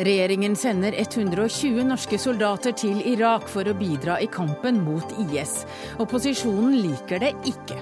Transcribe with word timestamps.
Regjeringen 0.00 0.56
sender 0.56 0.94
120 0.96 1.84
norske 1.84 2.18
soldater 2.18 2.72
til 2.72 3.02
Irak 3.04 3.44
for 3.52 3.68
å 3.68 3.74
bidra 3.76 4.16
i 4.24 4.28
kampen 4.32 4.78
mot 4.80 5.12
IS. 5.20 5.66
Opposisjonen 6.00 6.78
liker 6.80 7.20
det 7.20 7.34
ikke. 7.50 7.76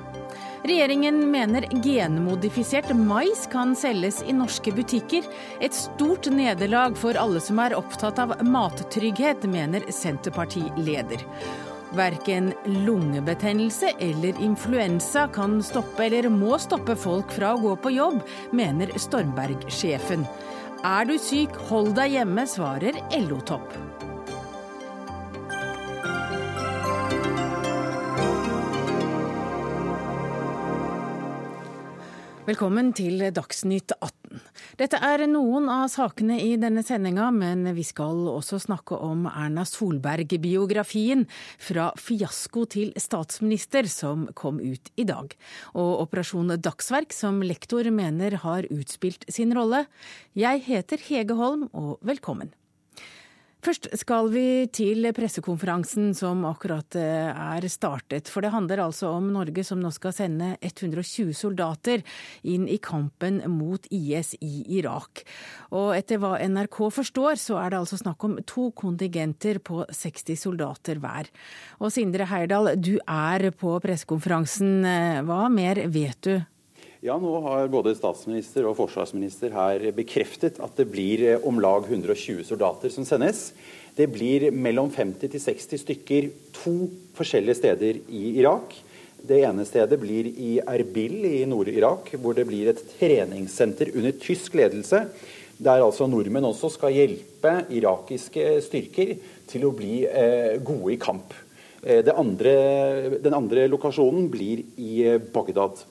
Regjeringen 0.67 1.21
mener 1.31 1.69
genmodifisert 1.85 2.91
mais 2.99 3.47
kan 3.53 3.77
selges 3.79 4.19
i 4.27 4.35
norske 4.35 4.75
butikker. 4.75 5.31
Et 5.63 5.75
stort 5.75 6.27
nederlag 6.35 6.99
for 6.99 7.15
alle 7.15 7.39
som 7.45 7.63
er 7.63 7.79
opptatt 7.79 8.19
av 8.19 8.35
mattrygghet, 8.43 9.47
mener 9.47 9.87
Senterpartileder. 9.95 11.23
Verken 11.97 12.53
lungebetennelse 12.65 13.95
eller 13.99 14.43
influensa 14.45 15.29
kan 15.33 15.63
stoppe 15.63 16.05
eller 16.05 16.29
må 16.29 16.59
stoppe 16.61 16.97
folk 16.97 17.33
fra 17.33 17.55
å 17.55 17.63
gå 17.63 17.75
på 17.81 17.95
jobb, 17.97 18.21
mener 18.53 18.93
Stormberg-sjefen. 19.01 20.27
Er 20.85 21.09
du 21.09 21.17
syk, 21.19 21.57
hold 21.71 21.95
deg 21.97 22.19
hjemme, 22.19 22.45
svarer 22.47 23.01
LO-topp. 23.25 23.73
Velkommen 32.49 32.95
til 32.97 33.21
Dagsnytt 33.37 33.93
18. 33.99 34.39
Dette 34.81 34.97
er 35.05 35.21
noen 35.29 35.67
av 35.69 35.83
sakene 35.93 36.39
i 36.41 36.55
denne 36.57 36.81
sendinga, 36.87 37.27
men 37.35 37.67
vi 37.77 37.83
skal 37.85 38.23
også 38.31 38.57
snakke 38.63 38.97
om 39.05 39.27
Erna 39.29 39.67
Solberg-biografien 39.69 41.27
fra 41.61 41.91
fiasko 42.01 42.65
til 42.73 42.95
statsminister, 42.97 43.85
som 43.93 44.31
kom 44.33 44.63
ut 44.65 44.89
i 44.97 45.05
dag. 45.11 45.37
Og 45.77 46.07
Operasjon 46.07 46.55
Dagsverk, 46.57 47.13
som 47.13 47.43
lektor 47.45 47.91
mener 47.93 48.39
har 48.47 48.71
utspilt 48.73 49.29
sin 49.29 49.53
rolle. 49.53 49.85
Jeg 50.33 50.65
heter 50.71 51.05
Hege 51.11 51.37
Holm, 51.37 51.69
og 51.77 51.99
velkommen. 52.01 52.55
Først 53.69 53.85
skal 54.01 54.31
vi 54.33 54.43
til 54.73 55.05
pressekonferansen 55.13 56.15
som 56.17 56.41
akkurat 56.49 56.97
eh, 56.97 57.29
er 57.29 57.67
startet. 57.69 58.31
For 58.33 58.41
det 58.41 58.55
handler 58.55 58.81
altså 58.81 59.11
om 59.13 59.27
Norge 59.35 59.61
som 59.67 59.83
nå 59.83 59.91
skal 59.93 60.15
sende 60.17 60.55
120 60.65 61.35
soldater 61.37 62.01
inn 62.49 62.65
i 62.65 62.79
kampen 62.81 63.43
mot 63.53 63.85
IS 63.93 64.33
i 64.41 64.63
Irak. 64.79 65.21
Og 65.77 65.93
etter 65.99 66.17
hva 66.23 66.39
NRK 66.41 66.81
forstår, 66.97 67.37
så 67.37 67.61
er 67.61 67.75
det 67.75 67.83
altså 67.83 68.01
snakk 68.01 68.25
om 68.25 68.41
to 68.49 68.71
kontingenter 68.73 69.61
på 69.61 69.83
60 69.85 70.41
soldater 70.49 71.05
hver. 71.05 71.29
Og 71.85 71.93
Sindre 71.93 72.25
Heyerdahl, 72.33 72.73
du 72.81 72.95
er 73.05 73.51
på 73.53 73.77
pressekonferansen. 73.85 74.79
Hva 75.29 75.45
mer 75.53 75.85
vet 75.93 76.25
du 76.25 76.39
ja, 77.01 77.15
nå 77.15 77.31
har 77.45 77.69
både 77.71 77.95
statsminister 77.95 78.67
og 78.67 78.75
forsvarsminister 78.81 79.53
her 79.55 79.85
bekreftet 79.95 80.59
at 80.63 80.75
det 80.81 80.89
blir 80.91 81.23
eh, 81.23 81.45
om 81.47 81.61
lag 81.63 81.87
120 81.87 82.43
soldater 82.49 82.91
som 82.91 83.07
sendes. 83.07 83.53
Det 83.95 84.09
blir 84.11 84.49
mellom 84.51 84.91
50 84.91 85.31
til 85.31 85.43
60 85.43 85.83
stykker 85.85 86.29
to 86.57 86.75
forskjellige 87.19 87.59
steder 87.61 88.01
i 88.11 88.23
Irak. 88.41 88.75
Det 89.19 89.41
ene 89.47 89.67
stedet 89.67 89.99
blir 90.03 90.27
i 90.27 90.57
Erbil 90.59 91.27
i 91.27 91.43
Nord-Irak, 91.51 92.13
hvor 92.23 92.35
det 92.35 92.47
blir 92.49 92.71
et 92.71 92.83
treningssenter 92.97 93.91
under 93.95 94.15
tysk 94.19 94.55
ledelse. 94.59 95.05
Der 95.59 95.83
altså 95.83 96.07
nordmenn 96.07 96.47
også 96.47 96.71
skal 96.71 96.95
hjelpe 96.95 97.61
irakiske 97.75 98.57
styrker 98.67 99.17
til 99.51 99.67
å 99.67 99.75
bli 99.75 100.05
eh, 100.07 100.59
gode 100.63 100.95
i 100.95 100.99
kamp. 101.03 101.35
Eh, 101.83 102.03
andre, 102.15 102.57
den 103.23 103.39
andre 103.39 103.67
lokasjonen 103.71 104.27
blir 104.31 104.63
i 104.79 105.07
eh, 105.07 105.23
Bagdad. 105.35 105.83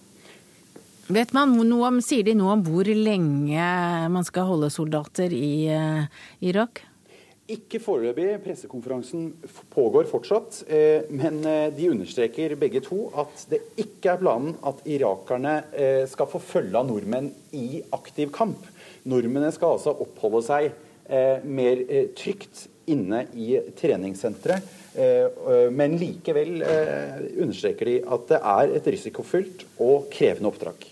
Vet 1.07 1.31
man 1.31 1.53
noe 1.55 1.87
om, 1.87 2.01
Sier 2.03 2.25
de 2.27 2.33
noe 2.35 2.57
om 2.57 2.65
hvor 2.67 2.87
lenge 2.91 3.67
man 4.11 4.25
skal 4.27 4.49
holde 4.49 4.67
soldater 4.73 5.31
i 5.31 5.69
uh, 5.71 6.03
Irak? 6.43 6.81
Ikke 7.47 7.79
foreløpig. 7.79 8.41
Pressekonferansen 8.43 9.29
pågår 9.71 10.09
fortsatt. 10.11 10.65
Eh, 10.67 11.05
men 11.15 11.39
eh, 11.47 11.69
de 11.71 11.87
understreker 11.93 12.57
begge 12.59 12.81
to 12.83 13.05
at 13.15 13.45
det 13.47 13.61
ikke 13.79 14.11
er 14.11 14.19
planen 14.19 14.57
at 14.67 14.81
irakerne 14.83 15.53
eh, 15.71 16.01
skal 16.11 16.27
få 16.27 16.41
følge 16.43 16.75
av 16.75 16.89
nordmenn 16.89 17.29
i 17.55 17.79
aktiv 17.95 18.33
kamp. 18.35 18.67
Nordmennene 19.07 19.53
skal 19.55 19.77
altså 19.77 19.95
oppholde 19.95 20.43
seg 20.43 20.67
eh, 20.67 21.39
mer 21.47 21.85
eh, 21.87 22.11
trygt 22.19 22.67
inne 22.91 23.23
i 23.35 23.55
treningssenteret. 23.79 24.75
Men 25.77 25.93
likevel 25.99 26.63
understreker 26.63 27.85
de 27.85 27.97
at 28.01 28.23
det 28.31 28.39
er 28.49 28.71
et 28.79 28.87
risikofylt 28.95 29.67
og 29.83 30.07
krevende 30.09 30.49
oppdrag. 30.49 30.87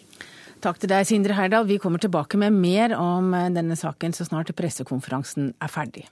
Takk 0.66 0.80
til 0.82 0.90
deg, 0.90 1.06
Sindre 1.06 1.36
Herdal. 1.38 1.68
Vi 1.70 1.76
kommer 1.78 2.02
tilbake 2.02 2.40
med 2.42 2.56
mer 2.58 2.96
om 2.98 3.28
eh, 3.38 3.52
denne 3.54 3.76
saken 3.78 4.16
så 4.18 4.26
snart 4.26 4.50
pressekonferansen 4.58 5.52
er 5.62 5.70
ferdig. 5.70 6.08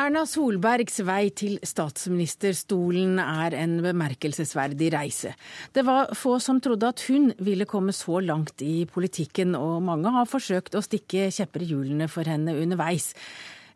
Erna 0.00 0.24
Solbergs 0.24 1.02
vei 1.04 1.26
til 1.36 1.60
statsministerstolen 1.68 3.20
er 3.20 3.60
en 3.60 3.76
bemerkelsesverdig 3.84 4.88
reise. 4.96 5.36
Det 5.76 5.84
var 5.84 6.14
få 6.16 6.38
som 6.40 6.64
trodde 6.64 6.94
at 6.96 7.04
hun 7.12 7.34
ville 7.44 7.68
komme 7.68 7.92
så 7.92 8.24
langt 8.24 8.64
i 8.64 8.86
politikken, 8.88 9.52
og 9.52 9.82
mange 9.84 10.16
har 10.16 10.32
forsøkt 10.32 10.80
å 10.80 10.86
stikke 10.88 11.28
kjepper 11.28 11.68
i 11.68 11.74
hjulene 11.74 12.08
for 12.08 12.24
henne 12.24 12.56
underveis. 12.56 13.12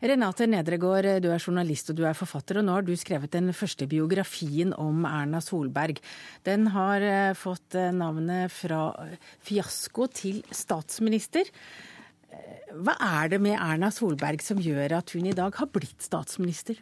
Renate 0.03 0.43
Nedregård, 0.49 1.07
du 1.23 1.29
er 1.31 1.39
journalist 1.39 1.91
og 1.91 1.99
du 1.99 2.03
er 2.07 2.17
forfatter, 2.17 2.59
og 2.59 2.67
nå 2.67 2.73
har 2.75 2.85
du 2.85 2.91
skrevet 2.99 3.31
den 3.31 3.53
første 3.55 3.87
biografien 3.87 4.73
om 4.75 5.05
Erna 5.07 5.39
Solberg. 5.43 6.01
Den 6.43 6.67
har 6.73 7.05
eh, 7.05 7.35
fått 7.37 7.77
eh, 7.79 7.93
navnet 7.95 8.51
fra 8.51 8.89
fiasko 9.45 10.09
til 10.11 10.41
statsminister. 10.51 11.47
Eh, 12.27 12.75
hva 12.75 12.97
er 13.21 13.31
det 13.35 13.39
med 13.45 13.55
Erna 13.55 13.91
Solberg 13.93 14.43
som 14.43 14.59
gjør 14.59 14.99
at 14.99 15.15
hun 15.15 15.31
i 15.31 15.37
dag 15.37 15.55
har 15.55 15.71
blitt 15.71 16.03
statsminister? 16.03 16.81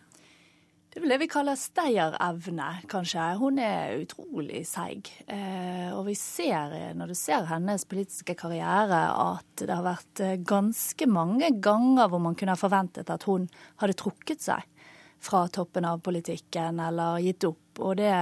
Det 0.94 1.02
vel 1.02 1.10
det 1.10 1.24
vi 1.24 1.26
kaller 1.26 1.58
stayerevne, 1.58 2.68
kanskje. 2.86 3.22
Hun 3.40 3.58
er 3.58 3.96
utrolig 4.04 4.60
seig. 4.70 5.08
Eh, 5.26 5.88
og 5.90 6.04
vi 6.06 6.14
ser, 6.14 6.76
når 6.94 7.10
du 7.10 7.16
ser 7.18 7.48
hennes 7.50 7.82
politiske 7.90 8.36
karriere, 8.38 9.00
at 9.10 9.64
det 9.64 9.74
har 9.74 9.88
vært 9.88 10.22
eh, 10.22 10.36
ganske 10.46 11.08
mange 11.10 11.50
ganger 11.66 12.12
hvor 12.12 12.22
man 12.22 12.38
kunne 12.38 12.54
ha 12.54 12.62
forventet 12.62 13.10
at 13.10 13.26
hun 13.26 13.48
hadde 13.82 13.96
trukket 13.98 14.46
seg 14.46 14.70
fra 15.18 15.48
toppen 15.50 15.88
av 15.90 16.04
politikken 16.06 16.78
eller 16.86 17.18
gitt 17.26 17.48
opp. 17.50 17.82
Og 17.82 17.98
det 17.98 18.14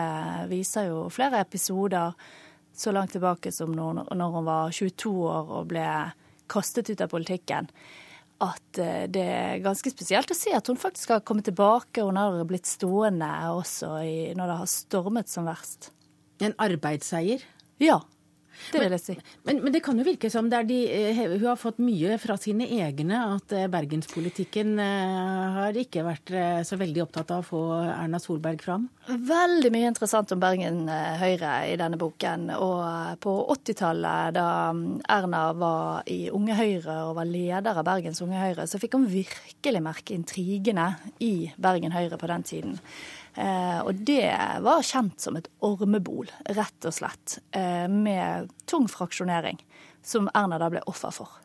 viser 0.47 0.87
jo 0.93 1.09
flere 1.11 1.43
episoder 1.43 2.15
så 2.71 2.95
langt 2.95 3.11
tilbake 3.17 3.51
som 3.51 3.75
når 3.75 4.07
hun 4.07 4.47
var 4.47 4.71
22 4.71 5.11
år 5.27 5.51
og 5.57 5.67
ble 5.73 5.89
kastet 6.47 6.87
ut 6.93 7.03
av 7.03 7.11
politikken 7.11 7.67
at 8.41 8.81
eh, 8.81 9.05
det 9.11 9.23
er 9.23 9.63
ganske 9.63 9.91
spesielt 9.93 10.31
å 10.33 10.37
se 10.37 10.53
at 10.57 10.67
hun 10.71 10.79
faktisk 10.79 11.15
har 11.15 11.23
kommet 11.25 11.47
tilbake. 11.49 12.03
Hun 12.03 12.19
har 12.19 12.41
blitt 12.49 12.69
stående 12.69 13.29
også 13.53 13.93
i, 14.05 14.15
når 14.37 14.51
det 14.51 14.59
har 14.61 14.71
stormet 14.71 15.31
som 15.31 15.47
verst. 15.49 15.91
En 16.41 16.55
arbeidsseier? 16.61 17.43
Ja, 17.81 18.01
det 18.71 18.81
vil 18.81 18.93
jeg 18.95 19.01
si. 19.01 19.15
Men, 19.47 19.61
men, 19.63 19.73
det 19.73 19.81
kan 19.83 19.97
jo 19.99 20.05
virke 20.05 20.29
som 20.31 20.49
de, 20.51 20.77
eh, 20.85 21.17
hun 21.17 21.45
har 21.45 21.59
fått 21.59 21.81
mye 21.83 22.17
fra 22.21 22.37
sine 22.39 22.67
egne. 22.77 23.19
At 23.37 23.53
eh, 23.55 23.69
bergenspolitikken 23.71 24.75
eh, 24.81 25.57
har 25.57 25.77
ikke 25.77 26.05
vært 26.05 26.33
så 26.67 26.77
veldig 26.79 27.03
opptatt 27.05 27.33
av 27.33 27.43
å 27.43 27.47
få 27.47 27.61
Erna 27.91 28.19
Solberg 28.21 28.61
fram? 28.63 28.87
Veldig 29.07 29.71
mye 29.73 29.91
interessant 29.91 30.31
om 30.35 30.41
Bergen 30.41 30.83
Høyre 30.89 31.53
i 31.71 31.77
denne 31.79 31.99
boken. 32.01 32.49
Og 32.55 33.21
på 33.23 33.35
80-tallet, 33.55 34.35
da 34.37 34.47
mm, 34.75 34.83
Erna 35.11 35.45
var 35.57 36.11
i 36.11 36.23
Unge 36.33 36.57
Høyre 36.57 36.99
og 37.07 37.15
var 37.19 37.29
leder 37.29 37.81
av 37.81 37.87
Bergens 37.87 38.21
Unge 38.23 38.39
Høyre, 38.41 38.67
så 38.69 38.79
fikk 38.81 38.99
hun 38.99 39.09
virkelig 39.11 39.83
merke 39.83 40.15
intrigene 40.15 40.93
i 41.23 41.51
Bergen 41.61 41.95
Høyre 41.95 42.19
på 42.21 42.29
den 42.31 42.47
tiden. 42.47 42.79
Eh, 43.35 43.79
og 43.85 44.01
det 44.07 44.27
var 44.65 44.83
kjent 44.83 45.21
som 45.23 45.37
et 45.39 45.47
ormebol, 45.63 46.31
rett 46.57 46.87
og 46.87 46.95
slett, 46.95 47.39
eh, 47.55 47.87
med 47.87 48.51
tung 48.65 48.89
fraksjonering, 48.91 49.61
som 50.03 50.29
Erna 50.35 50.59
da 50.59 50.69
ble 50.69 50.83
offer 50.87 51.15
for. 51.15 51.39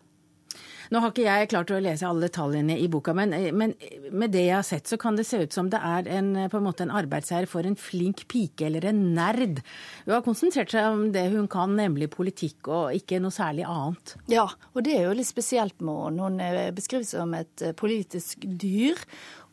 Nå 0.90 1.00
har 1.02 1.10
ikke 1.10 1.24
jeg 1.26 1.48
klart 1.50 1.70
å 1.74 1.80
lese 1.82 2.06
alle 2.06 2.28
detaljene 2.28 2.76
i 2.78 2.86
boka, 2.90 3.10
men, 3.16 3.34
men, 3.58 3.72
med 4.14 4.30
det 4.34 4.44
jeg 4.46 4.54
har 4.54 4.66
sett, 4.66 4.86
så 4.86 4.98
kan 5.00 5.16
det 5.18 5.26
se 5.26 5.40
ut 5.42 5.54
som 5.54 5.70
det 5.72 5.80
er 5.82 6.06
en, 6.18 6.28
på 6.50 6.60
en 6.60 6.66
måte 6.66 6.84
en 6.86 6.94
arbeidseier 6.94 7.48
for 7.50 7.66
en 7.66 7.78
flink 7.78 8.22
pike 8.30 8.68
eller 8.68 8.86
en 8.86 9.00
nerd. 9.16 9.62
Hun 10.04 10.14
har 10.14 10.22
konsentrert 10.26 10.70
seg 10.70 10.86
om 10.92 11.08
det 11.14 11.26
hun 11.34 11.48
kan, 11.50 11.74
nemlig 11.78 12.10
politikk, 12.14 12.70
og 12.70 12.94
ikke 12.94 13.18
noe 13.22 13.34
særlig 13.34 13.66
annet. 13.66 14.14
Ja, 14.30 14.46
og 14.74 14.86
det 14.86 14.94
er 14.94 15.08
jo 15.08 15.16
litt 15.18 15.30
spesielt 15.30 15.82
med 15.82 16.04
henne. 16.04 16.30
Hun 16.30 16.44
eh, 16.44 16.70
beskrives 16.76 17.10
som 17.16 17.34
et 17.34 17.66
politisk 17.78 18.46
dyr 18.46 19.02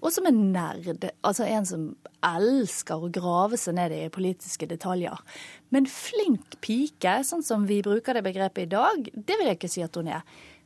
og 0.03 0.11
som 0.11 0.27
en 0.27 0.39
nerd. 0.51 1.05
Altså 1.23 1.45
en 1.47 1.67
som 1.67 1.83
elsker 2.23 3.03
å 3.03 3.11
grave 3.13 3.59
seg 3.59 3.77
ned 3.77 3.95
i 3.95 4.11
politiske 4.13 4.67
detaljer. 4.67 5.19
Men 5.71 5.87
flink 5.89 6.57
pike, 6.63 7.21
sånn 7.27 7.43
som 7.45 7.67
vi 7.69 7.81
bruker 7.85 8.17
det 8.17 8.25
begrepet 8.25 8.67
i 8.67 8.73
dag, 8.75 9.07
det 9.13 9.39
vil 9.39 9.49
jeg 9.49 9.59
ikke 9.59 9.71
si 9.71 9.85
at 9.85 9.95
hun 9.99 10.11
er. 10.11 10.25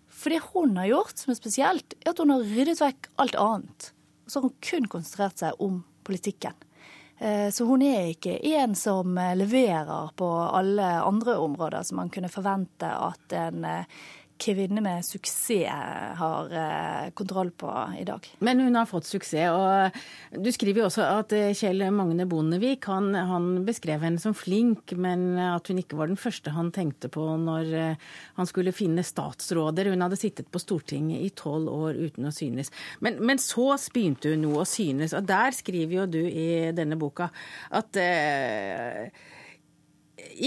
For 0.10 0.34
det 0.34 0.42
hun 0.52 0.78
har 0.82 0.90
gjort 0.90 1.22
som 1.22 1.34
er 1.34 1.40
spesielt, 1.40 1.98
er 2.02 2.14
at 2.14 2.22
hun 2.24 2.34
har 2.34 2.46
ryddet 2.50 2.82
vekk 2.82 3.12
alt 3.22 3.38
annet. 3.42 3.92
Og 4.26 4.32
så 4.32 4.40
har 4.40 4.50
hun 4.50 4.58
kun 4.72 4.90
konsentrert 4.98 5.44
seg 5.44 5.62
om 5.64 5.84
politikken. 6.08 6.58
Eh, 7.18 7.50
så 7.54 7.66
hun 7.70 7.84
er 7.86 8.12
ikke 8.14 8.40
en 8.58 8.74
som 8.78 9.18
leverer 9.38 10.14
på 10.18 10.28
alle 10.48 10.90
andre 11.06 11.38
områder 11.42 11.86
som 11.86 12.02
man 12.02 12.10
kunne 12.14 12.34
forvente 12.34 12.90
at 12.90 13.38
en 13.38 13.66
kvinne 14.40 14.82
med 14.84 15.06
suksess 15.06 16.16
har 16.18 16.54
eh, 16.54 17.10
kontroll 17.18 17.52
på 17.52 17.70
i 18.00 18.06
dag. 18.08 18.26
Men 18.40 18.60
hun 18.60 18.76
har 18.76 18.88
fått 18.90 19.08
suksess. 19.10 19.52
og 19.52 20.38
Du 20.44 20.50
skriver 20.54 20.82
jo 20.82 20.88
også 20.88 21.06
at 21.06 21.34
eh, 21.36 21.54
Kjell 21.58 21.84
Magne 21.94 22.28
Bondevik 22.30 22.88
han, 22.90 23.12
han, 23.16 23.50
beskrev 23.68 24.04
henne 24.06 24.22
som 24.22 24.36
flink, 24.38 24.94
men 24.98 25.40
at 25.42 25.68
hun 25.70 25.82
ikke 25.82 26.00
var 26.00 26.12
den 26.12 26.20
første 26.20 26.54
han 26.56 26.72
tenkte 26.76 27.12
på 27.14 27.26
når 27.42 27.74
eh, 27.78 28.10
han 28.38 28.50
skulle 28.50 28.76
finne 28.76 29.06
statsråder. 29.06 29.92
Hun 29.92 30.06
hadde 30.06 30.20
sittet 30.20 30.52
på 30.52 30.62
Stortinget 30.62 31.24
i 31.26 31.32
tolv 31.38 31.72
år 31.74 31.98
uten 31.98 32.30
å 32.30 32.34
synes. 32.36 32.72
Men, 33.04 33.22
men, 33.24 33.42
så 33.42 33.74
begynte 33.94 34.34
hun 34.34 34.46
nå 34.46 34.54
å 34.62 34.68
synes, 34.68 35.16
og 35.18 35.26
der 35.28 35.56
skriver 35.56 36.02
jo 36.02 36.06
du 36.18 36.22
i 36.28 36.70
denne 36.76 36.98
boka 37.00 37.30
at 37.78 37.98
eh, 38.02 39.10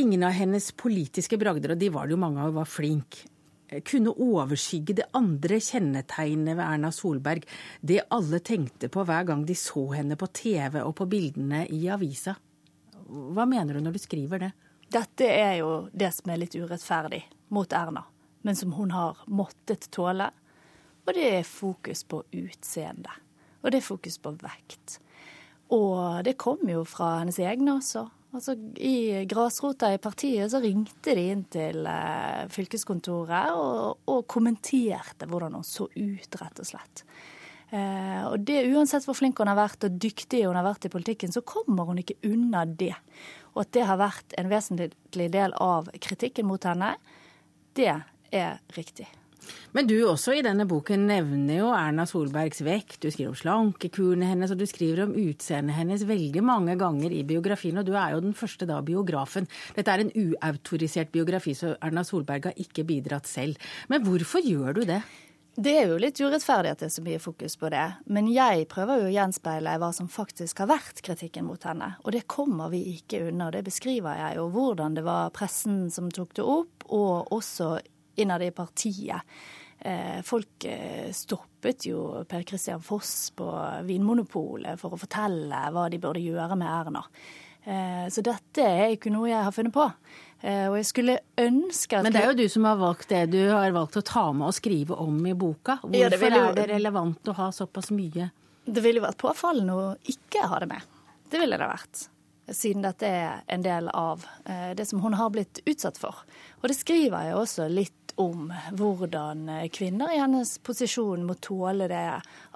ingen 0.01 0.25
av 0.27 0.35
hennes 0.37 0.71
politiske 0.77 1.39
bragder, 1.41 1.75
og 1.75 1.81
de 1.81 1.91
var 1.93 2.07
det 2.07 2.17
jo 2.17 2.23
mange 2.23 2.43
av, 2.43 2.55
var 2.57 2.69
flink 2.69 3.25
kunne 3.87 4.13
overskygge 4.13 4.97
det 4.99 5.09
andre 5.17 5.61
kjennetegnet 5.63 6.57
ved 6.59 6.65
Erna 6.65 6.91
Solberg, 6.95 7.45
det 7.81 8.03
alle 8.11 8.41
tenkte 8.43 8.91
på 8.93 9.05
hver 9.07 9.29
gang 9.29 9.45
de 9.47 9.57
så 9.59 9.85
henne 9.95 10.19
på 10.19 10.31
TV 10.35 10.81
og 10.83 10.95
på 10.99 11.07
bildene 11.11 11.67
i 11.71 11.85
avisa. 11.93 12.35
Hva 13.11 13.47
mener 13.49 13.77
du 13.77 13.85
når 13.85 13.97
du 13.97 14.03
skriver 14.03 14.43
det? 14.43 14.51
Dette 14.91 15.27
er 15.31 15.61
jo 15.61 15.71
det 15.95 16.11
som 16.17 16.33
er 16.33 16.43
litt 16.43 16.57
urettferdig 16.59 17.23
mot 17.55 17.73
Erna, 17.73 18.03
men 18.43 18.59
som 18.59 18.75
hun 18.75 18.91
har 18.95 19.21
måttet 19.31 19.87
tåle. 19.95 20.31
Og 21.07 21.15
det 21.15 21.27
er 21.41 21.47
fokus 21.47 22.03
på 22.07 22.25
utseende. 22.39 23.13
Og 23.63 23.71
det 23.71 23.81
er 23.81 23.87
fokus 23.87 24.19
på 24.23 24.33
vekt. 24.41 24.99
Og 25.75 26.25
det 26.27 26.39
kom 26.41 26.63
jo 26.69 26.83
fra 26.89 27.21
hennes 27.21 27.39
egne 27.43 27.77
også. 27.79 28.09
Altså, 28.31 28.55
I 28.79 29.25
grasrota 29.27 29.88
i 29.91 29.99
partiet 29.99 30.53
så 30.53 30.61
ringte 30.62 31.17
de 31.19 31.27
inn 31.32 31.43
til 31.50 31.82
eh, 31.91 32.44
fylkeskontoret 32.55 33.50
og, 33.59 34.05
og, 34.06 34.23
kommenterte 34.31 35.27
hvordan 35.27 35.56
hun 35.59 35.67
så 35.67 35.88
ut, 35.91 36.38
rett 36.38 36.62
og 36.62 36.69
slett. 36.69 37.03
Eh, 37.75 38.23
og 38.29 38.47
det 38.47 38.62
Uansett 38.71 39.06
hvor 39.06 39.19
flink 39.19 39.43
hun 39.43 39.50
har 39.50 39.59
vært 39.59 39.88
og 39.88 39.99
dyktig 40.03 40.44
hun 40.44 40.59
har 40.59 40.69
vært 40.69 40.87
i 40.87 40.93
politikken, 40.94 41.35
så 41.35 41.43
kommer 41.43 41.91
hun 41.91 41.99
ikke 42.03 42.21
unna 42.31 42.62
det. 42.67 42.94
Og 43.56 43.65
at 43.65 43.75
det 43.75 43.88
har 43.91 43.99
vært 43.99 44.38
en 44.38 44.50
vesentlig 44.53 45.31
del 45.35 45.56
av 45.59 45.91
kritikken 45.99 46.47
mot 46.47 46.71
henne, 46.71 46.94
det 47.75 47.97
er 48.31 48.62
riktig. 48.79 49.11
Men 49.76 49.87
du 49.91 49.97
også 50.02 50.35
i 50.37 50.43
denne 50.44 50.67
boken 50.69 51.06
nevner 51.08 51.61
jo 51.61 51.70
Erna 51.75 52.06
Solbergs 52.08 52.62
vekt, 52.67 52.99
du 53.02 53.08
skriver 53.11 53.32
om 53.32 53.38
slankekurene 53.38 54.29
hennes, 54.32 54.52
og 54.52 54.61
du 54.61 54.67
skriver 54.69 55.05
om 55.06 55.14
utseendet 55.19 55.79
hennes 55.79 56.05
veldig 56.08 56.43
mange 56.47 56.76
ganger 56.81 57.14
i 57.14 57.23
biografien. 57.26 57.79
Og 57.81 57.87
du 57.88 57.94
er 57.94 58.17
jo 58.17 58.25
den 58.25 58.37
første 58.37 58.69
da 58.69 58.81
biografen. 58.85 59.49
Dette 59.76 59.94
er 59.94 60.05
en 60.05 60.14
uautorisert 60.14 61.12
biografi, 61.14 61.55
så 61.58 61.76
Erna 61.79 62.05
Solberg 62.06 62.50
har 62.50 62.62
ikke 62.62 62.87
bidratt 62.88 63.31
selv. 63.31 63.58
Men 63.93 64.06
hvorfor 64.06 64.44
gjør 64.44 64.81
du 64.81 64.87
det? 64.88 65.02
Det 65.61 65.73
er 65.76 65.91
jo 65.91 65.99
litt 66.00 66.17
urettferdig 66.23 66.70
at 66.70 66.81
det 66.81 66.87
er 66.87 66.93
så 66.94 67.02
mye 67.05 67.20
fokus 67.20 67.56
på 67.58 67.69
det. 67.75 67.87
Men 68.08 68.29
jeg 68.31 68.69
prøver 68.70 69.02
jo 69.02 69.08
å 69.08 69.12
gjenspeile 69.12 69.75
hva 69.82 69.91
som 69.93 70.06
faktisk 70.08 70.62
har 70.62 70.70
vært 70.70 71.02
kritikken 71.05 71.49
mot 71.49 71.64
henne. 71.67 71.91
Og 72.05 72.14
det 72.14 72.23
kommer 72.31 72.70
vi 72.73 72.85
ikke 72.94 73.26
unna. 73.29 73.50
Det 73.52 73.64
beskriver 73.67 74.20
jeg 74.23 74.38
jo. 74.38 74.47
Hvordan 74.55 74.97
det 74.97 75.05
var 75.05 75.35
pressen 75.37 75.88
som 75.93 76.08
tok 76.14 76.37
det 76.38 76.47
opp, 76.47 76.87
og 76.88 77.35
også 77.35 77.75
innad 78.23 78.45
i 78.45 78.53
partiet. 78.55 79.37
Eh, 79.81 80.23
folk 80.23 80.65
eh, 80.69 81.09
stoppet 81.13 81.87
jo 81.89 82.25
Per 82.29 82.43
Christian 82.43 82.83
Foss 82.85 83.31
på 83.33 83.47
Vinmonopolet 83.89 84.77
for 84.81 84.93
å 84.93 84.99
fortelle 85.01 85.61
hva 85.73 85.87
de 85.89 86.01
burde 86.03 86.21
gjøre 86.21 86.59
med 86.61 86.69
Erna. 86.69 87.01
Eh, 87.65 88.05
så 88.13 88.25
dette 88.25 88.67
er 88.67 88.97
ikke 88.97 89.13
noe 89.13 89.31
jeg 89.31 89.47
har 89.47 89.57
funnet 89.57 89.75
på. 89.77 89.87
Og 90.41 90.75
jeg 90.79 90.87
skulle 90.89 91.15
ønske 91.37 91.99
at 91.99 92.07
Men 92.07 92.15
det 92.15 92.21
er 92.23 92.31
jo 92.31 92.37
du 92.39 92.47
som 92.49 92.65
har 92.65 92.79
valgt 92.81 93.11
det 93.13 93.27
du 93.29 93.43
har 93.51 93.75
valgt 93.77 93.99
å 94.01 94.03
ta 94.09 94.23
med 94.33 94.47
og 94.49 94.55
skrive 94.57 94.97
om 94.97 95.19
i 95.29 95.35
boka. 95.37 95.75
Hvorfor 95.83 95.99
ja, 96.01 96.09
det 96.09 96.31
jo... 96.33 96.47
er 96.47 96.57
det 96.57 96.65
relevant 96.71 97.29
å 97.29 97.35
ha 97.37 97.51
såpass 97.53 97.91
mye? 97.93 98.31
Det 98.65 98.81
ville 98.81 99.03
vært 99.05 99.21
påfallende 99.21 99.77
å 99.77 99.91
ikke 100.09 100.47
ha 100.49 100.63
det 100.65 100.71
med. 100.73 100.97
Det 101.29 101.43
ville 101.43 101.61
det 101.61 101.69
vært. 101.69 102.07
Siden 102.50 102.82
dette 102.82 103.06
er 103.06 103.43
en 103.47 103.62
del 103.62 103.88
av 103.94 104.25
det 104.75 104.82
som 104.88 105.00
hun 105.05 105.14
har 105.14 105.31
blitt 105.31 105.61
utsatt 105.70 105.99
for. 106.00 106.25
Og 106.61 106.69
det 106.70 106.75
skriver 106.75 107.29
jeg 107.29 107.37
også 107.38 107.69
litt 107.70 108.14
om 108.19 108.50
hvordan 108.75 109.47
kvinner 109.73 110.11
i 110.11 110.19
hennes 110.19 110.56
posisjon 110.67 111.23
må 111.29 111.37
tåle 111.38 111.87
det 111.91 112.06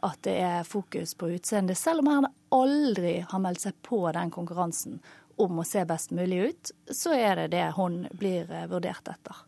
at 0.05 0.19
det 0.27 0.35
er 0.43 0.67
fokus 0.67 1.15
på 1.15 1.31
utseendet, 1.37 1.79
selv 1.79 2.03
om 2.03 2.11
han 2.11 2.31
aldri 2.55 3.21
har 3.31 3.43
meldt 3.45 3.65
seg 3.69 3.79
på 3.87 4.03
den 4.17 4.35
konkurransen 4.35 4.99
om 5.37 5.59
å 5.59 5.67
se 5.67 5.85
best 5.89 6.13
mulig 6.15 6.39
ut, 6.49 6.73
så 6.91 7.15
er 7.17 7.37
det 7.43 7.49
det 7.57 7.67
hun 7.79 8.05
blir 8.13 8.51
eh, 8.51 8.69
vurdert 8.71 9.09
etter. 9.11 9.43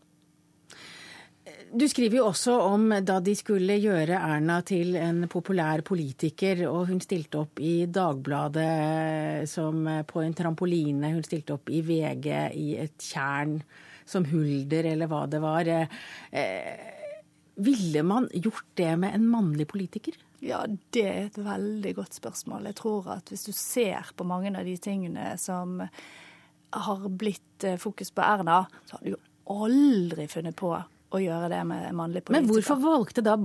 Du 1.67 1.83
skriver 1.89 2.21
jo 2.21 2.27
også 2.29 2.53
om 2.63 2.85
da 3.03 3.17
de 3.19 3.33
skulle 3.35 3.75
gjøre 3.81 4.15
Erna 4.15 4.61
til 4.65 4.95
en 4.99 5.25
populær 5.31 5.81
politiker, 5.85 6.61
og 6.69 6.87
hun 6.91 7.01
stilte 7.03 7.41
opp 7.41 7.59
i 7.59 7.85
Dagbladet 7.91 9.49
som 9.51 9.83
på 10.07 10.23
en 10.23 10.37
trampoline, 10.37 11.11
hun 11.11 11.25
stilte 11.27 11.57
opp 11.57 11.71
i 11.73 11.81
VG 11.83 12.29
i 12.55 12.69
et 12.79 12.95
tjern 13.03 13.57
som 14.07 14.25
Hulder, 14.29 14.87
eller 14.93 15.11
hva 15.11 15.25
det 15.27 15.43
var. 15.43 15.67
Eh, 15.67 16.87
ville 17.59 18.03
man 18.07 18.29
gjort 18.31 18.71
det 18.79 18.93
med 19.03 19.17
en 19.17 19.27
mannlig 19.27 19.67
politiker? 19.67 20.15
Ja, 20.39 20.63
det 20.93 21.03
er 21.03 21.23
et 21.25 21.39
veldig 21.41 21.95
godt 21.97 22.15
spørsmål. 22.15 22.69
Jeg 22.69 22.79
tror 22.79 23.09
at 23.17 23.31
hvis 23.33 23.47
du 23.49 23.51
ser 23.51 24.13
på 24.15 24.27
mange 24.29 24.53
av 24.55 24.63
de 24.63 24.77
tingene 24.79 25.33
som 25.41 25.81
har 25.81 27.07
blitt 27.09 27.65
eh, 27.67 27.79
fokus 27.81 28.13
på 28.13 28.23
Erna, 28.23 28.61
så 28.85 28.97
har 28.97 29.03
du 29.03 29.17
jo 29.17 29.25
aldri 29.65 30.27
funnet 30.31 30.55
på 30.59 30.71
å 31.09 31.21
gjøre 31.23 31.49
det 31.51 31.63
med 31.67 31.95
mannlig 31.95 32.23
politikere. 32.27 32.43
Men 32.43 32.51
hvorfor 32.51 32.79
valgte 32.83 33.23
da 33.23 33.35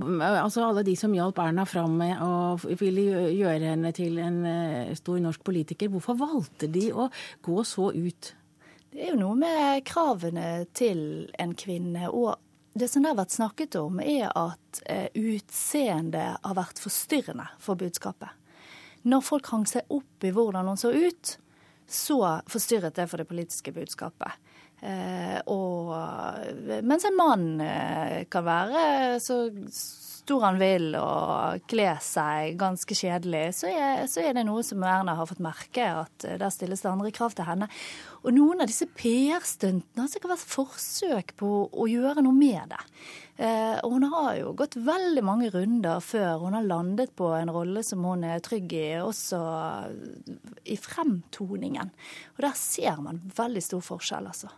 altså 0.41 0.65
alle 0.67 0.83
de 0.83 0.95
som 0.99 1.13
hjalp 1.15 1.39
Erna 1.39 1.65
fram 1.69 1.95
med 2.01 2.19
å 2.23 2.57
ville 2.79 3.27
gjøre 3.31 3.71
henne 3.71 3.93
til 3.95 4.19
en 4.23 4.39
eh, 4.49 4.93
stor 4.99 5.21
norsk 5.23 5.43
politiker, 5.47 5.91
hvorfor 5.93 6.17
valgte 6.19 6.67
de 6.71 6.89
å 6.91 7.07
gå 7.45 7.63
så 7.67 7.91
ut? 7.95 8.33
Det 8.93 9.01
er 9.01 9.13
jo 9.13 9.21
noe 9.21 9.37
med 9.39 9.85
kravene 9.89 10.65
til 10.75 11.31
en 11.41 11.55
kvinne. 11.57 12.09
Og 12.11 12.35
det 12.77 12.89
som 12.91 13.05
det 13.05 13.13
har 13.13 13.21
vært 13.23 13.37
snakket 13.37 13.77
om, 13.79 14.01
er 14.03 14.27
at 14.29 14.83
eh, 14.85 15.07
utseendet 15.13 16.43
har 16.43 16.57
vært 16.57 16.81
forstyrrende 16.83 17.47
for 17.63 17.79
budskapet. 17.79 18.29
Når 19.07 19.23
folk 19.25 19.49
hang 19.51 19.65
seg 19.67 19.89
opp 19.91 20.23
i 20.23 20.31
hvordan 20.35 20.69
hun 20.69 20.79
så 20.79 20.93
ut, 20.93 21.37
så 21.89 22.19
forstyrret 22.49 22.95
det 22.95 23.07
for 23.11 23.19
det 23.19 23.27
politiske 23.29 23.73
budskapet. 23.75 24.35
Eh, 24.83 25.39
og 25.47 25.93
mens 26.83 27.05
en 27.07 27.15
mann 27.15 27.51
eh, 27.63 28.23
kan 28.31 28.43
være 28.43 29.19
så 29.23 29.45
stor 29.53 30.43
han 30.43 30.59
vil 30.59 30.89
og 30.99 31.63
kle 31.71 31.93
seg 32.03 32.57
ganske 32.59 32.95
kjedelig, 32.95 33.45
så 33.61 33.69
er, 33.71 34.03
så 34.11 34.23
er, 34.23 34.33
det 34.35 34.43
noe 34.47 34.63
som 34.63 34.83
Erna 34.83 35.15
har 35.19 35.27
fått 35.27 35.43
merke, 35.43 35.87
at 36.03 36.27
eh, 36.27 36.35
der 36.39 36.51
stilles 36.51 36.83
det 36.83 36.91
andre 36.91 37.13
krav 37.15 37.35
til 37.37 37.47
henne. 37.47 37.69
Og 38.23 38.35
noen 38.35 38.63
av 38.63 38.71
disse 38.71 38.89
PR-stuntene 38.91 40.03
har 40.03 40.11
sikkert 40.11 40.35
vært 40.35 40.51
forsøk 40.51 41.35
på 41.39 41.51
å 41.71 41.87
gjøre 41.91 42.23
noe 42.25 42.35
med 42.35 42.75
det. 42.75 42.83
Og 43.83 43.95
hun 43.95 44.03
har 44.11 44.35
jo 44.37 44.51
gått 44.55 44.75
veldig 44.77 45.23
mange 45.25 45.47
runder 45.51 46.03
før 46.05 46.43
hun 46.43 46.53
har 46.53 46.67
landet 46.67 47.15
på 47.17 47.31
en 47.33 47.49
rolle 47.51 47.81
som 47.83 48.05
hun 48.05 48.23
er 48.29 48.43
trygg 48.45 48.75
i, 48.77 48.87
også 49.01 49.41
i 50.69 50.77
fremtoningen. 50.77 51.89
Og 52.37 52.45
der 52.45 52.53
ser 52.61 53.01
man 53.03 53.23
veldig 53.35 53.65
stor 53.65 53.81
forskjell, 53.89 54.29
altså. 54.29 54.53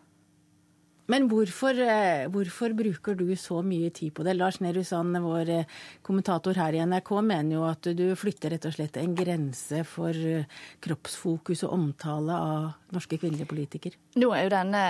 Men 1.12 1.28
hvorfor, 1.30 1.78
eh, 1.78 2.26
hvorfor, 2.34 2.74
bruker 2.74 3.16
du 3.18 3.28
så 3.38 3.60
mye 3.62 3.92
tid 3.94 4.14
på 4.18 4.24
det? 4.26 4.34
Lars 4.40 4.58
Nehru 4.60 4.82
Sand, 4.84 5.18
vår 5.22 5.52
eh, 5.54 5.68
kommentator 6.02 6.58
her 6.58 6.74
i 6.74 6.82
NRK, 6.82 7.12
mener 7.22 7.54
jo 7.60 7.66
at 7.68 7.90
du 7.94 8.08
flytter 8.18 8.56
rett 8.56 8.66
og 8.66 8.74
slett 8.74 8.98
en 8.98 9.14
grense 9.18 9.84
for 9.86 10.18
eh, 10.18 10.50
kroppsfokus 10.82 11.62
og 11.68 11.76
omtale 11.78 12.40
av 12.48 12.96
norske 12.96 13.20
kvinnelige 13.22 13.52
politikere. 13.52 14.02
Nå 14.18 14.32
er 14.34 14.48
jo 14.48 14.56
denne 14.56 14.82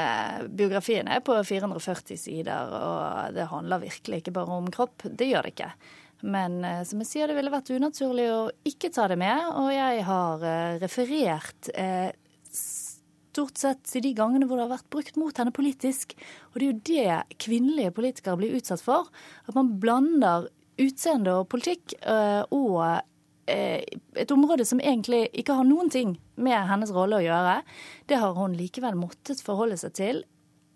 biografien 0.55 1.12
på 1.25 1.36
440 1.51 2.22
sider, 2.22 2.74
og 2.79 3.36
det 3.36 3.51
handler 3.51 3.84
virkelig 3.84 4.24
ikke 4.24 4.38
bare 4.39 4.60
om 4.62 4.72
kropp. 4.72 5.10
Det 5.12 5.27
gjør 5.27 5.50
det 5.50 5.55
ikke. 5.57 5.72
Men 6.25 6.62
som 6.88 7.01
jeg 7.03 7.10
sier, 7.10 7.27
det 7.27 7.36
ville 7.38 7.51
vært 7.53 7.74
unaturlig 7.75 8.29
å 8.31 8.39
ikke 8.65 8.89
ta 8.95 9.10
det 9.12 9.19
med. 9.19 9.50
Og 9.60 9.67
jeg 9.75 10.05
har 10.07 10.45
referert 10.81 11.74
stort 13.36 13.60
sett 13.60 13.96
de 14.04 14.13
gangene 14.15 14.48
hvor 14.48 14.60
det 14.60 14.68
har 14.68 14.77
vært 14.77 14.92
brukt 14.94 15.20
mot 15.20 15.36
henne 15.36 15.54
politisk. 15.56 16.15
Og 16.54 16.62
det 16.62 16.65
er 16.65 16.72
jo 16.72 16.84
det 16.89 17.39
kvinnelige 17.44 17.96
politikere 17.96 18.39
blir 18.39 18.56
utsatt 18.58 18.84
for. 18.84 19.12
At 19.46 19.58
man 19.58 19.75
blander 19.82 20.48
utseende 20.82 21.39
og 21.42 21.50
politikk 21.51 21.96
øh, 22.01 22.44
og 22.56 22.80
øh, 23.51 23.82
et 24.24 24.32
område 24.36 24.68
som 24.68 24.82
egentlig 24.84 25.27
ikke 25.34 25.56
har 25.58 25.68
noen 25.68 25.92
ting 25.92 26.15
med 26.36 26.68
hennes 26.70 26.94
rolle 26.96 27.20
å 27.20 27.25
gjøre. 27.25 27.60
Det 28.08 28.20
har 28.22 28.36
hun 28.39 28.58
likevel 28.58 28.98
måttet 29.00 29.44
forholde 29.44 29.80
seg 29.80 29.96
til 29.96 30.24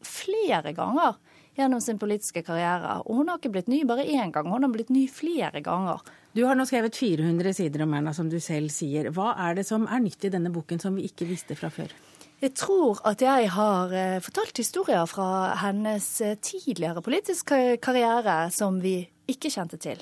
flere 0.06 0.72
ganger 0.76 1.18
gjennom 1.60 1.82
sin 1.84 2.00
politiske 2.00 2.44
karriere. 2.48 3.02
Og 3.06 3.20
hun 3.20 3.32
har 3.32 3.40
ikke 3.40 3.52
blitt 3.56 3.72
ny 3.72 3.82
bare 3.88 4.08
én 4.08 4.32
gang, 4.32 4.48
hun 4.48 4.64
har 4.64 4.72
blitt 4.72 4.94
ny 4.94 5.08
flere 5.12 5.60
ganger. 5.64 6.04
Du 6.36 6.46
har 6.46 6.56
nå 6.56 6.64
skrevet 6.70 6.96
400 6.96 7.56
sider 7.58 7.84
om 7.84 7.96
Erna, 7.98 8.14
som 8.16 8.30
du 8.32 8.38
selv 8.44 8.72
sier. 8.72 9.10
Hva 9.12 9.34
er 9.48 9.58
det 9.60 9.66
som 9.68 9.90
er 9.90 10.04
nytt 10.04 10.30
i 10.30 10.32
denne 10.32 10.54
boken 10.54 10.80
som 10.80 10.96
vi 10.96 11.10
ikke 11.10 11.28
visste 11.28 11.58
fra 11.60 11.72
før? 11.74 11.92
Jeg 12.40 12.54
tror 12.56 13.02
at 13.04 13.20
jeg 13.20 13.50
har 13.52 13.92
eh, 13.92 14.22
fortalt 14.24 14.62
historier 14.62 15.04
fra 15.12 15.58
hennes 15.60 16.06
eh, 16.24 16.38
tidligere 16.40 17.02
politiske 17.04 17.76
karriere 17.84 18.46
som 18.56 18.78
vi 18.80 19.02
ikke 19.28 19.52
kjente 19.52 19.76
til. 19.76 20.00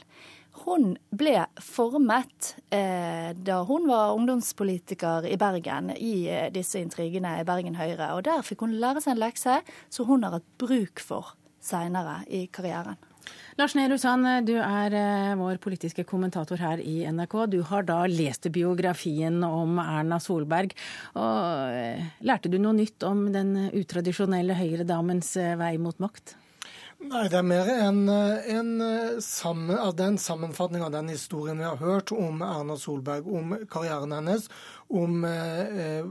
Hun 0.67 0.91
ble 1.10 1.34
formet 1.62 2.51
eh, 2.74 3.34
da 3.34 3.58
hun 3.65 3.89
var 3.89 4.13
ungdomspolitiker 4.20 5.25
i 5.25 5.34
Bergen, 5.41 5.89
i 5.98 6.29
eh, 6.29 6.51
disse 6.53 6.77
intrigene 6.77 7.39
i 7.41 7.48
Bergen 7.48 7.77
Høyre. 7.77 8.12
Og 8.13 8.27
der 8.29 8.46
fikk 8.46 8.67
hun 8.67 8.77
lære 8.82 9.01
seg 9.01 9.15
en 9.15 9.24
lekse 9.25 9.60
som 9.89 10.06
hun 10.06 10.25
har 10.25 10.38
hatt 10.38 10.50
bruk 10.62 11.01
for 11.01 11.34
seinere 11.58 12.20
i 12.29 12.46
karrieren. 12.53 13.01
Lars 13.57 13.74
Nehru 13.74 13.96
Sand, 13.98 14.27
du 14.46 14.53
er 14.62 14.93
eh, 14.93 15.36
vår 15.39 15.57
politiske 15.57 16.03
kommentator 16.05 16.60
her 16.62 16.77
i 16.77 17.00
NRK. 17.10 17.38
Du 17.50 17.62
har 17.65 17.88
da 17.88 18.03
lest 18.05 18.46
biografien 18.53 19.39
om 19.48 19.79
Erna 19.81 20.19
Solberg. 20.22 20.75
og 21.17 21.74
eh, 21.74 22.03
Lærte 22.22 22.51
du 22.53 22.60
noe 22.62 22.77
nytt 22.77 23.01
om 23.07 23.31
den 23.34 23.55
utradisjonelle 23.72 24.60
høyredamens 24.60 25.31
eh, 25.41 25.55
vei 25.57 25.74
mot 25.81 25.98
makt? 26.03 26.36
Nei, 26.98 27.24
det 27.29 27.38
er 27.39 27.50
mer 27.50 27.67
en, 27.74 28.03
en, 28.10 28.72
sammen, 29.22 29.77
en 29.77 30.22
sammenfatning 30.22 30.86
av 30.86 30.93
den 30.93 31.10
historien 31.13 31.57
vi 31.57 31.65
har 31.65 31.81
hørt 31.81 32.13
om 32.13 32.41
Erna 32.46 32.77
Solberg, 32.77 33.25
om 33.29 33.53
karrieren 33.69 34.13
hennes, 34.17 34.48
om 34.89 35.25
eh, 35.25 36.05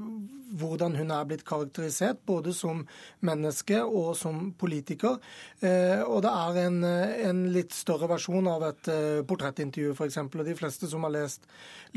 hvordan 0.55 0.95
hun 0.97 1.11
er 1.11 1.27
blitt 1.27 1.45
karakterisert, 1.47 2.21
både 2.27 2.53
som 2.55 2.85
menneske 3.27 3.81
og 3.83 4.15
som 4.19 4.53
politiker. 4.59 5.19
Eh, 5.61 6.03
og 6.05 6.23
det 6.25 6.33
er 6.33 6.61
en, 6.67 6.79
en, 6.87 7.43
litt 7.53 7.75
større 7.75 8.09
versjon 8.11 8.47
av 8.51 8.67
et 8.69 8.91
eh, 8.93 9.23
portrettintervju, 9.27 9.95
f.eks. 9.97 10.21
Og 10.27 10.47
de 10.47 10.57
fleste 10.59 10.91
som 10.91 11.07
har 11.07 11.15
lest 11.17 11.47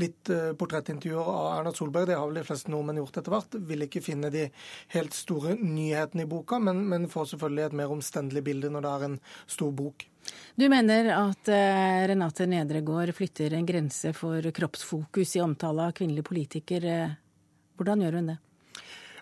litt 0.02 0.32
eh, 0.34 0.52
portrettintervjuer 0.58 1.32
av 1.34 1.50
Erna 1.60 1.74
Solberg, 1.76 2.10
det 2.10 2.18
har 2.18 2.30
vel 2.30 2.42
de 2.42 2.46
fleste 2.48 2.74
nordmenn 2.74 3.02
gjort 3.04 3.22
etter 3.22 3.36
hvert, 3.36 3.60
vil 3.70 3.88
ikke 3.88 4.04
finne 4.06 4.34
de 4.34 4.48
helt 4.96 5.18
store 5.18 5.56
nyhetene 5.60 6.26
i 6.26 6.30
boka, 6.30 6.62
men, 6.64 6.86
men 6.90 7.10
får 7.12 7.34
selvfølgelig 7.34 7.68
et 7.70 7.80
mer 7.82 7.94
omstendelig 7.94 8.46
bilde 8.50 8.74
når 8.74 8.86
det 8.86 8.94
er 8.96 9.10
en 9.10 9.20
stor 9.50 9.74
bok. 9.76 10.08
Du 10.60 10.68
mener 10.70 11.08
at 11.16 11.50
Renate 12.12 12.46
Nedregård 12.46 13.14
flytter 13.18 13.56
en 13.56 13.66
grense 13.66 14.12
for 14.14 14.46
kroppsfokus 14.54 15.38
i 15.40 15.42
omtale 15.42 15.88
av 15.88 15.96
kvinnelige 15.98 16.28
politikere. 16.28 17.00
Hvordan 17.80 18.02
gjør 18.04 18.20
hun 18.20 18.30
det? 18.34 18.38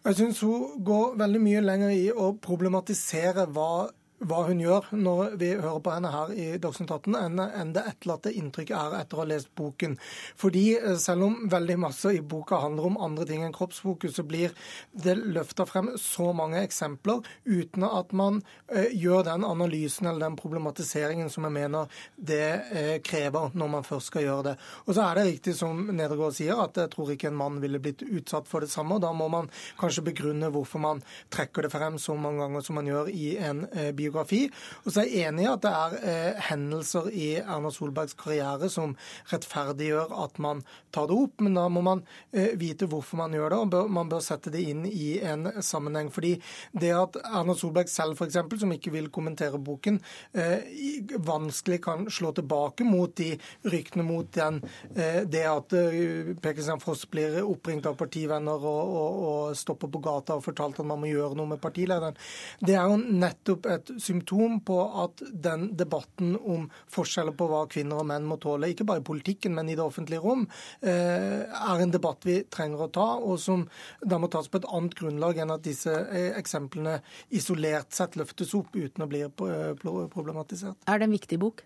Jeg 0.08 0.16
syns 0.18 0.40
hun 0.42 0.84
går 0.86 1.18
veldig 1.20 1.40
mye 1.44 1.62
lenger 1.62 1.92
i 1.94 2.06
å 2.10 2.32
problematisere 2.42 3.46
hva 3.54 3.90
hva 4.26 4.40
hun 4.48 4.62
gjør 4.62 4.88
når 4.98 5.36
vi 5.38 5.52
hører 5.54 5.82
på 5.84 5.94
henne 5.94 6.10
her 6.10 6.32
i 6.34 6.46
Dagsnytt 6.62 6.90
18, 6.90 7.18
enn 7.46 7.74
det 7.76 7.84
etterlatte 7.92 8.34
inntrykket 8.34 8.78
er 8.78 8.96
etter 9.02 9.20
å 9.20 9.22
ha 9.22 9.28
lest 9.30 9.52
boken. 9.58 9.94
Fordi 10.40 10.64
eh, 10.78 10.96
selv 11.02 11.28
om 11.28 11.36
veldig 11.52 11.78
masse 11.84 12.14
i 12.18 12.24
boka 12.26 12.58
handler 12.64 12.90
om 12.90 12.98
andre 13.04 13.28
ting 13.30 13.44
enn 13.46 13.54
kroppsfokus, 13.56 14.16
så 14.18 14.26
blir 14.28 14.56
det 14.98 15.18
løfta 15.22 15.68
frem 15.70 15.92
så 16.02 16.32
mange 16.38 16.64
eksempler 16.66 17.22
uten 17.46 17.86
at 17.88 18.14
man 18.18 18.40
uh, 18.74 18.88
gjør 18.92 19.26
den 19.28 19.46
analysen 19.46 20.10
eller 20.10 20.26
den 20.26 20.38
problematiseringen 20.40 21.30
som 21.32 21.46
jeg 21.48 21.56
mener 21.56 22.02
det 22.16 22.50
uh, 22.72 22.96
krever 23.06 23.54
når 23.58 23.72
man 23.76 23.86
først 23.86 24.12
skal 24.12 24.26
gjøre 24.26 24.48
det. 24.50 24.56
Og 24.86 24.98
så 24.98 25.06
er 25.06 25.20
det 25.20 25.28
riktig 25.30 25.56
som 25.60 25.86
Nedergaard 25.92 26.36
sier, 26.38 26.58
at 26.58 26.80
jeg 26.82 26.92
tror 26.94 27.14
ikke 27.14 27.30
en 27.30 27.38
mann 27.38 27.62
ville 27.62 27.82
blitt 27.84 28.04
utsatt 28.08 28.50
for 28.50 28.66
det 28.66 28.72
samme. 28.74 28.98
og 28.98 29.06
Da 29.06 29.14
må 29.14 29.30
man 29.32 29.52
kanskje 29.80 30.08
begrunne 30.10 30.52
hvorfor 30.54 30.82
man 30.84 31.04
trekker 31.34 31.68
det 31.68 31.74
frem 31.74 32.02
så 32.02 32.18
mange 32.18 32.42
ganger 32.44 32.66
som 32.66 32.80
man 32.80 32.90
gjør 32.90 33.12
i 33.14 33.30
en 33.38 33.66
uh, 33.70 33.92
biografi. 34.08 34.48
Og 34.86 34.92
så 34.92 35.04
er 35.04 35.12
jeg 35.12 35.28
enig 35.30 35.46
i 35.46 35.52
at 35.52 35.64
det 35.66 35.74
er 35.74 35.98
eh, 36.02 36.42
hendelser 36.50 37.10
i 37.12 37.28
Erna 37.44 37.72
Solbergs 37.74 38.16
karriere 38.18 38.70
som 38.72 38.96
rettferdiggjør 39.32 40.14
at 40.26 40.40
man 40.44 40.64
tar 40.96 41.10
det 41.10 41.18
opp, 41.18 41.44
men 41.44 41.58
da 41.58 41.68
må 41.72 41.84
man 41.86 42.04
eh, 42.32 42.56
vite 42.60 42.88
hvorfor 42.90 43.22
man 43.22 43.36
gjør 43.36 43.54
det, 43.54 43.60
og 43.62 43.72
bør, 43.74 43.92
man 44.00 44.12
bør 44.12 44.24
sette 44.24 44.54
det 44.54 44.64
inn 44.72 44.86
i 44.88 45.18
en 45.26 45.50
sammenheng. 45.64 46.12
Fordi 46.14 46.36
det 46.78 46.94
at 46.96 47.20
Erna 47.28 47.56
Solberg 47.58 47.92
selv, 47.92 48.18
f.eks., 48.18 48.40
som 48.58 48.74
ikke 48.74 48.94
vil 48.96 49.12
kommentere 49.14 49.60
boken, 49.62 50.00
eh, 50.38 51.14
vanskelig 51.28 51.82
kan 51.84 52.08
slå 52.12 52.34
tilbake 52.38 52.88
mot 52.88 53.14
de 53.18 53.34
ryktene 53.68 54.06
mot 54.08 54.32
den, 54.34 54.62
eh, 54.96 55.22
det 55.28 55.46
at 55.50 55.74
eh, 55.78 56.34
Per 56.42 56.56
Kristian 56.58 56.82
Foss 56.84 57.06
blir 57.10 57.40
oppringt 57.44 57.88
av 57.90 57.98
partivenner 58.00 58.58
og, 58.58 58.96
og, 59.02 59.22
og 59.28 59.58
stopper 59.58 59.92
på 59.92 60.02
gata 60.04 60.38
og 60.38 60.46
fortalt 60.46 60.80
at 60.82 60.88
man 60.88 61.02
må 61.02 61.12
gjøre 61.12 61.38
noe 61.38 61.54
med 61.54 61.62
partilederen. 61.64 62.18
Det 62.60 62.76
er 62.78 62.88
jo 62.90 62.98
nettopp 62.98 63.68
et 63.72 63.92
symptom 64.02 64.60
på 64.66 64.78
at 65.04 65.24
den 65.32 65.70
debatten 65.78 66.36
om 66.38 66.68
forskjeller 66.94 67.36
på 67.38 67.48
hva 67.52 67.64
kvinner 67.72 68.02
og 68.02 68.10
menn 68.10 68.28
må 68.28 68.40
tåle, 68.42 68.72
ikke 68.74 68.88
bare 68.88 69.04
i 69.04 69.08
politikken, 69.08 69.56
men 69.58 69.70
i 69.70 69.78
det 69.78 69.86
offentlige 69.86 70.24
rom, 70.24 70.46
eh, 70.82 71.46
er 71.48 71.84
en 71.84 71.94
debatt 71.94 72.28
vi 72.28 72.40
trenger 72.54 72.88
å 72.88 72.92
ta, 72.94 73.08
og 73.18 73.40
som 73.42 73.68
da 74.06 74.20
må 74.22 74.32
tas 74.32 74.50
på 74.50 74.62
et 74.62 74.70
annet 74.74 74.98
grunnlag 74.98 75.42
enn 75.44 75.56
at 75.56 75.66
disse 75.68 75.94
eh, 75.94 76.34
eksemplene 76.40 77.00
isolert 77.30 77.96
sett 77.96 78.20
løftes 78.20 78.54
opp 78.58 78.76
uten 78.76 79.06
å 79.06 79.10
bli 79.10 79.24
eh, 79.26 79.34
problematisert. 80.14 80.80
Er 80.88 81.00
det 81.00 81.10
en 81.10 81.18
viktig 81.18 81.42
bok? 81.42 81.66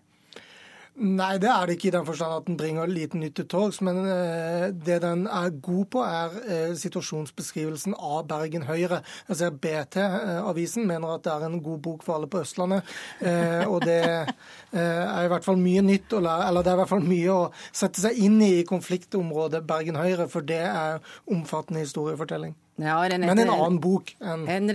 Nei, 0.92 1.38
det 1.40 1.48
er 1.48 1.66
det 1.66 1.78
ikke 1.78 1.86
i 1.88 1.92
den 1.94 2.04
forstand 2.04 2.34
at 2.36 2.46
den 2.46 2.56
bringer 2.60 2.90
liten 2.90 3.22
nytt 3.24 3.38
til 3.38 3.46
torgs. 3.48 3.78
Men 3.80 4.02
eh, 4.04 4.66
det 4.76 4.98
den 5.00 5.24
er 5.24 5.54
god 5.64 5.86
på, 5.94 6.02
er 6.04 6.34
eh, 6.44 6.74
situasjonsbeskrivelsen 6.76 7.96
av 7.96 8.26
Bergen 8.28 8.66
Høyre. 8.68 9.00
Jeg 9.30 9.38
ser 9.40 9.56
BT-avisen 9.56 10.84
mener 10.86 11.14
at 11.14 11.24
det 11.24 11.32
er 11.32 11.46
en 11.48 11.62
god 11.64 11.80
bok 11.86 12.04
for 12.04 12.18
alle 12.18 12.28
på 12.28 12.42
Østlandet. 12.44 12.92
Eh, 13.24 13.64
og 13.64 13.80
det 13.88 14.02
er 14.02 15.24
i 15.24 15.30
hvert 15.32 15.46
fall 15.46 15.60
mye 15.60 15.80
nytt 15.86 16.12
å 16.12 16.20
lære, 16.20 16.50
eller 16.50 16.64
det 16.64 16.72
er 16.72 16.76
i 16.76 16.82
hvert 16.82 16.92
fall 16.92 17.08
mye 17.08 17.38
å 17.38 17.50
sette 17.72 18.04
seg 18.04 18.20
inn 18.28 18.36
i 18.44 18.52
i 18.60 18.66
konfliktområdet 18.68 19.64
Bergen 19.64 19.96
Høyre, 19.96 20.28
for 20.28 20.44
det 20.44 20.60
er 20.68 21.00
omfattende 21.24 21.86
historiefortelling. 21.86 22.52
Ja, 22.80 22.96
Renate, 23.04 23.34
Men 23.34 23.42
en 23.42 23.50
annen 23.52 23.80
bok 23.84 24.14
enn 24.24 24.70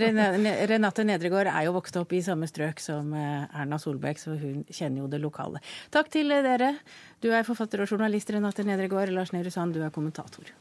Renate 0.70 1.04
Nedregård 1.04 1.50
er 1.50 1.64
jo 1.66 1.72
vokst 1.74 1.96
opp 1.98 2.12
i 2.14 2.20
samme 2.22 2.46
strøk 2.46 2.78
som 2.80 3.10
eh, 3.18 3.48
Erna 3.58 3.80
Solberg, 3.82 4.20
så 4.22 4.36
hun 4.38 4.62
kjenner 4.70 5.02
jo 5.02 5.10
det 5.10 5.18
lokale. 5.18 5.58
Takk 5.90 6.12
til 6.14 6.30
dere. 6.30 6.76
Du 7.18 7.32
er 7.34 7.46
forfatter 7.48 7.82
og 7.82 7.90
journalist 7.90 8.30
Renate 8.30 8.62
Nedregård. 8.64 9.10
Lars 9.10 9.34
Nehru 9.34 9.50
Sand, 9.50 9.74
du 9.74 9.82
er 9.82 9.90
kommentator. 9.90 10.54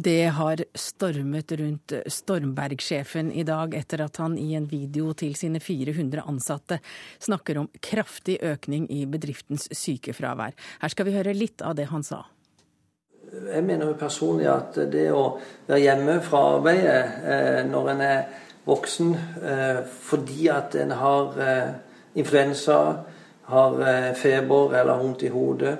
Det 0.00 0.30
har 0.32 0.56
stormet 0.74 1.52
rundt 1.52 1.92
Stormberg-sjefen 2.06 3.32
i 3.32 3.42
dag 3.44 3.74
etter 3.76 4.00
at 4.06 4.16
han 4.22 4.38
i 4.38 4.54
en 4.56 4.64
video 4.70 5.10
til 5.18 5.34
sine 5.36 5.60
400 5.60 6.22
ansatte 6.30 6.78
snakker 7.20 7.58
om 7.60 7.68
kraftig 7.84 8.38
økning 8.46 8.86
i 8.88 9.02
bedriftens 9.10 9.68
sykefravær. 9.76 10.56
Her 10.80 10.94
skal 10.94 11.08
vi 11.08 11.16
høre 11.18 11.36
litt 11.36 11.60
av 11.60 11.76
det 11.76 11.90
han 11.90 12.06
sa. 12.06 12.22
Jeg 13.28 13.66
mener 13.66 13.90
jo 13.90 13.98
personlig 14.00 14.48
at 14.48 14.78
det 14.94 15.10
å 15.12 15.36
være 15.68 15.82
hjemme 15.84 16.16
fra 16.24 16.44
arbeidet 16.54 17.00
eh, 17.34 17.60
når 17.68 17.92
en 17.92 18.04
er 18.06 18.20
voksen 18.70 19.14
eh, 19.52 19.82
fordi 20.08 20.48
at 20.54 20.80
en 20.80 20.96
har 20.96 21.40
eh, 21.44 21.72
influensa, 22.16 22.82
har 23.50 23.82
feber 24.16 24.78
eller 24.80 25.02
vondt 25.02 25.26
i 25.26 25.34
hodet, 25.34 25.74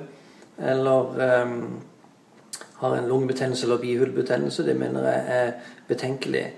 eller 0.59 1.15
har 2.80 2.96
en 2.96 3.08
lungebetennelse 3.08 3.66
eller 3.66 3.82
bihulebetennelse. 3.82 4.64
Det 4.66 4.76
mener 4.78 5.06
jeg 5.08 5.38
er 5.38 5.52
betenkelig. 5.88 6.49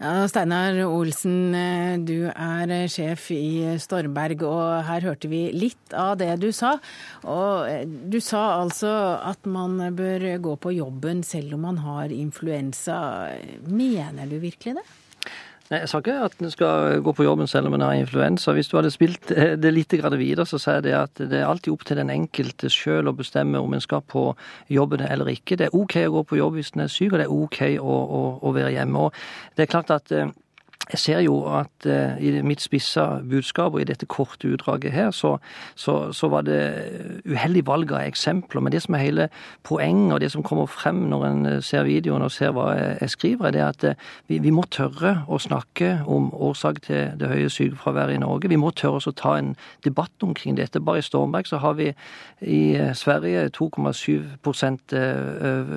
Ja, 0.00 0.24
Steinar 0.32 0.78
Olsen, 0.86 1.52
du 2.08 2.30
er 2.32 2.70
sjef 2.88 3.26
i 3.34 3.76
Stormberg, 3.76 4.46
og 4.48 4.86
her 4.86 5.04
hørte 5.04 5.28
vi 5.28 5.42
litt 5.52 5.92
av 5.92 6.14
det 6.22 6.38
du 6.40 6.48
sa. 6.56 6.70
Og 7.28 7.68
du 8.08 8.16
sa 8.24 8.62
altså 8.62 8.94
at 9.28 9.44
man 9.44 9.76
bør 9.98 10.24
gå 10.40 10.56
på 10.56 10.72
jobben 10.78 11.20
selv 11.20 11.58
om 11.58 11.68
man 11.68 11.82
har 11.84 12.16
influensa. 12.16 12.96
Mener 13.68 14.32
du 14.32 14.38
virkelig 14.40 14.78
det? 14.80 14.86
Nei, 15.70 15.84
Jeg 15.84 15.88
sa 15.92 16.00
ikke 16.02 16.16
at 16.26 16.40
en 16.42 16.50
skal 16.50 16.96
gå 17.06 17.12
på 17.14 17.24
jobben 17.24 17.46
selv 17.46 17.68
om 17.68 17.76
en 17.76 17.84
har 17.84 17.94
influensa. 17.94 18.50
Hvis 18.56 18.68
du 18.68 18.74
hadde 18.76 18.90
spilt 18.90 19.28
det 19.30 19.70
litt 19.70 19.92
videre, 19.94 20.46
så 20.46 20.58
sier 20.58 20.82
det 20.82 20.96
at 20.98 21.14
det 21.14 21.38
er 21.38 21.46
alltid 21.46 21.72
opp 21.72 21.84
til 21.86 22.00
den 22.00 22.10
enkelte 22.10 22.66
sjøl 22.66 23.06
å 23.06 23.14
bestemme 23.14 23.60
om 23.62 23.74
en 23.74 23.80
skal 23.80 24.02
på 24.02 24.34
jobben 24.68 25.00
eller 25.06 25.30
ikke. 25.30 25.56
Det 25.56 25.68
er 25.68 25.76
OK 25.78 25.96
å 26.02 26.10
gå 26.10 26.22
på 26.26 26.40
jobb 26.40 26.58
hvis 26.58 26.72
en 26.74 26.82
er 26.88 26.90
syk, 26.90 27.12
og 27.12 27.18
det 27.20 27.28
er 27.28 27.36
OK 27.36 27.60
å, 27.78 27.98
å, 28.02 28.22
å 28.42 28.54
være 28.56 28.74
hjemme. 28.74 28.98
Og 28.98 29.14
det 29.54 29.62
er 29.62 29.70
klart 29.70 29.94
at 29.94 30.10
eh, 30.10 30.34
jeg 30.90 30.98
ser 30.98 31.20
jo 31.22 31.36
at 31.54 31.86
uh, 31.86 32.18
i 32.18 32.42
mitt 32.42 32.62
spissa 32.62 33.20
budskap 33.30 33.74
og 33.74 33.82
i 33.82 33.86
dette 33.88 34.06
korte 34.10 34.48
utdraget 34.50 34.92
her, 34.92 35.10
så, 35.14 35.36
så, 35.74 36.12
så, 36.12 36.28
var 36.30 36.42
det 36.46 36.60
uheldig 37.26 37.64
valg 37.66 37.92
av 37.92 38.06
eksempler. 38.06 38.62
Men 38.62 38.72
det 38.72 38.82
som 38.84 38.94
er 38.94 39.04
hele 39.04 39.28
poenget, 39.66 40.14
og 40.14 40.20
det 40.20 40.30
som 40.32 40.42
kommer 40.46 40.66
frem 40.70 41.04
når 41.10 41.26
en 41.26 41.46
eh, 41.46 41.62
ser 41.64 41.86
videoen 41.86 42.22
og 42.22 42.32
ser 42.34 42.52
hva 42.54 42.70
jeg, 42.74 42.96
jeg 43.00 43.14
skriver, 43.14 43.46
er 43.48 43.56
det 43.56 43.64
at 43.66 43.86
uh, 43.90 44.08
vi, 44.30 44.40
vi, 44.42 44.52
må 44.54 44.64
tørre 44.70 45.24
å 45.30 45.38
snakke 45.42 45.92
om 46.10 46.30
årsak 46.34 46.82
til 46.88 47.14
det 47.20 47.30
høye 47.30 47.50
sykefraværet 47.52 48.18
i 48.18 48.22
Norge. 48.22 48.50
Vi 48.50 48.60
må 48.60 48.72
tørre 48.74 49.02
å 49.02 49.14
ta 49.14 49.36
en 49.38 49.54
debatt 49.86 50.26
omkring 50.26 50.58
dette. 50.58 50.82
Bare 50.82 51.02
i 51.02 51.06
Stormberg 51.06 51.46
så 51.50 51.60
har 51.62 51.78
vi 51.78 51.90
i 52.40 52.62
Sverige 52.96 53.48
2,7% 53.56 54.94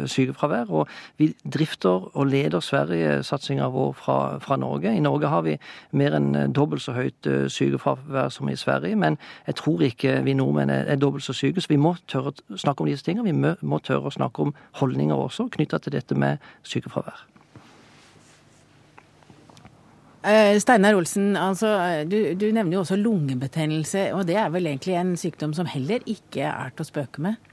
sykefravær. 0.09 0.71
Og 0.73 0.89
vi 1.21 1.33
drifter 1.43 2.09
og 2.13 2.29
leder 2.29 2.63
Sverige-satsinga 2.63 3.69
vår 3.73 3.93
fra, 3.97 4.17
fra 4.43 4.57
Norge. 4.59 4.93
I 4.93 5.02
Norge 5.03 5.29
har 5.31 5.43
vi 5.45 5.57
mer 5.91 6.15
enn 6.17 6.31
eh, 6.35 6.47
dobbelt 6.49 6.83
så 6.85 6.95
høyt 6.95 7.29
eh, 7.29 7.45
sykefravær 7.51 8.31
som 8.33 8.49
i 8.49 8.57
Sverige, 8.59 8.97
men 8.99 9.19
jeg 9.47 9.59
tror 9.59 9.83
ikke 9.85 10.17
vi 10.25 10.37
nordmenn 10.37 10.71
er 10.73 10.99
dobbelt 11.01 11.25
så 11.25 11.35
syke. 11.37 11.61
Så 11.61 11.71
vi 11.71 11.81
må 11.81 11.95
tørre 12.07 12.33
å 12.33 12.57
snakke 12.59 12.83
om 12.83 12.89
disse 12.89 13.05
tingene. 13.05 13.29
Vi 13.29 13.67
må 13.67 13.81
tørre 13.83 14.09
å 14.09 14.15
snakke 14.15 14.47
om 14.47 14.55
holdninger 14.79 15.27
også 15.27 15.49
knytta 15.53 15.81
til 15.83 15.97
dette 15.97 16.17
med 16.17 16.41
sykefravær. 16.67 17.27
Eh, 20.23 20.55
Steinar 20.63 20.95
Olsen, 20.95 21.35
altså, 21.35 21.67
du, 22.07 22.31
du, 22.39 22.45
nevner 22.55 22.77
jo 22.77 22.83
også 22.85 22.95
lungebetennelse. 22.95 24.13
og 24.15 24.27
Det 24.27 24.37
er 24.39 24.53
vel 24.53 24.71
egentlig 24.71 24.95
en 24.95 25.17
sykdom 25.19 25.53
som 25.53 25.67
heller 25.67 26.05
ikke 26.07 26.47
er 26.47 26.71
til 26.71 26.85
å 26.85 26.87
spøke 26.87 27.25
med? 27.25 27.51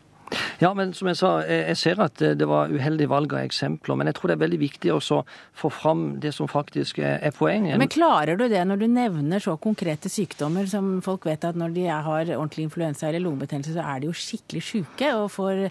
Ja, 0.60 0.74
men 0.76 0.92
som 0.92 1.08
jeg 1.08 1.16
sa, 1.16 1.30
jeg 1.48 1.76
ser 1.80 2.00
at 2.04 2.20
det 2.20 2.46
var 2.48 2.68
uheldig 2.68 3.06
valg 3.08 3.32
av 3.32 3.40
eksempler. 3.46 3.96
Men 3.96 4.10
jeg 4.10 4.18
tror 4.18 4.28
det 4.28 4.34
er 4.36 4.42
veldig 4.42 4.58
viktig 4.60 4.92
å 4.92 5.00
få 5.00 5.70
fram 5.72 6.02
det 6.20 6.34
som 6.36 6.50
faktisk 6.50 7.00
er 7.00 7.32
poenget. 7.32 7.78
Men 7.80 7.88
klarer 7.88 8.36
du 8.36 8.44
det 8.50 8.60
når 8.68 8.82
du 8.82 8.86
nevner 8.92 9.40
så 9.40 9.56
konkrete 9.60 10.10
sykdommer 10.12 10.68
som 10.68 10.98
folk 11.04 11.24
vet 11.30 11.46
at 11.48 11.56
når 11.56 11.72
de 11.76 11.86
har 11.88 12.32
ordentlig 12.36 12.66
influensa 12.68 13.08
eller 13.08 13.24
lungebetennelse, 13.24 13.72
så 13.72 13.86
er 13.94 14.02
de 14.02 14.10
jo 14.10 14.16
skikkelig 14.16 14.62
sjuke 14.66 15.12
og 15.16 15.30
får 15.32 15.62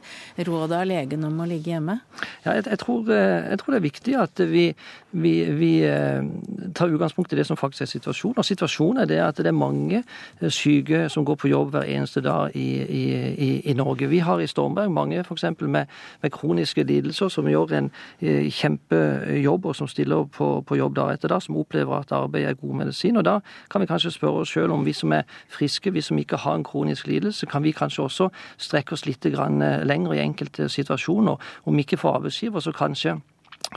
råd 0.49 0.73
av 0.79 0.87
legen 0.89 1.27
om 1.27 1.37
å 1.37 1.47
ligge 1.49 1.75
hjemme? 1.75 1.99
Ja, 2.47 2.57
jeg, 2.57 2.65
jeg, 2.65 2.81
tror, 2.81 3.13
jeg 3.13 3.61
tror, 3.61 3.75
det 3.75 3.79
er 3.79 3.85
viktig 3.85 4.17
at 4.23 4.43
vi, 4.49 4.65
vi, 5.11 5.35
vi, 5.59 5.71
eh, 5.85 6.25
tar 6.73 6.89
utgangspunkt 6.89 7.37
i 7.37 7.39
det 7.39 7.45
som 7.45 7.59
faktisk 7.59 7.85
er 7.85 7.91
situasjonen. 7.93 8.41
Og 8.41 8.49
situasjonen 8.49 9.03
er 9.03 9.13
det 9.13 9.21
at 9.27 9.37
det 9.37 9.53
er 9.53 9.57
mange 9.57 10.01
syke 10.49 11.05
som 11.13 11.27
går 11.27 11.37
på 11.43 11.53
jobb 11.53 11.75
hver 11.77 11.85
eneste 11.85 12.25
dag 12.25 12.57
i, 12.57 12.69
i, 12.81 13.53
i 13.69 13.77
Norge. 13.77 14.09
Vi 14.09 14.25
har 14.25 14.41
i 14.41 14.49
Stormberg. 14.49 14.78
Mange 14.87 15.19
f.eks. 15.19 15.43
Med, 15.61 15.85
med 16.21 16.31
kroniske 16.31 16.83
lidelser 16.83 17.27
som 17.27 17.47
gjør 17.47 17.73
en 17.77 17.91
eh, 18.21 18.49
kjempejobb, 18.51 19.65
og 19.65 19.75
som 19.75 19.87
stiller 19.87 20.23
på, 20.23 20.61
på 20.67 20.77
jobb 20.79 20.95
da 20.95 21.09
etter 21.13 21.31
da, 21.31 21.39
som 21.43 21.57
opplever 21.59 21.99
at 21.99 22.13
arbeid 22.15 22.45
er 22.45 22.59
god 22.59 22.75
medisin. 22.83 23.17
Og 23.17 23.25
da 23.25 23.39
kan 23.71 23.81
vi 23.81 23.89
kanskje 23.89 24.13
spørre 24.15 24.43
oss 24.43 24.53
sjøl 24.53 24.71
om 24.71 24.85
vi 24.85 24.93
som 24.93 25.13
er 25.13 25.25
friske, 25.49 25.93
vi 25.93 26.01
som 26.01 26.17
ikke 26.17 26.39
har 26.45 26.55
en 26.55 26.63
kronisk 26.63 27.07
lidelse, 27.07 27.45
kan 27.49 27.63
vi 27.63 27.75
kanskje 27.75 28.03
også 28.03 28.29
strekke 28.57 28.93
oss 28.93 29.05
litt 29.05 29.25
eh, 29.25 29.83
lenger 29.83 30.13
i 30.13 30.23
enkelte 30.23 30.69
situasjoner. 30.69 31.35
Om 31.65 31.79
ikke 31.79 31.97
for 31.97 32.15
arbeidsgiver, 32.15 32.59
så 32.59 32.71
kanskje 32.71 33.19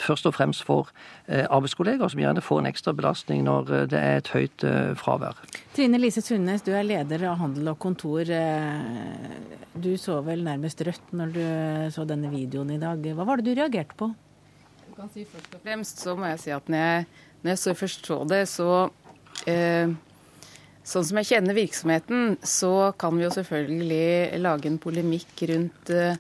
først 0.01 0.27
og 0.29 0.35
fremst 0.37 0.65
for 0.65 0.91
eh, 1.27 1.45
arbeidskollegaer, 1.51 2.09
som 2.13 2.21
gjerne 2.23 2.43
får 2.45 2.63
en 2.63 2.69
ekstra 2.71 2.95
belastning 2.97 3.43
når 3.47 3.73
eh, 3.73 3.87
det 3.93 3.99
er 4.01 4.21
et 4.21 4.31
høyt 4.33 4.65
eh, 4.67 4.93
fravær. 4.99 5.41
Trine 5.77 6.01
Lise 6.01 6.23
Sundnes, 6.25 6.65
du 6.65 6.73
er 6.77 6.87
leder 6.87 7.27
av 7.29 7.41
Handel 7.43 7.73
og 7.75 7.79
Kontor. 7.83 8.29
Du 9.73 9.91
så 10.01 10.21
vel 10.25 10.45
nærmest 10.47 10.81
rødt 10.87 11.13
når 11.17 11.35
du 11.35 11.43
så 11.95 12.07
denne 12.09 12.31
videoen 12.33 12.73
i 12.77 12.81
dag. 12.81 13.05
Hva 13.17 13.27
var 13.29 13.41
det 13.41 13.51
du 13.51 13.59
reagerte 13.59 13.99
på? 13.99 14.13
Du 14.87 14.95
kan 14.97 15.13
si 15.13 15.27
Først 15.29 15.59
og 15.59 15.67
fremst 15.67 16.01
så 16.05 16.17
må 16.17 16.31
jeg 16.33 16.41
si 16.41 16.55
at 16.55 16.73
når 16.73 16.87
jeg, 16.87 17.05
når 17.43 17.55
jeg 17.55 17.63
så 17.65 17.77
først 17.77 18.09
så 18.09 18.23
det, 18.29 18.43
så 18.53 18.73
eh, 19.51 19.93
Sånn 20.83 21.05
som 21.07 21.21
jeg 21.21 21.29
kjenner 21.29 21.55
virksomheten, 21.55 22.33
så 22.43 22.91
kan 22.99 23.15
vi 23.15 23.23
jo 23.23 23.29
selvfølgelig 23.31 24.41
lage 24.43 24.67
en 24.67 24.81
polemikk 24.83 25.45
rundt 25.53 25.93
Eh, 25.95 26.17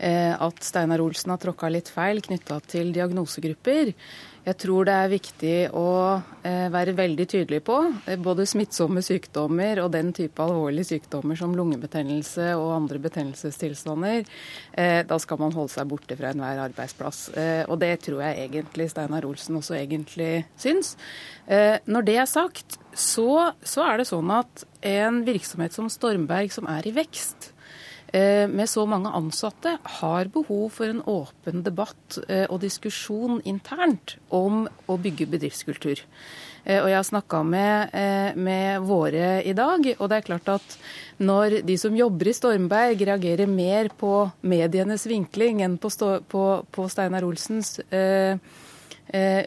at 0.00 0.64
Steinar 0.64 1.02
Olsen 1.04 1.30
har 1.30 1.38
tråkka 1.42 1.68
litt 1.70 1.90
feil 1.92 2.18
knytta 2.24 2.56
til 2.66 2.92
diagnosegrupper. 2.94 3.92
Jeg 4.42 4.58
tror 4.58 4.88
det 4.88 4.94
er 4.98 5.10
viktig 5.10 5.56
å 5.78 5.88
eh, 6.42 6.66
være 6.74 6.96
veldig 6.98 7.26
tydelig 7.30 7.60
på 7.62 7.76
eh, 8.10 8.18
både 8.18 8.42
smittsomme 8.50 8.98
sykdommer 9.06 9.78
og 9.84 9.92
den 9.94 10.10
type 10.16 10.42
alvorlige 10.42 10.88
sykdommer 10.96 11.38
som 11.38 11.54
lungebetennelse 11.54 12.48
og 12.58 12.72
andre 12.74 12.98
betennelsestilstander. 13.04 14.26
Da 15.06 15.18
skal 15.22 15.38
man 15.38 15.54
holde 15.54 15.70
seg 15.74 15.86
borte 15.90 16.16
fra 16.18 16.32
enhver 16.32 16.58
arbeidsplass. 16.64 17.20
Og 17.70 17.76
det 17.82 17.92
tror 18.06 18.22
jeg 18.24 18.46
egentlig 18.48 18.88
Steinar 18.90 19.26
Olsen 19.28 19.58
også 19.60 19.76
egentlig 19.76 20.46
syns. 20.58 20.94
Når 21.46 22.06
det 22.06 22.16
er 22.22 22.28
sagt, 22.30 22.78
så, 22.96 23.52
så 23.62 23.84
er 23.84 24.00
det 24.00 24.08
sånn 24.08 24.32
at 24.32 24.64
en 24.88 25.22
virksomhet 25.26 25.76
som 25.76 25.90
Stormberg, 25.92 26.50
som 26.54 26.70
er 26.72 26.88
i 26.88 26.94
vekst, 26.96 27.51
Eh, 27.51 27.51
med 28.12 28.68
så 28.68 28.84
mange 28.86 29.08
ansatte 29.16 29.76
har 29.98 30.28
behov 30.34 30.68
for 30.76 30.90
en 30.90 31.02
åpen 31.08 31.62
debatt 31.64 32.18
eh, 32.28 32.44
og 32.44 32.60
diskusjon 32.60 33.40
internt 33.48 34.16
om 34.28 34.66
å 34.86 34.96
bygge 35.00 35.30
bedriftskultur. 35.32 36.02
Eh, 36.64 36.78
og 36.82 36.90
jeg 36.90 36.98
har 36.98 37.08
snakka 37.08 37.42
med, 37.46 37.94
med, 38.36 38.84
våre 38.84 39.40
i 39.48 39.54
dag, 39.56 39.88
og 39.98 40.10
det 40.10 40.18
er 40.18 40.26
klart 40.28 40.52
at 40.58 40.76
når 41.22 41.62
de 41.66 41.78
som 41.80 41.96
jobber 41.96 42.28
i 42.28 42.36
Stormberg 42.36 43.06
reagerer 43.08 43.48
mer 43.50 43.88
på 43.96 44.26
medienes 44.44 45.08
vinkling 45.08 45.64
enn 45.64 45.78
på, 45.80 45.90
på, 46.28 46.44
på 46.68 46.90
Steinar 46.92 47.24
Olsens 47.26 47.78
eh, 47.88 48.12
Eh, 48.22 48.38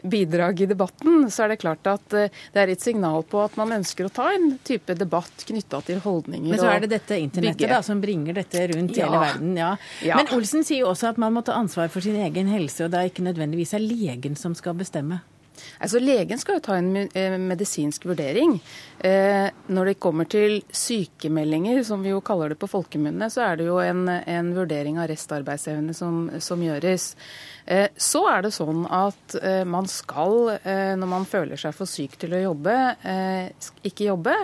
bidrag 0.02 0.60
i 0.60 0.66
debatten, 0.70 1.30
så 1.30 1.44
er 1.44 1.54
det 1.54 1.60
klart 1.62 1.86
at 1.90 2.16
eh, 2.16 2.32
det 2.54 2.62
er 2.62 2.72
et 2.72 2.82
signal 2.82 3.24
på 3.26 3.40
at 3.42 3.56
man 3.58 3.74
ønsker 3.78 4.08
å 4.08 4.12
ta 4.12 4.28
en 4.34 4.56
type 4.66 4.94
debatt 4.98 5.46
knytta 5.48 5.82
til 5.86 6.00
holdninger. 6.04 6.50
Men 6.52 6.62
så 6.62 6.70
er 6.72 6.84
det 6.84 6.92
dette 6.94 7.18
internettet 7.20 7.70
da, 7.70 7.82
som 7.86 8.02
bringer 8.02 8.36
dette 8.38 8.66
rundt 8.72 8.96
ja. 8.96 9.06
hele 9.06 9.22
verden. 9.24 9.54
Ja. 9.58 9.72
ja. 10.06 10.18
Men 10.20 10.30
Olsen 10.36 10.66
sier 10.66 10.84
jo 10.84 10.90
også 10.92 11.12
at 11.12 11.22
man 11.22 11.34
må 11.36 11.44
ta 11.46 11.56
ansvar 11.58 11.90
for 11.92 12.04
sin 12.04 12.18
egen 12.22 12.50
helse, 12.52 12.86
og 12.86 12.92
det 12.94 13.00
er 13.00 13.12
ikke 13.12 13.26
nødvendigvis 13.26 13.74
er 13.76 13.84
legen 13.84 14.38
som 14.38 14.54
skal 14.58 14.78
bestemme. 14.78 15.22
Altså, 15.80 16.00
Legen 16.02 16.40
skal 16.40 16.58
jo 16.58 16.64
ta 16.64 16.76
en 16.78 16.90
eh, 17.06 17.36
medisinsk 17.40 18.06
vurdering. 18.08 18.56
Eh, 19.04 19.48
når 19.72 19.90
det 19.90 19.98
kommer 20.02 20.28
til 20.30 20.60
sykemeldinger, 20.68 21.82
som 21.86 22.04
vi 22.04 22.12
jo 22.12 22.22
kaller 22.24 22.52
det 22.52 22.60
på 22.60 22.70
folkemunne, 22.70 23.28
så 23.32 23.44
er 23.48 23.60
det 23.60 23.68
jo 23.68 23.78
en, 23.82 24.06
en 24.08 24.52
vurdering 24.56 25.00
av 25.00 25.10
restarbeidsevne 25.12 25.96
som, 25.96 26.26
som 26.44 26.62
gjøres. 26.64 27.14
Eh, 27.66 27.88
så 27.98 28.20
er 28.30 28.44
det 28.46 28.52
sånn 28.54 28.84
at 28.94 29.34
eh, 29.40 29.64
man 29.66 29.88
skal, 29.90 30.52
eh, 30.60 30.92
når 30.94 31.10
man 31.10 31.24
føler 31.26 31.58
seg 31.58 31.74
for 31.74 31.90
syk 31.90 32.14
til 32.22 32.36
å 32.36 32.42
jobbe, 32.44 32.74
ikke 33.86 34.06
jobbe. 34.06 34.36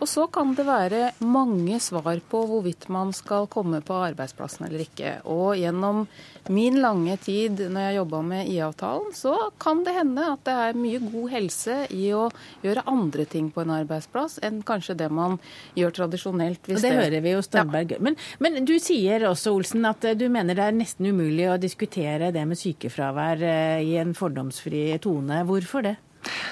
Og 0.00 0.08
så 0.08 0.24
kan 0.32 0.54
det 0.56 0.64
være 0.64 1.02
mange 1.20 1.76
svar 1.84 2.22
på 2.30 2.42
hvorvidt 2.48 2.88
man 2.92 3.12
skal 3.16 3.50
komme 3.52 3.82
på 3.84 4.00
arbeidsplassen 4.08 4.68
eller 4.68 4.86
ikke. 4.86 5.18
Og 5.28 5.58
gjennom 5.60 6.06
min 6.48 6.78
lange 6.80 7.16
tid 7.20 7.60
når 7.70 7.86
jeg 7.86 7.96
jobba 7.98 8.20
med 8.24 8.48
IA-avtalen, 8.50 9.12
så 9.16 9.34
kan 9.60 9.82
det 9.84 9.94
hende 9.96 10.26
at 10.32 10.44
det 10.48 10.56
er 10.64 10.78
mye 10.80 11.00
god 11.04 11.30
helse 11.34 11.76
i 11.94 12.10
å 12.16 12.28
gjøre 12.64 12.86
andre 12.90 13.26
ting 13.28 13.50
på 13.52 13.64
en 13.64 13.74
arbeidsplass 13.76 14.38
enn 14.46 14.62
kanskje 14.66 14.96
det 15.02 15.10
man 15.12 15.38
gjør 15.78 15.96
tradisjonelt. 16.00 16.62
det, 16.66 16.80
det 16.80 16.94
hører 16.96 17.24
vi 17.24 17.34
jo 17.34 17.42
Storberg. 17.44 17.96
Ja. 17.96 18.02
Men, 18.04 18.18
men, 18.40 18.60
du 18.64 18.76
sier 18.82 19.26
også, 19.28 19.54
Olsen, 19.56 19.84
at 19.88 20.04
du 20.16 20.26
mener 20.32 20.56
det 20.58 20.68
er 20.68 20.76
nesten 20.76 21.10
umulig 21.10 21.50
å 21.50 21.58
diskutere 21.60 22.32
det 22.34 22.46
med 22.48 22.60
sykefravær 22.60 23.44
eh, 23.44 23.82
i 23.84 23.98
en 24.00 24.14
fordomsfri 24.16 24.86
tone. 25.02 25.44
Hvorfor 25.48 25.84
det? 25.86 25.96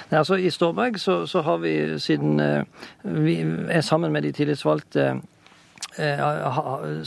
Nei, 0.08 0.16
altså 0.16 0.38
I 0.40 0.48
Storberg 0.52 0.96
så, 1.00 1.20
så, 1.28 1.42
har 1.44 1.58
vi, 1.60 1.74
siden 2.00 2.40
eh, 2.40 2.86
vi 3.04 3.40
er 3.72 3.84
sammen 3.84 4.14
med 4.14 4.24
de 4.24 4.32
tillitsvalgte 4.36 5.08
Eh, 5.08 5.16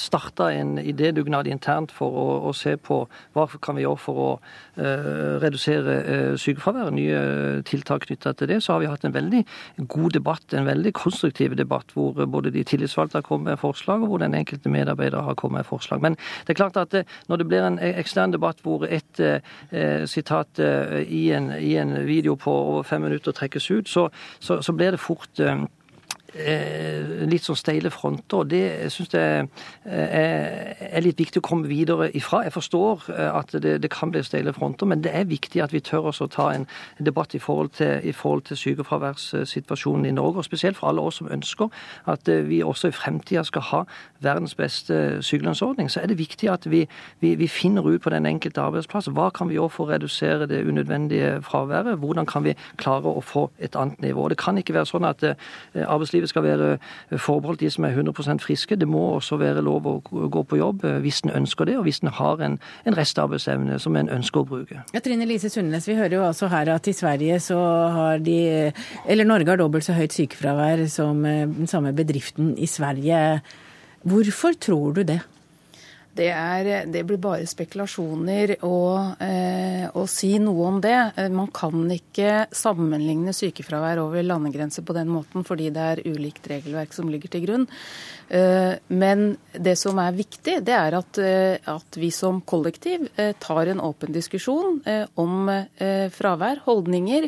starta 0.01 0.49
en 0.51 0.77
idédugnad 0.79 1.47
internt 1.47 1.91
for 1.95 2.11
å, 2.11 2.25
å, 2.49 2.53
se 2.55 2.75
på 2.77 3.01
hva 3.35 3.45
kan 3.63 3.77
vi 3.77 3.85
gjøre 3.85 4.01
for 4.01 4.21
å 4.21 4.29
uh, 4.35 5.39
redusere 5.41 5.95
uh, 6.01 6.33
sykefraværet. 6.39 6.95
Nye 6.95 7.21
tiltak 7.67 8.05
knytta 8.07 8.33
til 8.37 8.51
det. 8.51 8.59
Så 8.63 8.75
har 8.75 8.83
vi 8.83 8.89
hatt 8.91 9.05
en 9.07 9.15
veldig 9.15 9.43
god 9.91 10.17
debatt, 10.17 10.57
en 10.57 10.67
veldig 10.67 10.93
konstruktiv 10.97 11.55
debatt, 11.59 11.93
hvor 11.95 12.17
både 12.25 12.53
de 12.53 12.65
tillitsvalgte 12.67 13.21
har 13.21 13.27
kommet 13.27 13.53
med 13.53 13.61
forslag, 13.61 14.03
og 14.03 14.13
hvor 14.13 14.23
den 14.23 14.35
enkelte 14.37 14.71
medarbeider 14.71 15.23
har 15.25 15.39
kommet 15.39 15.61
med 15.61 15.69
forslag. 15.69 16.03
Men 16.03 16.17
det 16.45 16.55
er 16.55 16.61
klart 16.61 16.79
at 16.81 16.95
uh, 16.97 17.17
når 17.31 17.41
det 17.41 17.49
blir 17.51 17.67
en 17.67 17.79
ekstern 17.91 18.35
debatt 18.35 18.61
hvor 18.65 18.85
et 18.87 19.19
sitat 20.09 20.59
i 20.59 21.21
en, 21.35 21.49
i, 21.57 21.73
en, 21.79 21.93
video 22.05 22.35
på 22.39 22.51
over 22.51 22.83
fem 22.87 23.01
minutter 23.01 23.31
trekkes 23.35 23.69
ut, 23.71 23.89
så, 23.89 24.07
så, 24.39 24.61
så 24.61 24.73
blir 24.73 24.95
det 24.95 25.01
fort 25.01 25.39
eh, 25.39 25.63
litt 26.31 27.43
sånn 27.43 27.59
steile 27.59 27.91
fronter. 27.91 28.37
og 28.37 28.49
Det 28.49 28.91
syns 28.93 29.11
jeg 29.11 29.47
er 29.85 31.03
litt 31.03 31.19
viktig 31.19 31.41
å 31.41 31.45
komme 31.45 31.67
videre 31.67 32.09
ifra. 32.15 32.43
Jeg 32.45 32.55
forstår 32.55 33.09
at 33.11 33.51
det, 33.51 33.77
det 33.83 33.91
kan 33.91 34.11
bli 34.11 34.23
steile 34.23 34.53
fronter, 34.55 34.87
men 34.87 35.03
det 35.03 35.11
er 35.15 35.27
viktig 35.27 35.61
at 35.63 35.73
vi 35.73 35.83
tør 35.83 36.11
oss 36.11 36.21
å 36.21 36.29
ta 36.31 36.51
en 36.55 36.67
debatt 36.99 37.35
i 37.35 37.41
forhold 37.41 37.73
til, 37.75 38.13
til 38.47 38.61
sykefraværssituasjonen 38.63 40.05
i 40.07 40.15
Norge. 40.15 40.37
og 40.37 40.47
Spesielt 40.47 40.79
for 40.79 40.91
alle 40.91 41.01
oss 41.01 41.19
som 41.19 41.31
ønsker 41.31 41.69
at 42.07 42.27
vi 42.47 42.61
også 42.63 42.91
i 42.91 42.95
fremtida 42.95 43.43
skal 43.43 43.67
ha 43.71 43.83
verdens 44.23 44.55
beste 44.55 45.21
sykelønnsordning. 45.25 45.91
Så 45.91 46.01
er 46.01 46.07
det 46.07 46.19
viktig 46.19 46.49
at 46.49 46.69
vi, 46.71 46.85
vi, 47.19 47.35
vi 47.35 47.47
finner 47.47 47.83
ut 47.87 48.01
på 48.01 48.13
den 48.13 48.25
enkelte 48.25 48.61
arbeidsplass 48.61 49.11
hva 49.11 49.29
kan 49.35 49.49
vi 49.49 49.57
gjøre 49.59 49.73
for 49.73 49.87
å 49.87 49.91
redusere 49.91 50.47
det 50.47 50.63
unødvendige 50.63 51.41
fraværet. 51.43 51.99
Hvordan 51.99 52.25
kan 52.29 52.45
vi 52.45 52.55
klare 52.77 53.11
å 53.11 53.21
få 53.21 53.49
et 53.59 53.75
annet 53.75 54.01
nivå. 54.01 54.27
Det 54.29 54.37
kan 54.37 54.57
ikke 54.57 54.75
være 54.75 54.89
sånn 54.89 55.07
at 55.07 55.23
arbeidslivet 55.75 56.20
skal 56.29 56.43
være 56.43 56.69
forbeholdt 57.17 57.63
de 57.63 57.69
som 57.73 57.85
er 57.87 57.95
100% 57.95 58.43
friske. 58.43 58.75
Det 58.75 58.87
må 58.87 59.01
også 59.15 59.39
være 59.41 59.63
lov 59.65 59.87
å 59.87 59.95
gå 60.31 60.43
på 60.43 60.59
jobb 60.59 60.85
hvis 61.01 61.23
en 61.25 61.33
ønsker 61.41 61.69
det, 61.69 61.77
og 61.79 61.87
hvis 61.87 62.01
en 62.03 62.13
har 62.17 62.43
en, 62.45 62.59
en 62.85 62.97
restarbeidsevne 62.97 63.79
som 63.81 63.97
en 63.97 64.09
ønsker 64.09 64.43
å 64.43 64.47
bruke. 64.47 64.83
Ja, 64.93 65.01
Trine 65.03 65.27
Lise 65.29 65.49
Sundnes, 65.49 65.87
vi 65.89 65.97
hører 65.97 66.17
jo 66.19 66.27
altså 66.27 66.49
her 66.51 66.73
at 66.75 66.87
i 66.87 66.95
Sverige 66.95 67.39
så 67.43 67.59
har 67.95 68.21
de 68.23 68.71
Eller 69.07 69.27
Norge 69.27 69.49
har 69.49 69.59
dobbelt 69.61 69.85
så 69.85 69.95
høyt 69.97 70.13
sykefravær 70.15 70.85
som 70.91 71.25
eh, 71.25 71.47
den 71.47 71.69
samme 71.69 71.93
bedriften 71.95 72.55
i 72.57 72.67
Sverige. 72.69 73.41
Hvorfor 74.03 74.57
tror 74.59 74.97
du 74.97 75.03
det? 75.03 75.21
Det, 76.11 76.27
er, 76.27 76.69
det, 76.91 77.05
blir 77.07 77.19
bare 77.23 77.47
spekulasjoner 77.47 78.57
å, 78.67 78.79
eh, 79.23 79.85
å, 79.95 80.03
si 80.11 80.33
noe 80.43 80.65
om 80.67 80.79
det. 80.83 80.97
Eh, 81.15 81.29
man 81.31 81.47
kan 81.55 81.85
ikke 81.95 82.49
sammenligne 82.51 83.31
sykefravær 83.35 84.01
over 84.03 84.25
landegrenser 84.25 84.83
på 84.83 84.95
den 84.97 85.07
måten, 85.13 85.45
fordi 85.47 85.69
det 85.71 85.85
er 85.93 86.03
ulikt 86.03 86.49
regelverk 86.51 86.91
som 86.97 87.07
ligger 87.11 87.31
til 87.31 87.45
grunn. 87.45 87.69
Eh, 88.31 88.75
men 88.87 89.35
det 89.51 89.73
som 89.75 89.99
er 89.99 90.15
viktig, 90.15 90.61
det 90.63 90.75
er 90.75 90.95
at, 90.95 91.19
eh, 91.19 91.59
at 91.67 91.99
vi 91.99 92.11
som 92.15 92.39
kollektiv 92.47 93.09
eh, 93.19 93.33
tar 93.43 93.67
en 93.67 93.83
åpen 93.83 94.13
diskusjon 94.15 94.79
om 95.19 95.51
fravær, 96.15 96.61
holdninger. 96.65 97.27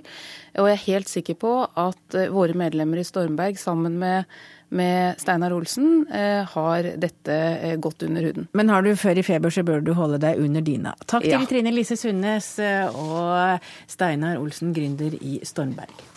Og 0.62 0.70
jeg 0.70 0.78
er 0.78 0.86
helt 0.88 1.12
sikker 1.12 1.38
på 1.39 1.54
at 1.68 2.20
våre 2.32 2.56
medlemmer 2.58 3.02
i 3.02 3.08
Stormberg 3.08 3.60
sammen 3.60 4.00
med 4.00 4.30
med 4.74 5.20
Steinar 5.22 5.54
Olsen 5.54 6.08
eh, 6.10 6.48
har 6.50 6.88
dette 6.98 7.34
eh, 7.36 7.76
gått 7.78 8.08
under 8.08 8.26
huden. 8.26 8.48
Men 8.58 8.72
har 8.74 8.82
du 8.82 8.96
før 8.98 9.20
i 9.22 9.26
feber, 9.26 9.54
så 9.54 9.62
bør 9.62 9.86
du 9.86 9.92
holde 9.94 10.18
deg 10.24 10.42
under 10.42 10.66
dyna. 10.66 10.96
Takk 11.06 11.28
til 11.28 11.36
ja. 11.36 11.44
Trine 11.46 11.76
Lise 11.76 11.94
Sundnes 12.00 12.56
og 12.58 13.70
Steinar 13.86 14.42
Olsen, 14.42 14.74
gründer 14.74 15.13
i 15.22 15.38
Stormberg. 15.46 16.12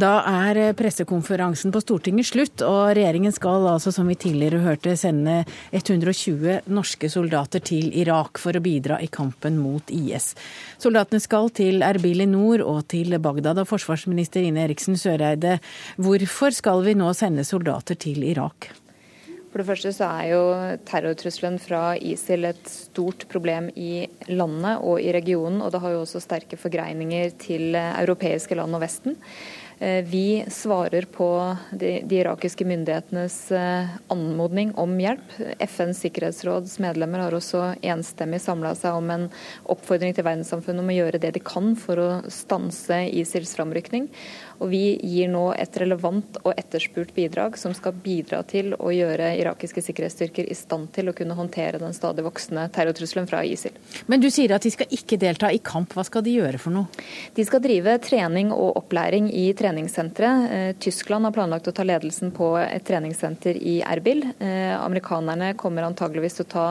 Da 0.00 0.20
er 0.24 0.70
pressekonferansen 0.78 1.72
på 1.74 1.80
Stortinget 1.82 2.28
slutt, 2.30 2.62
og 2.64 2.94
regjeringen 2.96 3.34
skal 3.36 3.66
altså, 3.68 3.90
som 3.92 4.08
vi 4.08 4.14
tidligere 4.16 4.62
hørte, 4.62 4.94
sende 4.96 5.42
120 5.76 6.70
norske 6.72 7.10
soldater 7.12 7.60
til 7.66 7.90
Irak 7.98 8.40
for 8.40 8.56
å 8.56 8.62
bidra 8.64 9.00
i 9.02 9.10
kampen 9.12 9.58
mot 9.60 9.92
IS. 9.92 10.30
Soldatene 10.80 11.20
skal 11.20 11.50
til 11.52 11.84
Erbil 11.84 12.24
i 12.24 12.30
nord 12.30 12.64
og 12.64 12.86
til 12.94 13.18
Bagdad. 13.20 13.60
Og 13.60 13.68
forsvarsminister 13.68 14.46
Ine 14.46 14.64
Eriksen 14.64 14.96
Søreide, 14.96 15.58
hvorfor 16.00 16.54
skal 16.56 16.86
vi 16.86 16.96
nå 16.96 17.10
sende 17.18 17.44
soldater 17.44 17.98
til 18.00 18.24
Irak? 18.30 18.70
For 19.50 19.60
det 19.60 19.66
første 19.66 19.90
så 19.92 20.06
er 20.06 20.26
jo 20.30 20.42
terrortrusselen 20.86 21.56
fra 21.60 21.96
ISIL 21.98 22.46
et 22.46 22.68
stort 22.70 23.26
problem 23.28 23.68
i 23.74 24.06
landet 24.30 24.78
og 24.86 25.02
i 25.02 25.10
regionen, 25.12 25.58
og 25.60 25.74
det 25.74 25.80
har 25.82 25.96
jo 25.96 26.04
også 26.06 26.22
sterke 26.22 26.56
forgreininger 26.56 27.34
til 27.42 27.74
europeiske 27.74 28.56
land 28.56 28.78
og 28.78 28.86
Vesten. 28.86 29.18
Eh, 29.82 30.04
vi 30.04 30.44
svarer 30.48 31.02
på 31.02 31.56
de, 31.70 32.02
de, 32.04 32.16
irakiske 32.16 32.64
myndighetenes 32.68 33.52
eh, 33.52 33.88
anmodning 34.12 34.74
om 34.76 34.92
hjelp. 35.00 35.32
FNs 35.58 36.02
sikkerhetsråds 36.04 36.74
medlemmer 36.84 37.22
har 37.24 37.32
også 37.32 37.62
enstemmig 37.80 38.42
samla 38.44 38.74
seg 38.76 38.98
om 38.98 39.08
en 39.14 39.24
oppfordring 39.72 40.12
til 40.12 40.26
verdenssamfunnet 40.26 40.84
om 40.84 40.92
å 40.92 40.98
gjøre 40.98 41.22
det 41.22 41.32
de 41.38 41.40
kan 41.40 41.72
for 41.80 41.96
å 41.96 42.10
stanse 42.28 43.06
ISILs 43.08 43.56
framrykning. 43.56 44.10
Og 44.60 44.68
vi 44.68 44.98
gir 45.00 45.30
nå 45.32 45.46
et 45.56 45.76
relevant 45.80 46.36
og 46.42 46.52
etterspurt 46.52 47.14
bidrag 47.16 47.56
som 47.58 47.72
skal 47.76 47.96
bidra 47.96 48.42
til 48.48 48.74
å 48.76 48.92
gjøre 48.92 49.32
irakiske 49.40 49.82
sikkerhetsstyrker 49.86 50.50
i 50.52 50.56
stand 50.56 50.90
til 50.92 51.08
å 51.08 51.14
kunne 51.16 51.36
håndtere 51.38 51.80
den 51.80 51.96
stadig 51.96 52.24
voksende 52.26 52.66
terrortrusselen 52.74 53.28
fra 53.30 53.40
ISIL. 53.46 53.72
Men 54.10 54.20
du 54.20 54.28
sier 54.32 54.52
at 54.52 54.66
de 54.66 54.72
skal 54.74 54.92
ikke 54.92 55.18
delta 55.20 55.48
i 55.52 55.62
kamp. 55.64 55.94
Hva 55.96 56.04
skal 56.04 56.24
de 56.26 56.36
gjøre 56.36 56.60
for 56.60 56.76
noe? 56.76 57.06
De 57.36 57.46
skal 57.48 57.62
drive 57.64 57.96
trening 58.04 58.52
og 58.52 58.76
opplæring 58.82 59.30
i 59.32 59.46
treningssentre. 59.56 60.32
Eh, 60.50 60.72
Tyskland 60.82 61.28
har 61.28 61.36
planlagt 61.36 61.70
å 61.70 61.74
ta 61.76 61.86
ledelsen 61.86 62.34
på 62.36 62.52
et 62.60 62.84
treningssenter 62.84 63.56
i 63.56 63.78
Erbil. 63.80 64.26
Eh, 64.36 64.74
amerikanerne 64.76 65.54
kommer 65.60 65.88
antageligvis 65.88 66.36
til 66.40 66.48
å 66.48 66.52
ta 66.52 66.66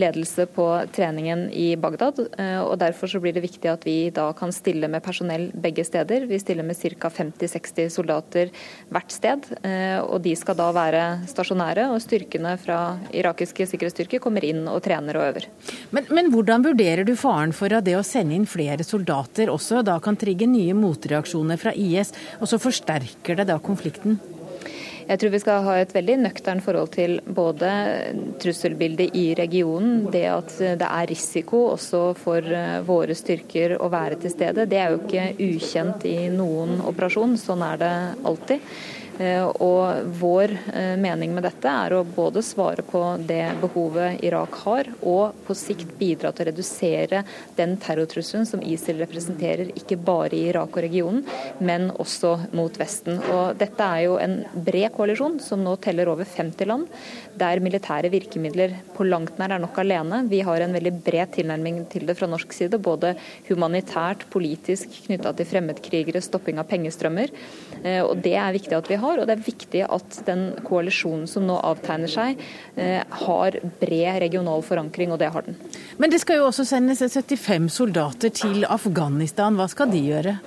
ledelse 0.00 0.48
på 0.54 0.70
treningen 0.96 1.50
i 1.52 1.74
Bagdad. 1.76 2.24
Eh, 2.38 2.60
og 2.64 2.78
Derfor 2.84 3.10
så 3.10 3.20
blir 3.20 3.36
det 3.36 3.44
viktig 3.44 3.68
at 3.70 3.84
vi 3.84 4.08
da 4.14 4.30
kan 4.36 4.52
stille 4.52 4.88
med 4.88 5.04
personell 5.04 5.50
begge 5.52 5.84
steder. 5.84 6.24
Vi 6.30 6.40
stiller 6.40 6.64
med 6.64 6.80
ca. 6.80 7.10
50 7.10 7.33
50-60 7.40 7.90
soldater 7.92 8.50
hvert 8.92 9.14
sted. 9.14 9.48
Eh, 9.62 10.00
og 10.02 10.22
De 10.24 10.34
skal 10.38 10.58
da 10.58 10.70
være 10.74 11.04
stasjonære, 11.30 11.88
og 11.92 12.02
styrkene 12.02 12.56
fra 12.60 12.96
irakiske 13.14 13.66
sikkerhetsstyrker 13.70 14.22
kommer 14.22 14.44
inn 14.46 14.64
og 14.70 14.82
trener 14.84 15.18
og 15.18 15.28
øver. 15.30 15.48
Men, 15.94 16.08
men 16.14 16.30
hvordan 16.32 16.64
vurderer 16.64 17.04
du 17.06 17.14
faren 17.18 17.54
for 17.56 17.72
at 17.74 17.86
det 17.86 17.96
å 17.98 18.04
sende 18.06 18.36
inn 18.36 18.48
flere 18.48 18.86
soldater 18.86 19.52
også 19.52 19.82
da 19.86 19.98
kan 20.02 20.18
trigge 20.18 20.48
nye 20.50 20.74
motreaksjoner 20.76 21.60
fra 21.60 21.74
IS, 21.74 22.14
og 22.40 22.50
så 22.50 22.60
forsterker 22.62 23.40
det 23.40 23.50
da 23.50 23.58
konflikten? 23.62 24.18
Jeg 25.04 25.20
tror 25.20 25.32
vi 25.34 25.40
skal 25.42 25.64
ha 25.66 25.76
et 25.80 25.92
veldig 25.92 26.16
nøkternt 26.22 26.64
forhold 26.64 26.90
til 26.94 27.18
både 27.36 27.70
trusselbildet 28.40 29.16
i 29.20 29.26
regionen, 29.36 30.06
det 30.12 30.24
at 30.30 30.56
det 30.80 30.88
er 30.88 31.10
risiko 31.10 31.66
også 31.74 32.02
for 32.16 32.44
eh, 32.48 32.80
våre 32.86 33.16
styrker 33.18 33.76
å 33.76 33.90
være 33.92 34.22
til 34.22 34.32
stede. 34.32 34.68
Det 34.70 34.80
er 34.80 34.94
jo 34.94 35.02
ikke 35.02 35.28
ukjent 35.44 36.06
i 36.08 36.18
noen 36.32 36.78
operasjon, 36.88 37.36
sånn 37.40 37.64
er 37.66 37.80
det 37.84 37.94
alltid. 38.24 38.76
Eh, 39.18 39.44
og 39.62 40.08
vår 40.18 40.56
eh, 40.74 40.94
mening 40.98 41.34
med 41.34 41.44
dette 41.46 41.70
er 41.70 41.94
å 41.94 42.02
både 42.06 42.42
svare 42.42 42.82
på 42.86 43.00
det 43.22 43.44
behovet 43.60 44.22
Irak 44.26 44.56
har, 44.64 44.90
og 45.06 45.36
på 45.46 45.54
sikt 45.58 45.92
bidra 46.00 46.32
til 46.34 46.46
å 46.46 46.48
redusere 46.50 47.22
den 47.54 47.76
terrortrusselen 47.82 48.48
som 48.48 48.62
ISIL 48.64 48.98
representerer, 49.04 49.70
ikke 49.78 50.00
bare 50.02 50.34
i 50.34 50.48
Irak 50.50 50.74
og 50.74 50.82
regionen, 50.82 51.22
men 51.62 51.90
også 51.92 52.34
mot 52.58 52.74
Vesten. 52.80 53.20
Og 53.30 53.54
dette 53.60 53.86
er 53.86 54.06
jo 54.08 54.18
en 54.18 54.40
bred 54.54 54.90
koalisjon 54.96 55.38
som 55.42 55.62
nå 55.62 55.76
teller 55.84 56.10
over 56.10 56.26
50 56.26 56.70
land, 56.70 56.90
der 57.38 57.62
militære 57.62 58.10
virkemidler 58.10 58.74
på 58.96 59.06
langt 59.06 59.38
nær 59.38 59.54
er 59.54 59.62
nok 59.62 59.78
alene. 59.82 60.24
Vi 60.30 60.42
har 60.46 60.64
en 60.64 60.74
veldig 60.74 60.94
bred 61.06 61.34
tilnærming 61.38 61.84
til 61.92 62.08
det 62.08 62.18
fra 62.18 62.28
norsk 62.30 62.50
side, 62.56 62.82
både 62.82 63.14
humanitært, 63.46 64.26
politisk, 64.34 64.90
knytta 65.06 65.36
til 65.38 65.50
fremmedkrigere, 65.54 66.22
stopping 66.24 66.58
av 66.58 66.66
pengestrømmer. 66.70 67.30
Eh, 67.84 68.00
og 68.00 68.22
det 68.24 68.34
er 68.40 68.54
viktig 68.56 68.76
at 68.78 68.88
vi 68.90 68.98
har. 69.00 69.20
Og 69.20 69.28
det 69.28 69.36
er 69.36 69.44
viktig 69.44 69.84
at 69.84 70.20
den 70.28 70.46
koalisjonen 70.64 71.28
som 71.30 71.46
nå 71.48 71.58
avtegner 71.60 72.10
seg, 72.10 72.40
eh, 72.76 73.02
har 73.24 73.58
bred 73.80 74.20
regional 74.24 74.64
forankring, 74.64 75.12
og 75.12 75.20
det 75.20 75.30
har 75.34 75.46
den. 75.46 75.58
Men 75.98 76.10
det 76.10 76.22
skal 76.24 76.40
jo 76.40 76.48
også 76.48 76.64
sendes 76.64 77.04
75 77.04 77.68
soldater 77.72 78.32
til 78.34 78.64
Afghanistan. 78.64 79.56
Hva 79.60 79.68
skal 79.68 79.92
de 79.92 80.04
gjøre? 80.08 80.38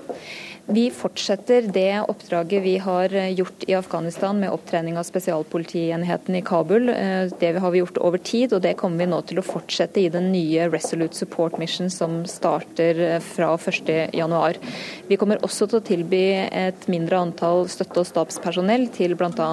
Vi 0.70 0.90
fortsetter 0.92 1.62
det 1.62 2.02
oppdraget 2.12 2.64
vi 2.64 2.78
har 2.78 3.14
gjort 3.30 3.64
i 3.68 3.74
Afghanistan 3.74 4.40
med 4.40 4.52
opptrening 4.52 4.98
av 4.98 5.06
spesialpolitienheten 5.08 6.36
i 6.36 6.42
Kabul. 6.42 6.90
Eh, 6.90 7.32
det 7.40 7.54
har 7.60 7.72
vi 7.72 7.80
gjort 7.80 7.98
over 7.98 8.18
tid, 8.18 8.54
og 8.54 8.62
det 8.62 8.74
kommer 8.76 9.00
vi 9.00 9.08
nå 9.08 9.22
til 9.30 9.40
å 9.40 9.46
fortsette 9.48 10.02
i 10.02 10.10
den 10.12 10.28
nye 10.34 10.68
Resolute 10.68 11.16
Support 11.16 11.56
Mission 11.62 11.88
som 11.94 12.18
starter 12.28 13.00
eh, 13.00 13.24
fra 13.24 13.54
1.1. 13.56 14.60
Vi 15.08 15.20
kommer 15.22 15.40
også 15.48 15.70
til 15.72 15.80
å 15.80 15.88
tilby 15.88 16.22
et 16.52 16.90
mindre 16.92 17.24
antall 17.30 17.70
støtte- 17.72 18.04
og 18.04 18.12
stabspersonell 18.12 18.90
til 18.92 19.16
bl.a. 19.16 19.50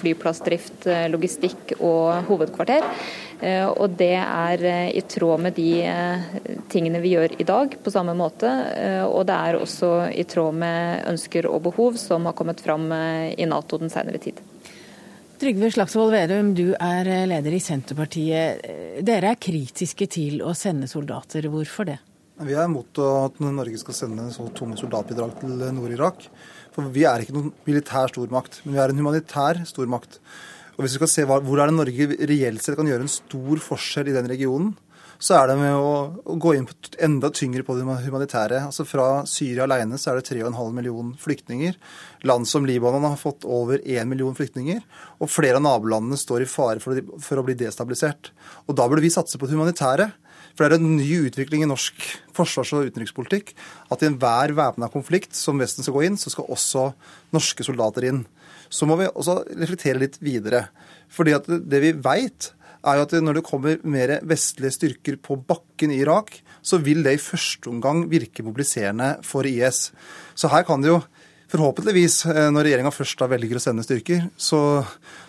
flyplassdrift, 0.00 0.90
eh, 0.90 1.06
logistikk 1.14 1.76
og 1.78 2.26
hovedkvarter. 2.26 2.82
Eh, 3.40 3.66
og 3.68 3.96
det 3.98 4.14
er 4.16 4.62
eh, 4.64 4.90
i 4.96 5.02
tråd 5.04 5.42
med 5.44 5.56
de 5.58 5.68
eh, 5.84 6.26
tingene 6.72 7.02
vi 7.04 7.12
gjør 7.12 7.34
i 7.36 7.46
dag, 7.48 7.76
på 7.82 7.92
samme 7.92 8.14
måte. 8.16 8.48
Og 9.06 9.26
det 9.28 9.36
er 9.36 9.60
også 9.60 9.90
i 10.12 10.24
tråd 10.28 10.56
med 10.62 11.04
ønsker 11.12 11.48
og 11.50 11.62
behov 11.68 11.98
som 12.00 12.26
har 12.28 12.36
kommet 12.36 12.62
fram 12.64 12.88
i 12.92 13.46
Nato 13.48 13.78
den 13.80 13.92
senere 13.92 14.20
tid. 14.22 14.40
Trygve 15.36 15.68
Slagsvold 15.72 16.14
Vedum, 16.14 16.54
du 16.56 16.70
er 16.80 17.10
leder 17.28 17.52
i 17.52 17.60
Senterpartiet. 17.60 18.64
Dere 19.04 19.34
er 19.34 19.40
kritiske 19.40 20.08
til 20.08 20.40
å 20.40 20.54
sende 20.56 20.88
soldater. 20.88 21.48
Hvorfor 21.52 21.90
det? 21.90 21.98
Vi 22.40 22.56
er 22.56 22.68
imot 22.68 22.98
at 23.04 23.38
Norge 23.44 23.78
skal 23.80 23.96
sende 23.96 24.26
så 24.32 24.48
tunge 24.56 24.80
soldatbidrag 24.80 25.36
til 25.42 25.60
Nord-Irak. 25.76 26.26
For 26.72 26.88
vi 26.92 27.04
er 27.08 27.24
ikke 27.24 27.36
noen 27.36 27.52
militær 27.68 28.12
stormakt, 28.12 28.62
men 28.64 28.76
vi 28.76 28.82
er 28.82 28.92
en 28.92 29.00
humanitær 29.00 29.62
stormakt. 29.68 30.20
Og 30.76 30.84
hvis 30.84 30.96
vi 30.96 31.00
skal 31.00 31.12
se 31.12 31.24
hvor 31.26 31.60
er 31.60 31.70
det 31.70 31.76
Norge 31.76 32.08
reelt 32.28 32.64
sett 32.64 32.76
kan 32.76 32.88
gjøre 32.88 33.06
en 33.06 33.12
stor 33.12 33.62
forskjell 33.64 34.12
i 34.12 34.16
den 34.16 34.28
regionen, 34.28 34.74
så 35.16 35.38
er 35.38 35.48
det 35.48 35.56
med 35.56 35.72
å, 35.80 36.36
gå 36.36 36.52
inn 36.58 36.66
enda 37.00 37.30
tyngre 37.32 37.64
på 37.64 37.76
det 37.78 37.86
humanitære. 37.86 38.60
Altså 38.68 38.84
Fra 38.84 39.22
Syria 39.28 39.64
alene 39.64 39.96
så 40.00 40.12
er 40.12 40.20
det 40.20 40.28
3,5 40.28 40.74
millioner 40.76 41.16
flyktninger. 41.22 41.78
Land 42.28 42.48
som 42.50 42.68
Libanon 42.68 43.06
har 43.08 43.16
fått 43.20 43.46
over 43.48 43.80
1 43.80 44.10
million 44.10 44.36
flyktninger. 44.36 44.82
Og 45.24 45.32
flere 45.32 45.56
av 45.56 45.64
nabolandene 45.64 46.20
står 46.20 46.44
i 46.44 46.50
fare 46.50 46.84
for 46.84 47.40
å 47.40 47.46
bli 47.46 47.56
destabilisert. 47.56 48.32
Og 48.68 48.76
da 48.76 48.88
burde 48.88 49.04
vi 49.06 49.14
satse 49.14 49.40
på 49.40 49.48
det 49.48 49.56
humanitære. 49.56 50.10
For 50.56 50.64
det 50.64 50.78
er 50.78 50.80
en 50.80 50.96
ny 50.96 51.08
utvikling 51.28 51.64
i 51.64 51.68
norsk 51.68 52.00
forsvars- 52.36 52.72
og 52.76 52.88
utenrikspolitikk 52.88 53.52
at 53.92 54.02
i 54.02 54.08
enhver 54.08 54.54
væpna 54.56 54.88
konflikt 54.92 55.36
som 55.36 55.60
Vesten 55.60 55.84
skal 55.84 55.96
gå 55.96 56.06
inn, 56.06 56.16
så 56.20 56.32
skal 56.32 56.48
også 56.52 56.90
norske 57.36 57.64
soldater 57.64 58.08
inn. 58.08 58.22
Så 58.76 58.88
må 58.88 58.98
vi 59.00 59.08
også 59.08 59.40
reflektere 59.56 60.02
litt 60.02 60.20
videre. 60.20 60.66
Fordi 61.12 61.34
at 61.36 61.48
det 61.48 61.80
vi 61.80 61.94
veit, 62.04 62.50
er 62.86 62.98
jo 62.98 63.06
at 63.06 63.14
når 63.24 63.38
det 63.38 63.46
kommer 63.46 63.80
mer 63.88 64.16
vestlige 64.28 64.74
styrker 64.74 65.16
på 65.22 65.38
bakken 65.48 65.94
i 65.94 66.02
Irak, 66.04 66.36
så 66.62 66.78
vil 66.82 67.02
det 67.06 67.16
i 67.16 67.22
første 67.22 67.70
omgang 67.72 68.04
virke 68.10 68.44
mobiliserende 68.46 69.16
for 69.26 69.48
IS. 69.48 69.90
Så 70.38 70.50
her 70.52 70.66
kan 70.68 70.84
det 70.84 70.92
jo 70.92 71.00
forhåpentligvis, 71.50 72.20
eh, 72.26 72.48
når 72.50 72.68
regjeringa 72.68 72.92
først 72.94 73.18
da 73.22 73.30
velger 73.30 73.58
å 73.58 73.62
sende 73.62 73.86
styrker, 73.86 74.28
så, 74.36 74.60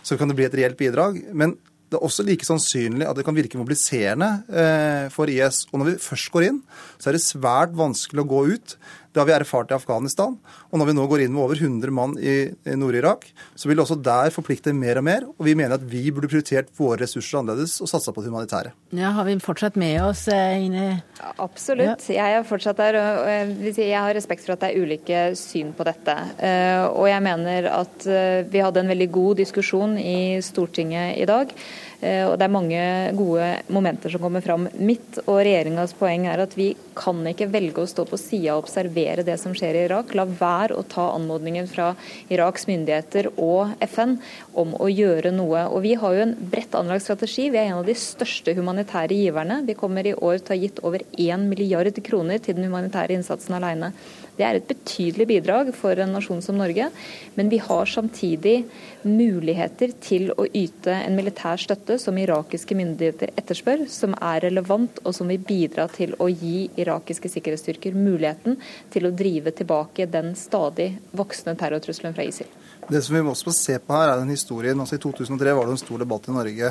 så 0.04 0.18
kan 0.18 0.30
det 0.30 0.38
bli 0.38 0.48
et 0.48 0.58
reelt 0.58 0.80
bidrag. 0.80 1.20
Men 1.34 1.56
det 1.88 1.96
er 1.96 2.04
også 2.04 2.26
like 2.28 2.44
sannsynlig 2.44 3.06
at 3.08 3.16
det 3.16 3.24
kan 3.24 3.36
virke 3.38 3.60
mobiliserende 3.60 4.30
eh, 4.52 5.06
for 5.14 5.30
IS. 5.32 5.64
Og 5.72 5.80
når 5.80 5.92
vi 5.92 6.00
først 6.04 6.32
går 6.34 6.50
inn, 6.50 6.62
så 7.00 7.10
er 7.10 7.18
det 7.18 7.24
svært 7.24 7.78
vanskelig 7.78 8.26
å 8.26 8.30
gå 8.34 8.42
ut. 8.58 8.76
Det 9.14 9.22
har 9.22 9.28
vi 9.28 9.36
erfart 9.36 9.72
i 9.72 9.76
Afghanistan. 9.78 10.36
Og 10.72 10.80
når 10.80 10.90
vi 10.90 10.96
nå 10.98 11.06
går 11.10 11.24
inn 11.26 11.34
med 11.34 11.44
over 11.44 11.60
100 11.60 11.94
mann 11.94 12.16
i, 12.20 12.36
Nord-Irak, 12.78 13.26
så 13.56 13.70
vil 13.70 13.80
det 13.80 13.86
også 13.86 14.00
der 14.04 14.34
forplikte 14.36 14.74
mer 14.76 15.00
og 15.00 15.06
mer. 15.08 15.26
Og 15.38 15.48
vi 15.48 15.56
mener 15.58 15.78
at 15.78 15.86
vi 15.90 16.04
burde 16.12 16.30
prioritert 16.32 16.70
våre 16.78 17.02
ressurser 17.04 17.42
annerledes 17.42 17.80
og 17.82 17.90
satsa 17.92 18.14
på 18.14 18.24
det 18.24 18.32
humanitære. 18.32 18.74
Ja, 18.98 19.14
Har 19.18 19.28
vi 19.28 19.38
fortsatt 19.44 19.80
med 19.80 19.98
oss 20.06 20.28
eh, 20.32 20.68
Ine? 20.68 20.86
Ja, 21.20 21.34
absolutt. 21.44 22.08
Ja. 22.10 22.18
Jeg 22.18 22.38
er 22.38 22.48
fortsatt 22.48 22.80
der. 22.80 23.00
og 23.00 23.68
jeg, 23.74 23.98
har 23.98 24.14
respekt 24.16 24.46
for 24.46 24.56
at 24.56 24.64
det 24.64 24.72
er 24.72 24.86
ulike 24.86 25.24
syn 25.40 25.74
på 25.78 25.88
dette. 25.88 26.16
Eh, 26.38 26.86
og 26.88 27.10
jeg 27.10 27.24
mener 27.26 27.72
at 27.74 28.08
eh, 28.08 28.46
vi 28.48 28.64
hadde 28.64 28.84
en 28.84 28.94
veldig 28.94 29.12
god 29.18 29.44
diskusjon 29.44 29.98
i 30.00 30.40
Stortinget 30.46 31.18
i 31.18 31.28
dag. 31.30 31.54
Og 31.98 32.36
Det 32.38 32.46
er 32.46 32.54
mange 32.54 32.82
gode 33.18 33.46
momenter 33.74 34.12
som 34.14 34.22
kommer 34.22 34.44
fram. 34.46 34.68
Mitt 34.78 35.18
og 35.24 35.40
regjeringas 35.42 35.96
poeng 35.98 36.28
er 36.30 36.44
at 36.44 36.54
vi 36.54 36.68
kan 36.98 37.24
ikke 37.26 37.48
velge 37.50 37.82
å 37.82 37.90
stå 37.90 38.06
på 38.06 38.20
sida 38.22 38.54
og 38.54 38.68
observere 38.68 39.26
det 39.26 39.40
som 39.42 39.56
skjer 39.58 39.80
i 39.80 39.82
Irak. 39.88 40.14
La 40.14 40.28
være 40.30 40.78
å 40.78 40.86
ta 40.86 41.08
anmodningen 41.16 41.66
fra 41.72 41.96
Iraks 42.30 42.68
myndigheter 42.70 43.32
og 43.34 43.74
FN 43.90 44.20
om 44.54 44.76
å 44.78 44.92
gjøre 44.92 45.34
noe. 45.34 45.66
Og 45.74 45.82
Vi 45.88 45.96
har 45.98 46.14
jo 46.14 46.28
en 46.28 46.38
bredt 46.54 46.78
anlagt 46.78 47.08
strategi. 47.08 47.50
Vi 47.50 47.58
er 47.58 47.72
en 47.72 47.82
av 47.82 47.90
de 47.90 47.98
største 47.98 48.54
humanitære 48.54 49.18
giverne. 49.18 49.64
Vi 49.66 49.78
kommer 49.80 50.06
i 50.06 50.14
år 50.14 50.38
til 50.38 50.54
å 50.54 50.56
ha 50.56 50.62
gitt 50.62 50.84
over 50.86 51.02
1 51.18 51.50
milliard 51.50 51.98
kroner 52.06 52.38
til 52.38 52.60
den 52.60 52.70
humanitære 52.70 53.18
innsatsen 53.18 53.58
alene. 53.58 53.94
Det 54.38 54.46
er 54.46 54.60
et 54.60 54.68
betydelig 54.70 55.26
bidrag 55.32 55.72
for 55.74 55.98
en 55.98 56.14
nasjon 56.14 56.44
som 56.46 56.60
Norge, 56.60 56.90
men 57.36 57.50
vi 57.50 57.58
har 57.64 57.90
samtidig 57.90 58.60
muligheter 59.08 59.96
til 60.04 60.30
å 60.38 60.46
yte 60.46 60.94
en 60.94 61.18
militær 61.18 61.58
støtte 61.62 61.98
som 62.02 62.18
irakiske 62.22 62.78
myndigheter 62.78 63.34
etterspør, 63.40 63.88
som 63.90 64.14
er 64.22 64.44
relevant 64.46 65.02
og 65.04 65.16
som 65.18 65.34
vil 65.34 65.42
bidra 65.42 65.88
til 65.90 66.14
å 66.22 66.30
gi 66.30 66.68
irakiske 66.78 67.32
sikkerhetsstyrker 67.34 67.98
muligheten 67.98 68.60
til 68.94 69.10
å 69.10 69.14
drive 69.24 69.56
tilbake 69.58 70.10
den 70.14 70.36
stadig 70.38 70.94
voksende 71.18 71.58
terrortrusselen 71.58 72.14
fra 72.14 72.30
ISIL. 72.30 72.50
Det 72.88 73.02
som 73.04 73.18
vi 73.18 73.20
også 73.20 73.52
se 73.52 73.74
på 73.84 73.96
her, 73.98 74.14
er 74.14 74.22
den 74.22 74.30
historien. 74.32 74.80
Altså 74.80 74.96
I 74.96 75.02
2003 75.04 75.54
var 75.58 75.68
det 75.68 75.74
en 75.76 75.82
stor 75.82 76.00
debatt 76.00 76.30
i 76.30 76.36
Norge 76.36 76.70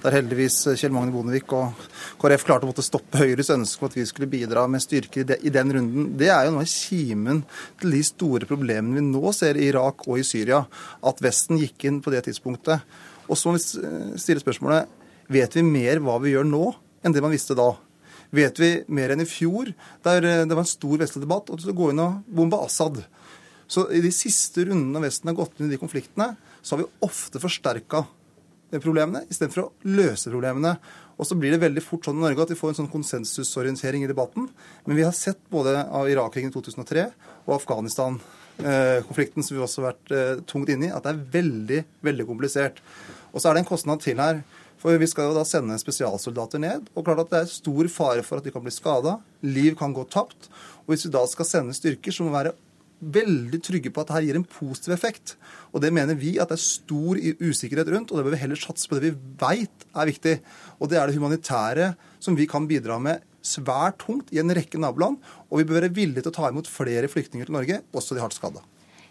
der 0.00 0.14
heldigvis 0.16 0.56
Kjell 0.80 0.94
Magne 0.94 1.12
Bondevik 1.12 1.52
og 1.52 1.82
KrF 2.22 2.46
klarte 2.48 2.64
å 2.64 2.70
måtte 2.70 2.84
stoppe 2.86 3.20
Høyres 3.20 3.50
ønske 3.52 3.84
om 3.84 3.90
at 3.90 3.96
vi 3.98 4.06
skulle 4.08 4.30
bidra 4.32 4.62
med 4.70 4.80
styrker 4.80 5.34
i 5.36 5.52
den 5.52 5.74
runden. 5.76 6.06
Det 6.16 6.30
er 6.32 6.46
jo 6.46 6.54
noe 6.54 6.64
av 6.64 6.72
kimen 6.72 7.42
til 7.82 7.92
de 7.98 8.00
store 8.06 8.48
problemene 8.48 8.96
vi 8.96 9.04
nå 9.10 9.34
ser 9.36 9.60
i 9.60 9.66
Irak 9.68 10.06
og 10.08 10.22
i 10.22 10.24
Syria. 10.24 10.62
At 11.04 11.20
Vesten 11.24 11.60
gikk 11.60 11.84
inn 11.90 12.00
på 12.00 12.14
det 12.16 12.24
tidspunktet. 12.30 12.88
Og 13.28 13.36
så 13.36 13.52
må 13.52 13.58
vi 13.58 14.16
stille 14.22 14.40
spørsmålet 14.40 14.88
vet 15.28 15.58
vi 15.58 15.66
mer 15.68 16.00
hva 16.00 16.16
vi 16.22 16.32
gjør 16.32 16.48
nå, 16.48 16.64
enn 17.04 17.12
det 17.12 17.20
man 17.20 17.34
visste 17.34 17.58
da. 17.58 17.74
Vet 18.32 18.56
vi 18.60 18.72
mer 18.88 19.12
enn 19.12 19.20
i 19.24 19.28
fjor, 19.28 19.68
der 20.04 20.24
det 20.24 20.54
var 20.54 20.64
en 20.64 20.68
stor 20.72 20.96
vestlig 21.00 21.26
debatt, 21.26 21.52
og 21.52 21.60
å 21.60 21.76
gå 21.76 21.92
inn 21.92 22.04
og 22.04 22.22
bombe 22.24 22.64
Assad. 22.64 23.02
Så 23.68 23.84
i 23.92 24.00
de 24.04 24.12
siste 24.14 24.64
rundene 24.68 25.04
Vesten 25.04 25.30
har 25.30 25.36
gått 25.36 25.58
inn 25.58 25.68
i 25.68 25.74
de 25.74 25.80
konfliktene, 25.80 26.32
så 26.62 26.74
har 26.74 26.82
vi 26.82 27.06
ofte 27.06 27.40
forsterka 27.42 28.06
problemene 28.76 29.24
istedenfor 29.32 29.64
å 29.64 29.70
løse 29.88 30.32
problemene. 30.32 30.74
Og 31.18 31.26
så 31.26 31.36
blir 31.38 31.54
det 31.54 31.62
veldig 31.62 31.82
fort 31.82 32.06
sånn 32.06 32.20
i 32.20 32.24
Norge 32.26 32.44
at 32.44 32.52
vi 32.52 32.58
får 32.58 32.72
en 32.72 32.80
sånn 32.82 32.92
konsensusorientering 32.92 34.04
i 34.04 34.10
debatten. 34.10 34.46
Men 34.86 34.98
vi 34.98 35.06
har 35.06 35.16
sett 35.16 35.40
både 35.50 35.82
av 35.84 36.08
Irak-krigen 36.10 36.52
i 36.52 36.54
2003 36.54 37.08
og 37.46 37.56
Afghanistan-konflikten, 37.56 39.44
som 39.44 39.56
vi 39.56 39.64
også 39.64 39.82
har 39.82 39.90
vært 39.90 40.14
eh, 40.14 40.44
tungt 40.48 40.70
inne 40.72 40.90
i, 40.90 40.94
at 40.94 41.04
det 41.06 41.14
er 41.14 41.26
veldig, 41.40 41.82
veldig 42.06 42.28
komplisert. 42.28 42.80
Og 43.32 43.40
så 43.40 43.50
er 43.50 43.56
det 43.56 43.64
en 43.64 43.72
kostnad 43.72 44.04
til 44.04 44.20
her. 44.22 44.44
For 44.78 44.94
vi 44.94 45.08
skal 45.10 45.26
jo 45.26 45.34
da 45.34 45.42
sende 45.48 45.74
spesialsoldater 45.80 46.62
ned. 46.62 46.86
Og 46.94 47.02
klart 47.06 47.24
at 47.24 47.32
det 47.32 47.40
er 47.40 47.50
stor 47.50 47.88
fare 47.90 48.22
for 48.22 48.38
at 48.38 48.46
de 48.46 48.52
kan 48.54 48.62
bli 48.62 48.70
skada. 48.70 49.16
Liv 49.42 49.74
kan 49.78 49.94
gå 49.96 50.04
tapt. 50.06 50.46
Og 50.84 50.94
hvis 50.94 51.08
vi 51.08 51.14
da 51.16 51.24
skal 51.26 51.48
sende 51.48 51.74
styrker, 51.74 52.14
så 52.14 52.22
må 52.22 52.30
være 52.36 52.54
veldig 52.98 53.60
trygge 53.62 53.92
på 53.94 54.02
at 54.02 54.10
dette 54.10 54.24
gir 54.26 54.38
en 54.38 54.46
positiv 54.48 54.94
effekt. 54.94 55.36
Og 55.72 55.82
det 55.84 55.92
mener 55.94 56.18
vi 56.18 56.36
at 56.42 56.50
det 56.50 56.58
er 56.58 56.64
stor 56.64 57.18
usikkerhet 57.18 57.90
rundt, 57.94 58.10
og 58.10 58.18
det 58.18 58.26
bør 58.26 58.36
vi 58.36 58.42
heller 58.42 58.60
satse 58.60 58.90
på 58.90 58.98
det 58.98 59.10
vi 59.10 59.34
veit 59.40 59.86
er 59.94 60.10
viktig. 60.10 60.34
Og 60.78 60.90
det 60.90 60.98
er 61.00 61.08
det 61.08 61.18
humanitære 61.18 61.92
som 62.22 62.38
vi 62.38 62.48
kan 62.50 62.66
bidra 62.70 62.98
med 63.02 63.22
svært 63.44 64.00
tungt 64.02 64.32
i 64.34 64.40
en 64.42 64.52
rekke 64.54 64.80
naboland. 64.82 65.20
Og 65.48 65.62
vi 65.62 65.68
bør 65.68 65.80
være 65.82 65.94
villige 65.94 66.26
til 66.26 66.32
å 66.32 66.38
ta 66.40 66.50
imot 66.50 66.70
flere 66.70 67.10
flyktninger 67.10 67.48
til 67.48 67.56
Norge, 67.56 67.80
også 67.94 68.16
de 68.16 68.24
hardt 68.24 68.36
skadda. 68.36 68.64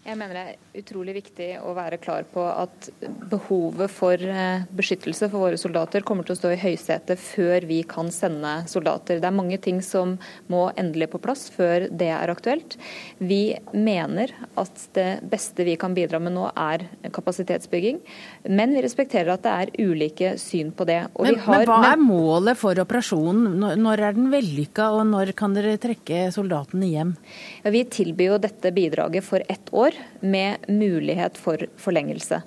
Jeg 0.08 0.16
mener 0.16 0.38
det 0.38 0.42
er 0.48 0.80
utrolig 0.80 1.12
viktig 1.18 1.46
å 1.60 1.74
være 1.76 1.98
klar 2.00 2.24
på 2.32 2.40
at 2.40 2.86
behovet 3.28 3.92
for 3.92 4.16
eh, 4.16 4.62
beskyttelse 4.72 5.26
for 5.28 5.44
våre 5.44 5.58
soldater 5.60 6.04
kommer 6.06 6.24
til 6.24 6.32
å 6.32 6.38
stå 6.38 6.52
i 6.54 6.60
høysetet 6.62 7.20
før 7.20 7.66
vi 7.68 7.82
kan 7.84 8.08
sende 8.14 8.54
soldater. 8.72 9.18
Det 9.20 9.28
er 9.28 9.36
mange 9.36 9.58
ting 9.60 9.82
som 9.84 10.14
må 10.48 10.62
endelig 10.80 11.10
på 11.12 11.20
plass 11.20 11.50
før 11.52 11.90
det 11.92 12.08
er 12.14 12.32
aktuelt. 12.32 12.78
Vi 13.20 13.58
mener 13.74 14.32
at 14.56 14.86
det 14.96 15.20
beste 15.28 15.66
vi 15.68 15.76
kan 15.80 15.92
bidra 15.98 16.22
med 16.24 16.38
nå 16.38 16.46
er 16.54 16.86
kapasitetsbygging, 17.12 18.00
men 18.48 18.72
vi 18.78 18.86
respekterer 18.86 19.34
at 19.34 19.44
det 19.44 19.54
er 19.58 19.74
ulike 19.90 20.32
syn 20.40 20.72
på 20.72 20.88
det. 20.88 21.02
Men, 21.20 21.36
har, 21.44 21.66
men, 21.66 21.68
hva 21.68 21.92
er 21.92 22.00
målet 22.00 22.62
for 22.62 22.80
operasjonen? 22.80 23.60
Når 23.84 24.06
er 24.08 24.16
den 24.16 24.32
vellykka, 24.32 24.88
og 24.96 25.04
når 25.12 25.36
kan 25.36 25.52
dere 25.58 25.76
trekke 25.76 26.30
soldatene 26.32 26.88
hjem? 26.94 27.14
Ja, 27.60 27.76
vi 27.76 27.84
tilbyr 27.92 28.32
jo 28.32 28.42
dette 28.48 28.72
bidraget 28.72 29.28
for 29.28 29.44
ett 29.52 29.68
år 29.76 29.97
med 30.20 30.64
mulighet 30.66 31.36
for 31.38 31.62
forlengelse. 31.78 32.40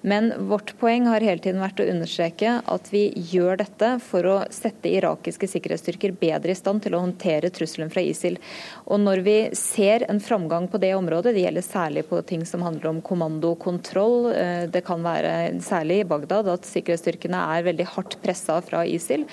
Men 0.00 0.30
vårt 0.48 0.70
poeng 0.80 1.06
har 1.10 1.24
hele 1.24 1.42
tiden 1.44 1.60
vært 1.60 1.82
å 1.82 1.88
understreke 1.90 2.54
at 2.64 2.88
vi 2.92 3.02
gjør 3.32 3.58
dette 3.60 3.90
for 4.00 4.24
å 4.24 4.36
sette 4.54 4.88
irakiske 4.88 5.48
sikkerhetsstyrker 5.50 6.14
bedre 6.20 6.54
i 6.54 6.58
stand 6.58 6.84
til 6.84 6.96
å 6.96 7.02
håndtere 7.02 7.50
trusselen 7.52 7.92
fra 7.92 8.00
ISIL. 8.06 8.38
Og 8.86 9.02
når 9.02 9.22
vi 9.26 9.36
ser 9.58 10.06
en 10.08 10.22
framgang 10.24 10.70
på 10.72 10.80
det 10.80 10.94
området, 10.96 11.34
det 11.36 11.44
gjelder 11.44 11.66
særlig 11.66 12.06
på 12.08 12.22
ting 12.28 12.46
som 12.48 12.64
handler 12.64 12.92
om 12.94 13.02
kommando 13.04 13.52
og 13.56 13.60
kontroll, 13.66 14.30
det 14.72 14.84
kan 14.86 15.04
være 15.04 15.34
særlig 15.64 16.00
i 16.02 16.08
Bagdad 16.08 16.48
at 16.54 16.68
sikkerhetsstyrkene 16.68 17.42
er 17.58 17.66
veldig 17.68 17.88
hardt 17.96 18.16
pressa 18.24 18.60
fra 18.64 18.86
ISIL, 18.88 19.26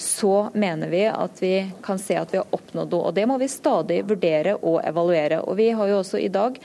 så 0.00 0.48
mener 0.54 0.88
vi 0.92 1.04
at 1.10 1.42
vi 1.42 1.54
kan 1.84 2.00
se 2.00 2.16
at 2.16 2.32
vi 2.32 2.40
har 2.40 2.48
oppnådd 2.56 2.92
noe. 2.92 3.10
Og 3.10 3.16
det 3.16 3.26
må 3.28 3.38
vi 3.40 3.50
stadig 3.50 4.02
vurdere 4.08 4.56
og 4.60 4.80
evaluere. 4.84 5.42
Og 5.46 5.56
vi 5.58 5.70
har 5.76 5.90
jo 5.90 6.00
også 6.02 6.20
i 6.20 6.30
dag 6.32 6.58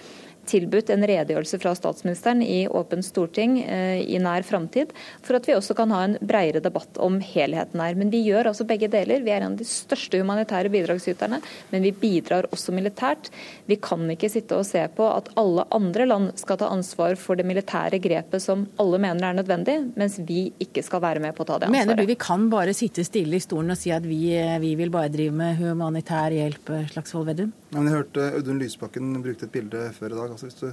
tilbudt 0.47 0.91
en 0.93 1.05
redegjørelse 1.07 1.59
fra 1.61 1.73
statsministeren 1.77 2.41
i 2.43 2.65
åpent 2.67 3.05
storting 3.05 3.59
eh, 3.63 4.01
i 4.03 4.19
nær 4.21 4.45
framtid, 4.47 4.93
for 5.25 5.37
at 5.37 5.47
vi 5.47 5.55
også 5.57 5.75
kan 5.77 5.91
ha 5.95 6.03
en 6.05 6.17
bredere 6.21 6.63
debatt 6.63 6.99
om 7.03 7.19
helheten 7.23 7.81
her. 7.83 7.97
Men 7.99 8.11
vi 8.13 8.23
gjør 8.27 8.51
altså 8.51 8.67
begge 8.67 8.89
deler. 8.91 9.23
Vi 9.25 9.33
er 9.33 9.43
en 9.43 9.55
av 9.55 9.59
de 9.59 9.67
største 9.67 10.21
humanitære 10.21 10.71
bidragsyterne, 10.73 11.41
men 11.71 11.85
vi 11.85 11.93
bidrar 11.95 12.49
også 12.51 12.75
militært. 12.75 13.31
Vi 13.67 13.79
kan 13.83 14.07
ikke 14.13 14.31
sitte 14.31 14.57
og 14.57 14.67
se 14.67 14.83
på 14.95 15.07
at 15.11 15.31
alle 15.39 15.67
andre 15.75 16.07
land 16.07 16.33
skal 16.39 16.59
ta 16.61 16.71
ansvar 16.73 17.17
for 17.19 17.39
det 17.39 17.47
militære 17.47 17.99
grepet 18.03 18.43
som 18.43 18.65
alle 18.81 19.01
mener 19.01 19.29
er 19.29 19.39
nødvendig, 19.41 19.77
mens 19.99 20.19
vi 20.27 20.47
ikke 20.63 20.83
skal 20.85 21.03
være 21.03 21.23
med 21.23 21.35
på 21.37 21.45
å 21.45 21.49
ta 21.51 21.59
det 21.59 21.69
ansvaret. 21.69 21.87
Mener 21.87 22.01
du 22.01 22.07
vi 22.09 22.19
kan 22.19 22.47
bare 22.51 22.75
sitte 22.77 23.05
stille 23.07 23.37
i 23.37 23.43
stolen 23.43 23.73
og 23.73 23.79
si 23.79 23.93
at 23.93 24.05
vi, 24.07 24.21
eh, 24.37 24.57
vi 24.63 24.75
vil 24.79 24.93
bare 24.93 25.11
drive 25.13 25.35
med 25.35 25.59
humanitær 25.61 26.35
hjelp, 26.35 26.69
eh, 26.75 26.87
Slagsvold 26.93 27.31
Vedum? 27.31 27.53
Ja, 27.67 27.81
jeg 27.83 27.91
hørte 27.91 28.29
Audun 28.37 28.61
Lysbakken 28.61 29.09
brukte 29.19 29.43
et 29.43 29.51
bilde 29.51 29.89
før 29.97 30.13
i 30.13 30.15
dag 30.15 30.31
Altså 30.31 30.47
Hvis 30.47 30.59
du 30.61 30.69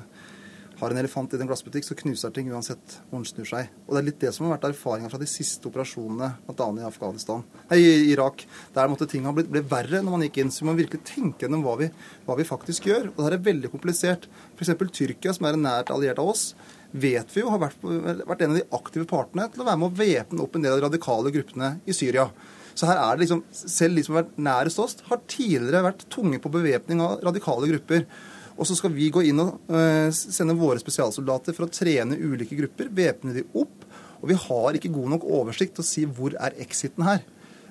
har 0.78 0.92
en 0.92 0.98
elefant 1.00 1.32
i 1.34 1.38
en 1.38 1.48
glassbutikk, 1.48 1.86
så 1.86 1.96
knuser 1.98 2.32
ting 2.34 2.48
uansett 2.50 2.96
hvor 3.08 3.20
den 3.20 3.26
snur 3.28 3.46
seg. 3.46 3.68
Og 3.86 3.94
Det 3.94 4.00
er 4.00 4.06
litt 4.08 4.20
det 4.22 4.32
som 4.34 4.46
har 4.46 4.56
vært 4.56 4.66
erfaringa 4.72 5.10
fra 5.10 5.20
de 5.22 5.28
siste 5.30 5.68
operasjonene, 5.70 6.32
bl.a. 6.48 6.66
i 6.82 6.86
Afghanistan, 6.86 7.44
nei, 7.70 7.78
i 7.78 7.92
Irak. 8.10 8.42
Der 8.74 8.90
måtte 8.90 9.06
ting 9.10 9.26
ha 9.26 9.32
blitt, 9.34 9.50
ble 9.54 9.62
verre 9.70 10.02
når 10.02 10.16
man 10.16 10.24
gikk 10.26 10.40
inn. 10.42 10.50
Så 10.50 10.64
vi 10.64 10.68
må 10.70 10.74
virkelig 10.78 11.04
tenke 11.06 11.46
gjennom 11.46 11.62
hva 11.66 11.76
vi, 11.78 11.88
hva 12.26 12.36
vi 12.38 12.48
faktisk 12.48 12.90
gjør. 12.90 13.06
Og 13.12 13.20
det 13.20 13.28
her 13.28 13.38
er 13.38 13.46
veldig 13.46 13.70
komplisert. 13.70 14.26
F.eks. 14.58 14.74
Tyrkia, 14.98 15.34
som 15.38 15.46
er 15.46 15.58
en 15.58 15.64
nært 15.66 15.94
alliert 15.94 16.18
av 16.22 16.32
oss, 16.34 16.48
vet 16.90 17.30
vi 17.34 17.42
jo 17.42 17.54
har 17.54 17.62
vært, 17.62 17.78
vært 18.26 18.42
en 18.42 18.56
av 18.56 18.58
de 18.58 18.66
aktive 18.80 19.06
partene 19.10 19.46
til 19.54 19.62
å 19.62 19.70
være 19.70 19.82
med 19.82 19.90
å 19.90 20.02
væpne 20.02 20.42
opp 20.42 20.58
en 20.58 20.66
del 20.66 20.74
av 20.74 20.82
de 20.82 20.88
radikale 20.88 21.34
gruppene 21.38 21.76
i 21.86 21.94
Syria. 21.96 22.28
Så 22.74 22.88
her 22.88 22.98
er 22.98 23.14
det 23.14 23.24
liksom, 23.24 23.42
Selv 23.54 23.98
de 23.98 24.04
som 24.04 24.16
har 24.16 24.24
vært 24.24 24.38
nærest 24.46 24.80
oss, 24.82 24.96
har 25.08 25.20
tidligere 25.30 25.84
vært 25.86 26.06
tunge 26.12 26.40
på 26.42 26.52
bevæpning 26.52 27.02
av 27.04 27.20
radikale 27.24 27.70
grupper. 27.70 28.06
Og 28.54 28.68
så 28.68 28.76
skal 28.78 28.92
vi 28.94 29.10
gå 29.14 29.24
inn 29.26 29.40
og 29.42 29.56
uh, 29.72 30.10
sende 30.14 30.54
våre 30.58 30.78
spesialsoldater 30.82 31.56
for 31.56 31.66
å 31.66 31.72
trene 31.74 32.18
ulike 32.18 32.58
grupper, 32.58 32.90
væpne 32.94 33.34
de 33.34 33.46
opp. 33.58 33.86
Og 34.22 34.30
vi 34.30 34.36
har 34.40 34.78
ikke 34.78 34.92
god 34.94 35.16
nok 35.16 35.26
oversikt 35.40 35.74
til 35.78 35.84
å 35.84 35.88
si 35.88 36.04
hvor 36.06 36.36
er 36.38 36.54
exiten 36.62 37.06
her. 37.06 37.24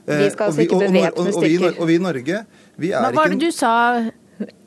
Vi 0.03 0.27
skal 0.33 0.49
altså 0.49 0.65
ikke 0.65 0.81
bevæpne 0.81 1.31
stykker. 1.31 1.69
Og, 1.69 1.79
og, 1.79 1.87
vi 1.87 1.95
i 1.95 2.03
Norge, 2.03 2.43
vi 2.75 2.91
er 2.91 3.05
Hva 3.05 3.13
var 3.15 3.31
det 3.31 3.39
du 3.39 3.51
sa? 3.55 3.75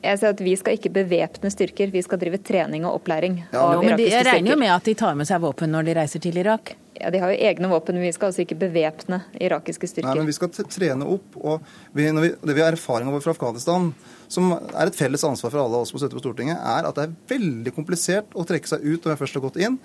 Jeg 0.03 0.19
sier 0.19 0.33
at 0.33 0.41
Vi 0.43 0.55
skal 0.59 0.77
ikke 0.77 0.91
bevæpne 0.95 1.51
styrker, 1.53 1.91
vi 1.93 2.01
skal 2.05 2.19
drive 2.21 2.39
trening 2.43 2.85
og 2.87 3.01
opplæring. 3.01 3.39
Ja, 3.51 3.61
av 3.61 3.83
men 3.83 3.97
de, 3.99 4.09
Jeg 4.11 4.25
regner 4.27 4.55
jo 4.55 4.59
med 4.59 4.73
at 4.73 4.89
de 4.89 4.93
tar 4.97 5.15
med 5.19 5.29
seg 5.29 5.41
våpen 5.43 5.73
når 5.73 5.89
de 5.89 5.97
reiser 5.99 6.23
til 6.23 6.37
Irak? 6.37 6.75
Ja, 6.97 7.11
De 7.13 7.19
har 7.21 7.29
jo 7.29 7.37
egne 7.45 7.69
våpen, 7.69 7.97
men 7.97 8.07
vi 8.07 8.11
skal 8.15 8.31
altså 8.31 8.41
ikke 8.41 8.57
bevæpne 8.57 9.19
irakiske 9.43 9.89
styrker. 9.89 10.09
Nei, 10.09 10.23
men 10.23 10.29
Vi 10.31 10.37
skal 10.37 10.49
trene 10.49 11.05
opp. 11.05 11.35
og 11.37 11.61
vi, 11.93 12.07
vi, 12.09 12.29
Det 12.41 12.55
vi 12.55 12.63
har 12.63 12.73
erfaring 12.73 13.09
over 13.11 13.21
fra 13.21 13.35
Afghanistan, 13.35 13.91
som 14.27 14.51
er 14.55 14.87
et 14.87 14.97
felles 14.97 15.23
ansvar 15.23 15.53
for 15.53 15.61
alle 15.61 15.83
oss 15.83 15.93
som 15.93 16.01
støtte 16.01 16.17
på 16.17 16.23
Stortinget, 16.23 16.57
er 16.57 16.87
at 16.89 16.97
det 16.97 17.05
er 17.05 17.37
veldig 17.37 17.73
komplisert 17.75 18.33
å 18.33 18.45
trekke 18.47 18.67
seg 18.71 18.81
ut 18.81 19.05
når 19.05 19.13
vi 19.13 19.21
først 19.21 19.37
har 19.37 19.45
gått 19.45 19.61
inn. 19.61 19.77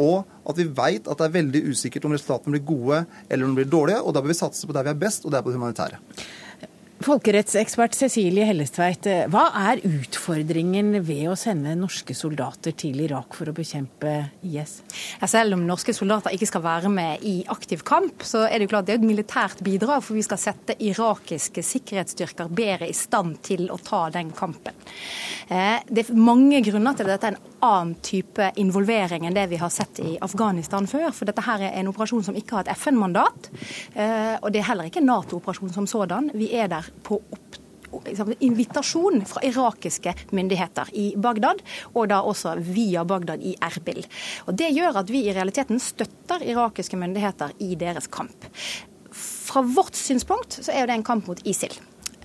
Og 0.00 0.24
at 0.48 0.56
vi 0.58 0.66
veit 0.66 1.06
at 1.06 1.20
det 1.20 1.28
er 1.28 1.36
veldig 1.36 1.62
usikkert 1.68 2.08
om 2.08 2.16
resultatene 2.16 2.56
blir 2.56 2.64
gode 2.66 3.04
eller 3.28 3.44
om 3.44 3.52
de 3.52 3.60
blir 3.62 3.70
dårlige. 3.70 4.00
Og 4.00 4.16
da 4.16 4.24
bør 4.24 4.32
vi 4.32 4.40
satse 4.40 4.66
på 4.66 4.74
der 4.76 4.88
vi 4.88 4.94
er 4.94 5.04
best, 5.04 5.26
og 5.26 5.34
det 5.34 5.38
er 5.38 5.46
på 5.46 5.52
det 5.52 5.60
humanitære. 5.60 6.00
Folkerettsekspert 7.04 7.92
Cecilie 7.98 8.46
Hellestveit, 8.48 9.04
hva 9.28 9.42
er 9.66 9.82
utfordringen 9.84 11.02
ved 11.04 11.26
å 11.28 11.34
sende 11.36 11.74
norske 11.76 12.14
soldater 12.16 12.72
til 12.80 13.02
Irak 13.04 13.36
for 13.36 13.50
å 13.50 13.52
bekjempe 13.52 14.12
IS? 14.48 14.78
Selv 15.28 15.58
om 15.58 15.66
norske 15.68 15.92
soldater 15.92 16.32
ikke 16.32 16.48
skal 16.48 16.64
være 16.64 16.88
med 16.94 17.26
i 17.28 17.34
aktiv 17.52 17.82
kamp, 17.84 18.24
så 18.24 18.46
er 18.46 18.56
det 18.56 18.64
jo 18.64 18.72
klart 18.72 18.88
det 18.88 18.94
er 18.96 19.02
et 19.02 19.04
militært 19.04 19.60
bidrag, 19.66 20.00
for 20.06 20.16
vi 20.16 20.24
skal 20.24 20.40
sette 20.40 20.78
irakiske 20.80 21.66
sikkerhetsstyrker 21.74 22.48
bedre 22.48 22.88
i 22.88 22.96
stand 22.96 23.36
til 23.44 23.68
å 23.68 23.76
ta 23.84 24.06
den 24.14 24.32
kampen. 24.32 24.72
Eh, 25.52 25.84
det 25.84 26.06
er 26.06 26.16
mange 26.16 26.62
grunner 26.64 26.96
til 26.96 27.04
at 27.04 27.18
dette 27.18 27.34
er 27.34 27.36
en 27.36 27.54
annen 27.68 27.94
type 28.04 28.48
involvering 28.60 29.28
enn 29.28 29.36
det 29.36 29.44
vi 29.52 29.60
har 29.60 29.72
sett 29.72 30.00
i 30.00 30.16
Afghanistan 30.24 30.88
før. 30.88 31.10
For 31.12 31.28
dette 31.28 31.44
her 31.44 31.68
er 31.68 31.76
en 31.82 31.92
operasjon 31.92 32.24
som 32.24 32.40
ikke 32.40 32.58
har 32.58 32.64
et 32.64 32.76
FN-mandat. 32.78 33.52
Eh, 33.92 34.36
og 34.40 34.48
det 34.52 34.64
er 34.64 34.70
heller 34.72 34.88
ikke 34.88 35.04
en 35.04 35.10
Nato-operasjon 35.12 35.76
som 35.76 35.88
sådan. 35.90 36.32
Vi 36.32 36.48
er 36.56 36.72
der 36.72 36.93
på 37.02 37.20
opp 37.32 37.60
invitasjon 38.42 39.24
fra 39.28 39.42
irakiske 39.46 40.14
myndigheter 40.34 40.90
i 40.98 41.12
Bagdad, 41.16 41.60
og 41.94 42.08
da 42.10 42.20
også 42.26 42.56
via 42.58 43.04
Bagdad 43.06 43.42
i 43.42 43.54
Erbil. 43.62 44.04
Og 44.46 44.54
Det 44.54 44.72
gjør 44.74 44.98
at 45.02 45.10
vi 45.10 45.24
i 45.28 45.34
realiteten 45.34 45.78
støtter 45.78 46.42
irakiske 46.42 46.98
myndigheter 46.98 47.54
i 47.60 47.74
deres 47.78 48.06
kamp. 48.06 48.48
Fra 49.14 49.62
vårt 49.62 49.94
synspunkt 49.94 50.58
så 50.64 50.72
er 50.72 50.86
det 50.86 50.98
en 50.98 51.06
kamp 51.06 51.28
mot 51.30 51.40
ISIL. 51.46 51.74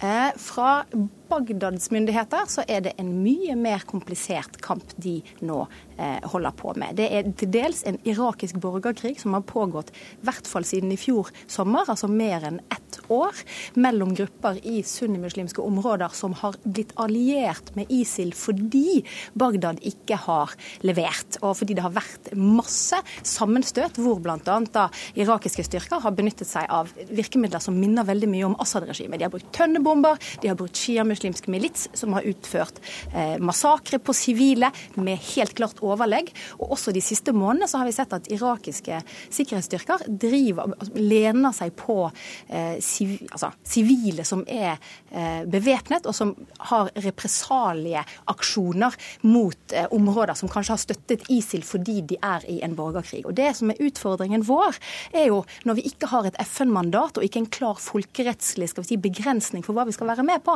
Eh, 0.02 0.32
fra 0.38 0.86
Bagdads 1.30 1.92
myndigheter 1.94 2.48
så 2.50 2.64
er 2.68 2.82
det 2.88 2.96
en 2.98 3.12
mye 3.22 3.54
mer 3.60 3.84
komplisert 3.90 4.58
kamp 4.66 4.96
de 4.98 5.20
nå 5.46 5.60
eh, 6.00 6.26
holder 6.32 6.56
på 6.58 6.74
med. 6.80 6.98
Det 6.98 7.06
er 7.14 7.30
til 7.38 7.52
dels 7.54 7.84
en 7.86 8.00
irakisk 8.08 8.58
borgerkrig 8.62 9.20
som 9.22 9.36
har 9.38 9.46
pågått 9.46 9.92
i 9.94 10.26
hvert 10.26 10.50
fall 10.50 10.66
siden 10.66 10.94
i 10.94 10.98
fjor 10.98 11.30
sommer, 11.46 11.86
altså 11.86 12.10
mer 12.10 12.48
enn 12.50 12.58
ett 12.74 12.98
år, 13.14 13.38
mellom 13.78 14.16
grupper 14.18 14.58
i 14.66 14.82
sunnimuslimske 14.86 15.62
områder 15.62 16.14
som 16.18 16.34
har 16.42 16.58
blitt 16.64 16.96
alliert 17.02 17.72
med 17.78 17.92
ISIL 17.94 18.34
fordi 18.38 19.04
Bagdad 19.38 19.84
ikke 19.86 20.18
har 20.26 20.56
levert, 20.86 21.38
og 21.44 21.60
fordi 21.62 21.78
det 21.78 21.86
har 21.86 21.94
vært 21.94 22.32
masse 22.38 22.98
sammenstøt 23.22 24.02
hvor 24.02 24.22
bl.a. 24.24 24.88
irakiske 25.14 25.68
styrker 25.68 26.02
har 26.02 26.18
benyttet 26.18 26.50
seg 26.50 26.66
av 26.74 26.90
virkemidler 27.10 27.62
som 27.62 27.78
minner 27.78 28.08
veldig 28.08 28.30
mye 28.34 28.50
om 28.50 28.58
Assad-regimet. 28.62 29.22
De 29.22 29.30
har 29.30 29.34
brukt 29.34 29.54
tønnebomber, 29.56 30.18
de 30.42 30.50
har 30.52 30.58
brukt 30.58 30.78
shiamuslimer 30.78 31.19
muslimsk 31.20 31.48
milits 31.48 31.90
som 31.94 32.14
har 32.14 32.24
utført 32.24 32.80
eh, 33.14 33.38
massakre 33.40 34.00
på 34.00 34.14
sivile 34.16 34.72
med 34.96 35.20
helt 35.36 35.56
klart 35.58 35.82
overlegg. 35.84 36.32
Og 36.60 36.72
også 36.78 36.94
de 36.96 37.02
siste 37.04 37.34
månedene 37.36 37.68
så 37.68 37.82
har 37.82 37.90
vi 37.90 37.96
sett 37.96 38.14
at 38.16 38.30
irakiske 38.32 39.02
sikkerhetsstyrker 39.36 40.06
driver, 40.08 40.72
altså, 40.78 40.94
lener 40.96 41.56
seg 41.56 41.74
på 41.80 42.12
eh, 42.48 42.80
altså, 42.80 43.52
sivile 43.68 44.26
som 44.28 44.46
er 44.48 44.78
eh, 45.12 45.44
bevæpnet, 45.50 46.08
og 46.08 46.16
som 46.16 46.34
har 46.72 46.92
represalieaksjoner 46.96 48.96
mot 49.28 49.76
eh, 49.76 49.90
områder 49.96 50.40
som 50.40 50.52
kanskje 50.52 50.76
har 50.76 50.84
støttet 50.86 51.28
ISIL 51.30 51.66
fordi 51.68 52.00
de 52.14 52.20
er 52.24 52.48
i 52.50 52.62
en 52.66 52.78
borgerkrig. 52.78 53.26
Og 53.28 53.36
Det 53.36 53.52
som 53.58 53.74
er 53.74 53.84
utfordringen 53.84 54.46
vår, 54.48 54.80
er 55.12 55.30
jo 55.30 55.44
når 55.68 55.82
vi 55.82 55.88
ikke 55.92 56.12
har 56.14 56.30
et 56.30 56.40
FN-mandat 56.48 57.20
og 57.20 57.26
ikke 57.26 57.44
en 57.44 57.52
klar 57.52 57.84
folkerettslig 57.84 58.72
skal 58.72 58.86
vi 58.86 58.94
si, 58.94 59.02
begrensning 59.10 59.66
for 59.66 59.76
hva 59.76 59.88
vi 59.90 59.96
skal 59.96 60.12
være 60.12 60.26
med 60.28 60.44
på, 60.46 60.56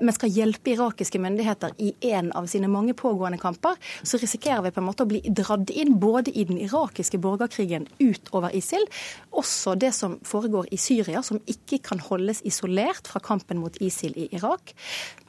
men 0.00 0.14
skal 0.16 0.32
hjelpe 0.32 0.74
irakiske 0.74 1.20
myndigheter 1.22 1.74
i 1.82 1.92
en 2.12 2.30
av 2.36 2.46
sine 2.50 2.70
mange 2.70 2.94
pågående 2.98 3.40
kamper, 3.40 3.78
så 4.02 4.20
risikerer 4.20 4.64
vi 4.66 4.74
på 4.74 4.82
en 4.82 4.88
måte 4.88 5.06
å 5.06 5.10
bli 5.10 5.22
dratt 5.26 5.70
inn 5.70 5.96
både 6.00 6.32
i 6.34 6.46
den 6.48 6.60
irakiske 6.60 7.20
borgerkrigen 7.22 7.88
utover 7.98 8.54
ISIL, 8.56 8.86
også 9.30 9.76
det 9.80 9.92
som 9.96 10.18
foregår 10.26 10.68
i 10.74 10.78
Syria, 10.80 11.22
som 11.22 11.40
ikke 11.50 11.80
kan 11.90 12.02
holdes 12.02 12.42
isolert 12.46 13.08
fra 13.10 13.22
kampen 13.24 13.60
mot 13.62 13.76
ISIL 13.80 14.16
i 14.18 14.28
Irak. 14.36 14.74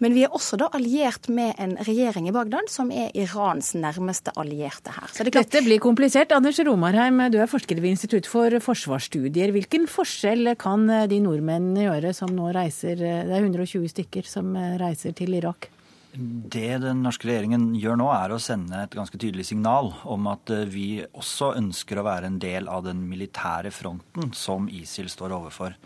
Men 0.01 0.15
vi 0.17 0.25
er 0.25 0.33
også 0.35 0.57
da 0.61 0.69
alliert 0.75 1.29
med 1.29 1.53
en 1.61 1.75
regjering 1.81 2.27
i 2.29 2.35
Bagdad 2.35 2.69
som 2.71 2.91
er 2.91 3.11
Irans 3.17 3.73
nærmeste 3.77 4.33
allierte 4.39 4.93
her. 4.95 5.13
Dette 5.31 5.63
blir 5.65 5.81
komplisert. 5.83 6.33
Anders 6.35 6.59
Romarheim, 6.65 7.19
du 7.31 7.37
er 7.41 7.49
forsker 7.49 7.79
ved 7.81 7.95
Institutt 7.95 8.29
for 8.29 8.53
forsvarsstudier. 8.63 9.53
Hvilken 9.55 9.87
forskjell 9.91 10.53
kan 10.59 10.87
de 11.09 11.21
nordmennene 11.23 11.85
gjøre 11.87 12.13
som 12.17 12.33
nå 12.35 12.51
reiser, 12.55 12.97
det 12.99 13.37
er 13.37 13.41
120 13.41 13.87
stykker 13.91 14.27
som 14.27 14.50
Eh, 14.55 14.77
reiser 14.81 15.15
til 15.15 15.33
Irak? 15.37 15.69
Det 16.13 16.77
den 16.83 17.03
norske 17.05 17.29
regjeringen 17.29 17.69
gjør 17.79 17.95
nå, 18.01 18.07
er 18.11 18.33
å 18.33 18.39
sende 18.41 18.81
et 18.83 18.95
ganske 18.97 19.15
tydelig 19.15 19.45
signal 19.47 19.93
om 20.03 20.25
at 20.27 20.51
eh, 20.51 20.65
vi 20.67 20.85
også 21.07 21.53
ønsker 21.55 22.01
å 22.01 22.03
være 22.03 22.27
en 22.27 22.39
del 22.41 22.67
av 22.67 22.83
den 22.83 23.05
militære 23.07 23.71
fronten 23.71 24.33
som 24.35 24.67
ISIL 24.67 25.07
står 25.11 25.31
overfor. 25.37 25.77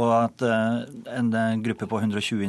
Og 0.00 0.12
at 0.14 0.44
eh, 0.46 0.86
en 1.12 1.28
gruppe 1.64 1.88
på 1.90 2.00
120 2.00 2.46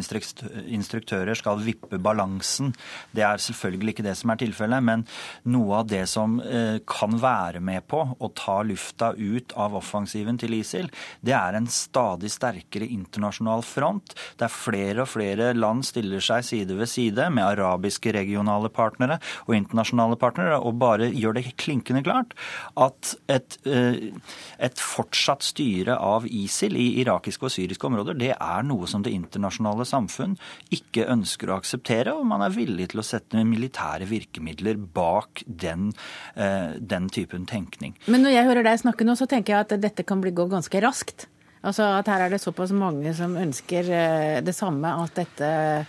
instruktører 0.72 1.36
skal 1.36 1.60
vippe 1.66 2.00
balansen, 2.00 2.72
det 3.12 3.26
er 3.28 3.44
selvfølgelig 3.44 3.98
ikke 3.98 4.08
det 4.08 4.16
som 4.22 4.32
er 4.32 4.40
tilfellet. 4.46 4.88
Men 4.88 5.04
noe 5.52 5.82
av 5.82 5.92
det 5.92 6.06
som 6.08 6.40
eh, 6.40 6.80
kan 6.88 7.20
være 7.20 7.60
med 7.60 7.90
på 7.92 8.06
å 8.08 8.32
ta 8.40 8.62
lufta 8.64 9.12
ut 9.18 9.52
av 9.60 9.76
offensiven 9.82 10.40
til 10.40 10.56
ISIL, 10.62 10.88
det 11.20 11.36
er 11.36 11.60
en 11.60 11.68
stadig 11.68 12.32
sterkere 12.32 12.88
internasjonal 12.88 13.68
front, 13.68 14.16
der 14.40 14.54
flere 14.54 15.04
og 15.04 15.12
flere 15.18 15.52
land 15.58 15.84
stiller 15.88 16.24
seg 16.24 16.48
side 16.48 16.80
ved 16.80 16.88
side 16.88 17.17
side 17.18 17.34
med 17.34 17.46
arabiske 17.46 18.14
regionale 18.16 18.70
partnere 18.74 19.20
og 19.48 19.56
internasjonale 19.58 20.18
partnere, 20.20 20.60
og 20.60 20.78
bare 20.80 21.10
gjør 21.12 21.38
det 21.38 21.56
klinkende 21.58 22.04
klart 22.06 22.36
at 22.78 23.16
et, 23.30 23.58
eh, 23.66 24.14
et 24.60 24.78
fortsatt 24.78 25.44
styre 25.44 25.98
av 25.98 26.28
ISIL 26.28 26.76
i 26.78 27.02
irakiske 27.02 27.48
og 27.48 27.54
syriske 27.54 27.88
områder, 27.88 28.18
det 28.18 28.34
er 28.36 28.64
noe 28.64 28.88
som 28.88 29.04
det 29.04 29.14
internasjonale 29.16 29.86
samfunn 29.86 30.38
ikke 30.72 31.08
ønsker 31.08 31.50
å 31.50 31.58
akseptere, 31.58 32.14
og 32.14 32.26
man 32.26 32.42
er 32.42 32.56
villig 32.56 32.92
til 32.92 33.02
å 33.02 33.06
sette 33.06 33.44
militære 33.44 34.08
virkemidler 34.08 34.78
bak 34.78 35.44
den, 35.48 35.94
eh, 36.36 36.78
den 36.80 37.10
typen 37.10 37.46
tenkning. 37.46 37.96
Men 38.08 38.24
når 38.24 38.32
jeg 38.32 38.46
hører 38.46 38.64
deg 38.64 38.80
snakke 38.80 39.06
nå, 39.06 39.18
så 39.18 39.28
tenker 39.28 39.54
jeg 39.54 39.66
at 39.66 39.82
dette 39.82 40.06
kan 40.06 40.22
bli 40.22 40.32
gå 40.32 40.48
ganske 40.50 40.82
raskt. 40.82 41.28
Altså 41.64 41.84
at 41.98 42.08
her 42.08 42.22
er 42.22 42.30
det 42.30 42.42
såpass 42.42 42.72
mange 42.72 43.14
som 43.18 43.36
ønsker 43.36 43.90
eh, 43.90 44.42
det 44.46 44.54
samme, 44.56 44.88
at 45.04 45.16
dette 45.16 45.86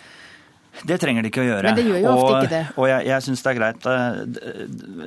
det 0.86 0.98
trenger 1.02 1.24
de 1.24 1.30
ikke 1.32 1.42
å 1.42 1.46
gjøre. 1.46 1.70
Men 1.70 1.78
det 1.78 1.84
gjør 1.88 2.00
jo 2.02 2.10
ofte 2.12 2.34
ikke 2.38 2.52
det. 2.52 2.62
Og 2.78 2.86
jeg, 2.90 3.06
jeg 3.08 3.24
syns 3.26 3.44
det, 3.44 3.54
eh, 3.90 4.58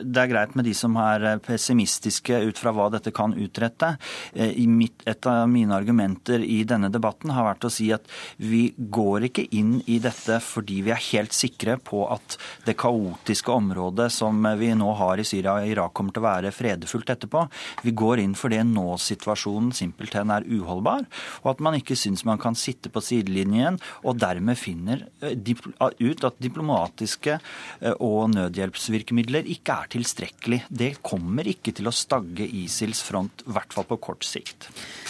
det, 0.02 0.22
er 0.24 0.32
greit 0.32 0.56
med 0.58 0.68
de 0.68 0.74
som 0.76 0.98
er 1.00 1.28
eh, 1.30 1.40
pessimistiske 1.46 2.42
ut 2.50 2.60
fra 2.60 2.74
hva 2.76 2.90
dette 2.92 3.14
kan 3.16 3.36
utrette. 3.38 3.94
Eh, 4.34 4.60
Mitt, 4.72 5.06
et 5.08 5.28
av 5.30 5.46
mine 5.52 5.76
argumenter 5.76 6.44
i 6.44 6.62
denne 6.68 6.92
debatten 6.92 7.32
har 7.36 7.48
vært 7.48 7.68
å 7.68 7.72
si 7.72 7.90
at 7.96 8.08
vi 8.42 8.64
går 8.76 9.30
ikke 9.30 9.48
inn 9.58 9.78
i 9.92 10.00
dette 10.04 10.40
fordi 10.44 10.82
vi 10.86 10.94
er 10.94 11.04
helt 11.12 11.36
sikre 11.36 11.78
på 11.80 12.04
at 12.12 12.38
det 12.68 12.78
kaotiske 12.82 13.52
området 13.54 14.10
som 14.14 14.44
vi 14.60 14.74
nå 14.78 14.92
har 15.00 15.22
i 15.22 15.28
Syria 15.28 15.58
og 15.60 15.72
Irak 15.72 15.96
kommer 15.98 16.16
til 16.16 16.24
å 16.24 16.28
være 16.28 16.54
fredfullt 16.56 17.14
etterpå. 17.16 17.46
Vi 17.86 17.96
går 17.98 18.24
inn 18.24 18.36
fordi 18.38 18.62
nå-situasjonen 18.68 19.72
simpelthen 19.76 20.34
er 20.34 20.48
uholdbar, 20.48 21.08
og 21.44 21.54
at 21.54 21.64
man 21.64 21.78
ikke 21.80 21.98
syns 22.00 22.26
man 22.28 22.42
kan 22.42 22.58
sitte 22.58 22.92
på 22.92 23.04
sidelinjen 23.04 23.80
og 24.04 24.20
dermed 24.22 24.60
finner 24.60 25.06
de 25.22 25.56
ut 26.00 26.26
at 26.28 26.40
diplomatiske 26.42 27.38
eh, 27.38 27.96
og 28.00 28.32
nødhjelpsvirkemidler 28.36 29.50
ikke 29.54 29.76
er 29.76 29.92
tilstrekkelig. 29.96 30.62
Det 30.70 30.94
kommer 31.06 31.48
ikke 31.50 31.74
til 31.78 31.90
å 31.90 31.96
stagge 31.96 32.48
ISILs 32.48 33.04
front, 33.06 33.46
i 33.46 33.56
hvert 33.56 33.76
fall 33.76 33.88
på 33.90 34.00
kort 34.02 34.26
sikt. 34.28 34.70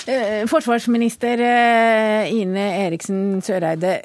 Eh, 0.10 0.44
forsvarsminister 0.52 1.46
eh, 1.46 2.34
Ine 2.42 2.68
Eriksen 2.86 3.42
Søreide, 3.46 3.98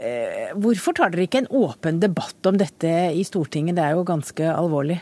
hvorfor 0.60 0.96
tar 0.96 1.12
dere 1.12 1.26
ikke 1.26 1.44
en 1.44 1.52
åpen 1.64 2.00
debatt 2.02 2.48
om 2.48 2.58
dette 2.60 2.92
i 3.16 3.24
Stortinget? 3.26 3.76
Det 3.76 3.84
er 3.84 3.96
jo 3.96 4.06
ganske 4.06 4.50
alvorlig. 4.52 5.00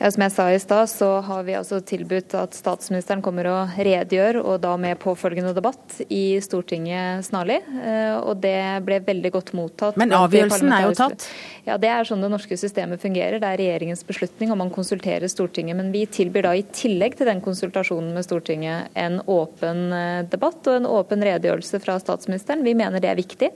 Ja, 0.00 0.10
som 0.10 0.24
jeg 0.24 0.32
sa 0.34 0.44
i 0.50 0.58
stad, 0.58 0.90
så 0.90 1.08
har 1.22 1.44
vi 1.46 1.54
altså 1.54 1.78
tilbudt 1.86 2.34
at 2.34 2.56
statsministeren 2.56 3.22
kommer 3.22 3.46
og 3.46 3.76
redegjør, 3.78 4.40
og 4.42 4.56
da 4.64 4.72
med 4.80 4.98
påfølgende 4.98 5.52
debatt 5.54 6.00
i 6.08 6.40
Stortinget 6.42 7.22
snarlig. 7.28 7.60
Eh, 7.78 8.16
og 8.18 8.40
det 8.42 8.58
ble 8.84 8.98
veldig 9.06 9.30
godt 9.36 9.52
mottatt. 9.54 9.98
Men 10.00 10.12
avgjørelsen 10.18 10.74
er 10.74 10.88
jo 10.88 10.96
tatt? 10.98 11.28
Ja, 11.64 11.78
det 11.80 11.92
er 11.94 12.08
sånn 12.08 12.24
det 12.24 12.32
norske 12.32 12.58
systemet 12.58 13.04
fungerer. 13.04 13.38
Det 13.38 13.52
er 13.52 13.62
regjeringens 13.62 14.02
beslutning 14.08 14.50
om 14.52 14.60
man 14.64 14.72
konsulterer 14.74 15.30
Stortinget. 15.30 15.78
Men 15.78 15.94
vi 15.94 16.04
tilbyr 16.10 16.48
da 16.48 16.56
i 16.58 16.66
tillegg 16.74 17.14
til 17.20 17.30
den 17.30 17.44
konsultasjonen 17.44 18.10
med 18.16 18.26
Stortinget 18.26 18.90
en 18.98 19.20
åpen 19.30 19.86
eh, 19.94 20.26
debatt 20.26 20.66
og 20.66 20.80
en 20.80 20.90
åpen 20.90 21.22
redegjørelse 21.22 21.80
fra 21.84 22.00
statsministeren. 22.02 22.66
Vi 22.66 22.74
mener 22.74 22.98
det 22.98 23.14
er 23.14 23.22
viktig, 23.22 23.54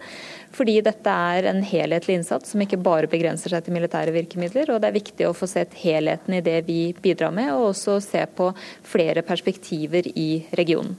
fordi 0.54 0.78
dette 0.84 1.12
er 1.32 1.48
en 1.50 1.60
helhetlig 1.66 2.18
innsats 2.18 2.54
som 2.54 2.62
ikke 2.64 2.80
bare 2.82 3.10
begrenser 3.10 3.52
seg 3.52 3.66
til 3.66 3.76
militære 3.76 4.14
virkemidler. 4.14 4.72
Og 4.72 4.80
det 4.82 4.90
er 4.90 4.98
viktig 4.98 5.28
å 5.28 5.34
få 5.36 5.48
sett 5.50 5.76
helheten 5.82 6.38
i 6.38 6.44
det 6.44 6.62
vi 6.68 6.80
bidrar 7.02 7.34
med, 7.34 7.52
og 7.54 7.72
også 7.72 7.98
se 8.04 8.24
på 8.38 8.50
flere 8.86 9.24
perspektiver 9.26 10.10
i 10.14 10.30
regionen. 10.58 10.96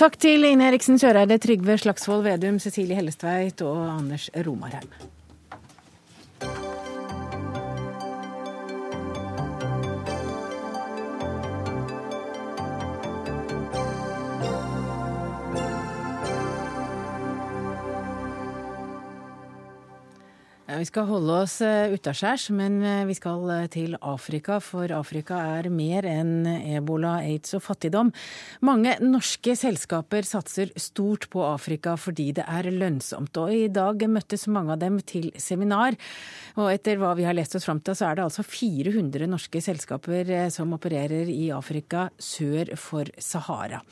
Takk 0.00 0.16
til 0.24 0.46
Ine 0.48 0.70
Eriksen 0.70 0.96
Søreide, 0.98 1.36
Trygve 1.42 1.76
Slagsvold 1.78 2.24
Vedum, 2.26 2.60
Cecilie 2.62 2.96
Hellestveit 2.96 3.60
og 3.66 3.82
Anders 3.92 4.30
Romarheim. 4.46 5.11
Ja, 20.72 20.78
vi 20.80 20.86
skal 20.88 21.04
holde 21.04 21.34
oss 21.42 21.58
eh, 21.60 21.92
utaskjærs, 21.92 22.46
men 22.56 22.78
eh, 22.80 23.02
vi 23.04 23.12
skal 23.12 23.42
eh, 23.52 23.66
til 23.68 23.92
Afrika. 24.08 24.56
For 24.64 24.88
Afrika 24.96 25.36
er 25.58 25.68
mer 25.68 26.08
enn 26.08 26.46
ebola, 26.48 27.18
aids 27.26 27.52
og 27.58 27.60
fattigdom. 27.66 28.08
Mange 28.64 28.94
norske 29.04 29.52
selskaper 29.58 30.24
satser 30.24 30.72
stort 30.80 31.28
på 31.34 31.44
Afrika 31.44 31.98
fordi 32.00 32.30
det 32.40 32.48
er 32.48 32.70
lønnsomt. 32.72 33.36
Og 33.42 33.52
i 33.52 33.68
dag 33.68 34.06
møttes 34.08 34.48
mange 34.48 34.72
av 34.72 34.80
dem 34.80 34.96
til 35.04 35.28
seminar. 35.36 35.98
Og 36.56 36.72
etter 36.72 36.96
hva 37.02 37.12
vi 37.20 37.28
har 37.28 37.36
lest 37.36 37.60
oss 37.60 37.68
fram 37.68 37.84
til, 37.84 37.98
så 37.98 38.08
er 38.08 38.16
det 38.16 38.30
altså 38.30 38.46
400 38.46 39.28
norske 39.28 39.60
selskaper 39.60 40.32
som 40.56 40.72
opererer 40.72 41.28
i 41.28 41.50
Afrika 41.52 42.08
sør 42.16 42.72
for 42.80 43.12
Sahara. 43.20 43.84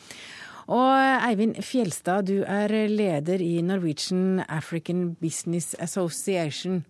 Og 0.71 0.95
Eivind 1.27 1.57
Fjelstad, 1.67 2.29
du 2.31 2.45
er 2.47 2.71
leder 2.87 3.43
i 3.43 3.59
Norwegian 3.59 4.45
African 4.47 5.17
Business 5.19 5.75
Association. 5.83 6.85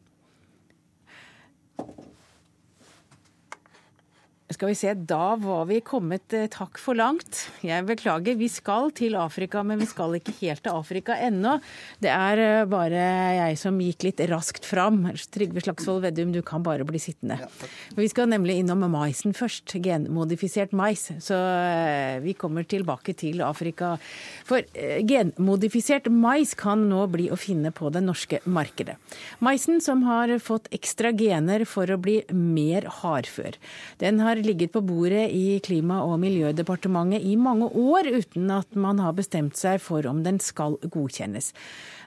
Skal 4.51 4.73
vi 4.73 4.75
se, 4.75 4.93
da 4.95 5.37
var 5.39 5.69
vi 5.69 5.77
kommet 5.87 6.35
eh, 6.35 6.49
takk 6.51 6.79
for 6.83 6.99
langt. 6.99 7.45
Jeg 7.63 7.85
beklager, 7.87 8.35
vi 8.35 8.49
skal 8.51 8.89
til 8.99 9.15
Afrika, 9.15 9.61
men 9.63 9.79
vi 9.79 9.87
skal 9.87 10.17
ikke 10.19 10.35
helt 10.41 10.65
til 10.65 10.75
Afrika 10.75 11.15
ennå. 11.23 11.53
Det 12.03 12.11
er 12.11 12.43
eh, 12.43 12.65
bare 12.71 13.05
jeg 13.37 13.61
som 13.61 13.79
gikk 13.79 14.09
litt 14.09 14.23
raskt 14.33 14.67
fram. 14.67 15.05
Trygve 15.31 15.63
Slagsvold 15.63 16.03
Vedum, 16.03 16.33
du 16.35 16.41
kan 16.43 16.65
bare 16.67 16.87
bli 16.89 16.99
sittende. 16.99 17.37
Ja, 17.45 17.69
vi 17.95 18.09
skal 18.11 18.27
nemlig 18.33 18.57
innom 18.65 18.83
maisen 18.91 19.37
først. 19.39 19.77
Genmodifisert 19.85 20.75
mais. 20.75 21.07
Så 21.23 21.39
eh, 21.39 22.19
vi 22.25 22.35
kommer 22.35 22.67
tilbake 22.67 23.15
til 23.23 23.45
Afrika. 23.47 23.93
For 24.51 24.67
genmodifisert 24.75 26.11
mais 26.11 26.57
kan 26.59 26.89
nå 26.91 27.05
bli 27.15 27.29
å 27.31 27.39
finne 27.39 27.71
på 27.71 27.95
det 27.95 28.03
norske 28.03 28.43
markedet. 28.51 28.99
Maisen 29.39 29.79
som 29.79 30.03
har 30.11 30.35
fått 30.43 30.67
ekstra 30.75 31.15
gener 31.15 31.63
for 31.71 31.87
å 31.87 32.01
bli 32.03 32.19
mer 32.35 32.91
hardfør. 32.99 33.55
Den 34.03 34.19
har 34.27 34.39
ligget 34.47 34.72
på 34.74 34.82
bordet 34.84 35.28
i 35.30 35.61
Klima- 35.64 36.03
og 36.05 36.18
miljødepartementet 36.22 37.24
i 37.24 37.36
mange 37.36 37.68
år 37.68 38.11
uten 38.12 38.51
at 38.55 38.74
man 38.74 38.99
har 39.03 39.16
bestemt 39.16 39.57
seg 39.57 39.80
for 39.82 40.07
om 40.07 40.22
den 40.24 40.41
skal 40.43 40.78
godkjennes. 40.84 41.53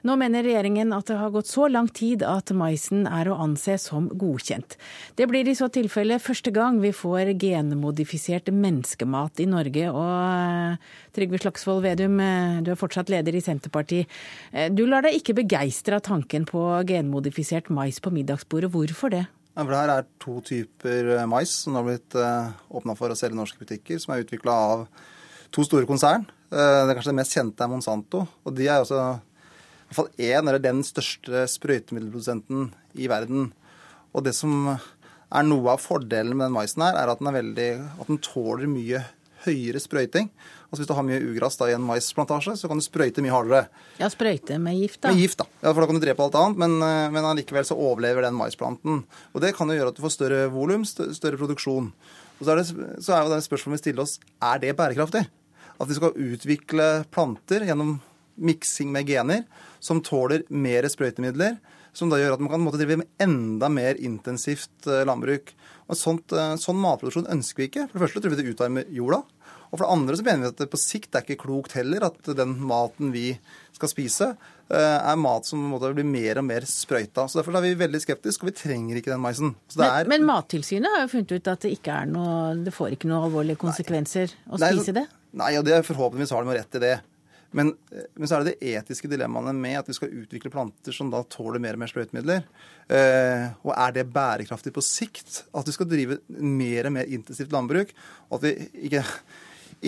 Nå 0.04 0.18
mener 0.20 0.44
regjeringen 0.44 0.92
at 0.92 1.08
det 1.08 1.16
har 1.16 1.32
gått 1.32 1.48
så 1.48 1.64
lang 1.70 1.86
tid 1.88 2.20
at 2.28 2.52
maisen 2.52 3.06
er 3.08 3.30
å 3.30 3.38
anse 3.40 3.78
som 3.80 4.10
godkjent. 4.12 4.76
Det 5.16 5.24
blir 5.30 5.48
i 5.48 5.54
så 5.56 5.70
tilfelle 5.72 6.18
første 6.20 6.52
gang 6.52 6.82
vi 6.82 6.90
får 6.92 7.32
genmodifisert 7.40 8.50
menneskemat 8.52 9.40
i 9.40 9.48
Norge. 9.48 9.86
Og 9.88 11.14
Trygve 11.16 11.40
Slagsvold 11.40 11.86
Vedum, 11.86 12.20
du 12.66 12.74
er 12.74 12.80
fortsatt 12.80 13.12
leder 13.12 13.32
i 13.32 13.40
Senterpartiet. 13.44 14.12
Du 14.76 14.84
lar 14.84 15.06
deg 15.06 15.16
ikke 15.16 15.38
begeistre 15.40 15.96
av 15.96 16.04
tanken 16.04 16.44
på 16.48 16.66
genmodifisert 16.84 17.72
mais 17.72 17.96
på 17.96 18.12
middagsbordet. 18.12 18.74
Hvorfor 18.76 19.14
det? 19.14 19.24
Ja, 19.54 19.62
for 19.62 19.70
det 19.70 19.80
her 19.80 19.92
er 19.92 20.06
to 20.18 20.40
typer 20.42 21.10
eh, 21.14 21.26
mais 21.30 21.52
som 21.62 21.76
har 21.78 21.84
blitt 21.86 22.16
eh, 22.18 22.54
åpna 22.74 22.96
for 22.98 23.12
å 23.12 23.16
selge 23.18 23.36
i 23.36 23.38
norske 23.38 23.60
butikker, 23.60 24.00
som 24.02 24.14
er 24.14 24.24
utvikla 24.24 24.54
av 24.72 24.88
to 25.54 25.62
store 25.62 25.86
konsern. 25.86 26.26
Uh, 26.50 26.82
det 26.86 26.96
kanskje 26.96 27.12
det 27.12 27.20
mest 27.20 27.36
kjente 27.36 27.62
er 27.62 27.70
Monsanto. 27.70 28.24
Og 28.42 28.54
de 28.54 28.66
er 28.66 28.82
også 28.82 28.98
i 28.98 29.86
hvert 29.86 29.98
fall 30.00 30.10
én, 30.18 30.42
eller 30.42 30.58
den 30.62 30.82
største 30.86 31.44
sprøytemiddelprodusenten 31.52 32.68
i 32.98 33.06
verden. 33.10 33.52
Og 34.14 34.26
det 34.26 34.34
som 34.34 34.72
er 34.74 35.46
noe 35.46 35.74
av 35.74 35.82
fordelen 35.82 36.34
med 36.34 36.48
den 36.48 36.56
maisen 36.56 36.82
her, 36.82 36.98
er 36.98 37.10
at 37.10 37.22
den, 37.22 37.30
veldig, 37.34 37.70
at 38.02 38.10
den 38.10 38.20
tåler 38.26 38.70
mye 38.70 39.04
høyere 39.46 39.82
sprøyting. 39.82 40.32
Altså 40.74 40.82
Hvis 40.82 40.90
du 40.90 40.96
har 40.98 41.06
mye 41.06 41.22
ugress 41.22 41.54
da, 41.60 41.68
i 41.70 41.76
en 41.76 41.84
maisplantasje, 41.86 42.56
så 42.58 42.66
kan 42.66 42.80
du 42.80 42.82
sprøyte 42.82 43.22
mye 43.22 43.30
hardere. 43.30 43.68
Ja, 44.00 44.08
sprøyte 44.10 44.58
med 44.58 44.74
gift, 44.80 44.98
da. 45.04 45.12
Med 45.14 45.22
gift, 45.22 45.38
da. 45.38 45.46
Ja, 45.62 45.70
For 45.70 45.84
da 45.84 45.86
kan 45.86 46.00
du 46.00 46.02
drepe 46.02 46.24
alt 46.24 46.38
annet, 46.40 46.58
men, 46.64 46.74
eh, 46.82 47.12
men 47.14 47.28
allikevel 47.28 47.68
så 47.68 47.78
overlever 47.78 48.26
den 48.26 48.34
maisplanten. 48.34 49.04
Og 49.30 49.44
det 49.44 49.54
kan 49.54 49.70
jo 49.70 49.78
gjøre 49.78 49.94
at 49.94 50.00
du 50.00 50.02
får 50.02 50.16
større 50.16 50.40
volum, 50.50 50.82
større 50.82 51.38
produksjon. 51.38 51.92
Og 52.40 52.42
så 52.42 52.50
er, 52.50 52.60
det, 52.60 52.88
så 53.06 53.14
er 53.14 53.22
jo 53.22 53.36
det 53.36 53.44
spørsmålet 53.46 53.78
vi 53.78 53.84
stiller 53.84 54.02
oss, 54.02 54.18
er 54.42 54.58
det 54.64 54.74
bærekraftig? 54.74 55.22
At 55.78 55.90
vi 55.90 55.94
skal 56.00 56.18
utvikle 56.18 56.88
planter 57.14 57.62
gjennom 57.68 58.00
miksing 58.34 58.90
med 58.90 59.06
gener 59.06 59.44
som 59.84 60.02
tåler 60.02 60.42
mer 60.50 60.86
sprøytemidler, 60.90 61.60
som 61.94 62.10
da 62.10 62.18
gjør 62.18 62.34
at 62.34 62.42
man 62.42 62.50
kan 62.50 62.64
måtte 62.64 62.80
drive 62.80 62.98
med 63.04 63.22
enda 63.22 63.68
mer 63.70 63.98
intensivt 64.02 64.88
eh, 64.90 65.04
landbruk. 65.06 65.52
Og 65.86 65.98
sånt, 65.98 66.32
eh, 66.34 66.56
Sånn 66.58 66.80
matproduksjon 66.82 67.30
ønsker 67.30 67.62
vi 67.62 67.68
ikke. 67.70 67.86
For 67.90 67.98
det 67.98 68.04
første 68.06 68.24
tror 68.24 68.34
vi 68.34 68.40
det 68.40 68.54
utarmer 68.54 68.88
jorda. 68.90 69.22
Og 69.74 69.80
for 69.80 69.88
det 69.88 69.94
andre 69.96 70.14
så 70.14 70.22
mener 70.22 70.44
vi 70.44 70.50
at 70.52 70.60
det 70.62 70.70
på 70.70 70.78
sikt 70.78 71.16
er 71.18 71.24
ikke 71.24 71.40
klokt 71.48 71.72
heller 71.74 72.04
at 72.06 72.28
den 72.38 72.52
maten 72.62 73.08
vi 73.10 73.32
skal 73.74 73.90
spise, 73.90 74.28
eh, 74.70 74.98
er 75.10 75.16
mat 75.18 75.48
som 75.48 75.64
måte, 75.66 75.90
blir 75.96 76.06
mer 76.06 76.38
og 76.38 76.46
mer 76.46 76.62
sprøyta. 76.70 77.24
Så 77.26 77.40
Derfor 77.40 77.58
er 77.58 77.64
vi 77.64 77.72
veldig 77.80 78.00
skeptiske, 78.04 78.46
og 78.46 78.52
vi 78.52 78.54
trenger 78.60 79.00
ikke 79.00 79.10
den 79.10 79.24
maisen. 79.24 79.56
Men, 79.74 80.12
men, 80.12 80.26
Mattilsynet 80.28 80.94
har 80.94 81.02
jo 81.02 81.10
funnet 81.16 81.34
ut 81.34 81.50
at 81.50 81.66
det 81.66 81.72
ikke 81.74 81.96
er 82.04 82.12
noe, 82.12 82.36
det 82.62 82.74
får 82.76 82.94
ikke 82.94 83.10
noen 83.10 83.26
alvorlige 83.26 83.58
konsekvenser 83.64 84.30
nei. 84.30 84.46
å 84.54 84.60
spise 84.62 84.94
det? 84.94 85.08
Nei, 85.34 85.50
og 85.58 85.66
det, 85.66 85.80
forhåpentligvis 85.88 86.36
har 86.36 86.46
de 86.46 86.54
rett 86.54 86.78
i 86.78 86.82
det. 86.84 86.94
Men, 87.54 87.72
men, 88.14 88.26
så 88.26 88.36
er 88.36 88.44
det 88.44 88.54
det 88.54 88.74
etiske 88.78 89.10
dilemmaene 89.10 89.54
med 89.58 89.78
at 89.78 89.90
vi 89.90 89.94
skal 89.94 90.14
utvikle 90.22 90.50
planter 90.54 90.94
som 90.94 91.10
da 91.10 91.20
tåler 91.30 91.62
mer 91.62 91.74
og 91.74 91.82
mer 91.82 91.90
sprøytemidler. 91.90 92.46
Eh, 92.90 93.44
og 93.62 93.74
er 93.74 93.94
det 93.94 94.06
bærekraftig 94.14 94.70
på 94.74 94.82
sikt? 94.82 95.44
At 95.54 95.66
vi 95.66 95.74
skal 95.74 95.90
drive 95.90 96.18
mer 96.34 96.90
og 96.90 96.94
mer 96.96 97.10
intensivt 97.10 97.54
landbruk? 97.54 97.90
Og 98.30 98.38
at 98.38 98.46
vi 98.46 98.86
ikke 98.88 99.04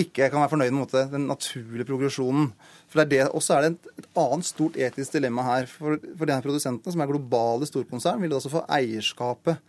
ikke 0.03 0.29
kan 0.33 0.43
være 0.43 0.53
fornøyd 0.53 0.73
med 0.73 0.81
måte, 0.83 1.05
den 1.13 1.27
naturlige 1.31 1.87
progresjonen. 1.89 2.51
For 2.91 3.01
det 3.01 3.07
er 3.07 3.13
det, 3.13 3.37
også 3.37 3.57
er 3.57 3.65
det 3.65 3.71
et, 3.73 3.89
et 4.03 4.11
annet 4.23 4.49
stort 4.49 4.77
etisk 4.81 5.17
dilemma 5.17 5.45
her. 5.47 5.71
For, 5.71 5.97
for 6.19 6.29
de 6.29 6.35
her 6.37 6.45
produsentene, 6.45 6.93
som 6.93 7.03
er 7.03 7.11
globale 7.11 7.69
storkonsern, 7.69 8.21
vil 8.23 8.37
også 8.37 8.53
få 8.53 8.65
eierskapet 8.79 9.63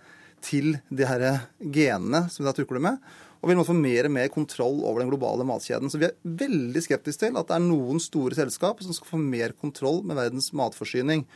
til 0.43 0.75
de 0.93 1.07
her 1.07 1.25
genene 1.61 2.28
som 2.32 2.43
de 2.43 2.51
da 2.51 2.55
tukler 2.57 2.84
med. 2.84 2.99
Og 3.41 3.51
vil 3.51 3.63
få 3.65 3.75
mer 3.78 4.09
og 4.09 4.15
mer 4.15 4.32
kontroll 4.34 4.80
over 4.82 5.01
den 5.01 5.11
globale 5.11 5.45
matkjeden. 5.47 5.91
Så 5.93 6.01
vi 6.01 6.07
er 6.09 6.15
veldig 6.25 6.82
skeptiske 6.84 7.28
til 7.28 7.38
at 7.38 7.49
det 7.49 7.57
er 7.57 7.65
noen 7.67 8.01
store 8.01 8.38
selskap 8.38 8.82
som 8.84 8.95
skal 8.95 9.13
få 9.13 9.21
mer 9.21 9.53
kontroll 9.61 10.01
med 10.03 10.17
verdens 10.17 10.49
matforsyning. 10.57 11.28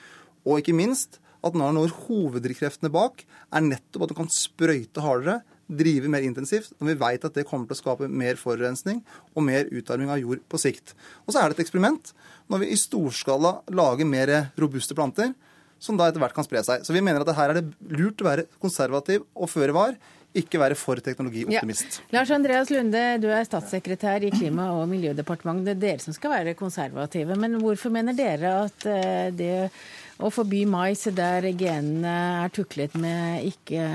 Og 0.42 0.62
ikke 0.62 0.76
minst 0.76 1.20
at 1.46 1.58
når 1.58 1.94
hoveddrivkreftene 2.06 2.92
bak 2.94 3.24
er 3.26 3.66
nettopp 3.66 4.06
at 4.06 4.12
du 4.12 4.18
kan 4.18 4.34
sprøyte 4.34 5.02
hardere, 5.06 5.40
drive 5.72 6.10
mer 6.12 6.26
intensivt, 6.26 6.74
når 6.80 6.92
vi 6.92 6.98
vet 7.02 7.28
at 7.28 7.38
det 7.38 7.48
kommer 7.48 7.70
til 7.70 7.78
å 7.78 7.82
skape 7.82 8.10
mer 8.12 8.40
forurensning 8.40 9.02
og 9.36 9.46
mer 9.48 9.70
utarming 9.72 10.12
av 10.12 10.22
jord 10.22 10.44
på 10.52 10.60
sikt. 10.62 10.96
Og 11.26 11.34
så 11.34 11.42
er 11.42 11.50
det 11.50 11.60
et 11.60 11.66
eksperiment 11.66 12.14
når 12.52 12.66
vi 12.66 12.72
i 12.74 12.80
storskala 12.80 13.62
lager 13.72 14.08
mer 14.08 14.34
robuste 14.60 14.98
planter, 14.98 15.32
som 15.82 15.98
da 15.98 16.10
etter 16.10 16.22
hvert 16.22 16.36
kan 16.36 16.46
spre 16.46 16.62
seg. 16.66 16.84
Så 16.86 16.94
vi 16.94 17.02
mener 17.04 17.24
at 17.24 17.38
her 17.38 17.54
er 17.54 17.62
det 17.62 17.94
lurt 17.96 18.22
å 18.22 18.28
være 18.28 18.50
konservativ 18.62 19.24
og 19.34 19.50
føre 19.50 19.76
var. 19.76 19.96
Ikke 20.38 20.62
være 20.62 20.78
for 20.80 21.02
teknologioptimist. 21.04 21.98
Ja. 22.00 22.06
Lars 22.16 22.30
Andreas 22.32 22.70
Lunde, 22.72 23.02
du 23.20 23.28
er 23.34 23.44
statssekretær 23.44 24.24
i 24.24 24.30
Klima- 24.32 24.70
og 24.78 24.86
miljødepartementet. 24.88 25.66
Det 25.66 25.74
er 25.74 25.82
dere 25.82 26.04
som 26.06 26.16
skal 26.16 26.32
være 26.38 26.54
konservative. 26.60 27.36
Men 27.36 27.58
hvorfor 27.60 27.92
mener 27.92 28.16
dere 28.16 28.54
at 28.62 28.86
eh, 28.88 29.28
det 29.36 29.56
å 30.22 30.32
forby 30.32 30.62
mais 30.70 31.04
der 31.18 31.50
genene 31.58 32.14
er 32.46 32.54
tuklet 32.56 32.96
med, 32.96 33.50
ikke, 33.50 33.90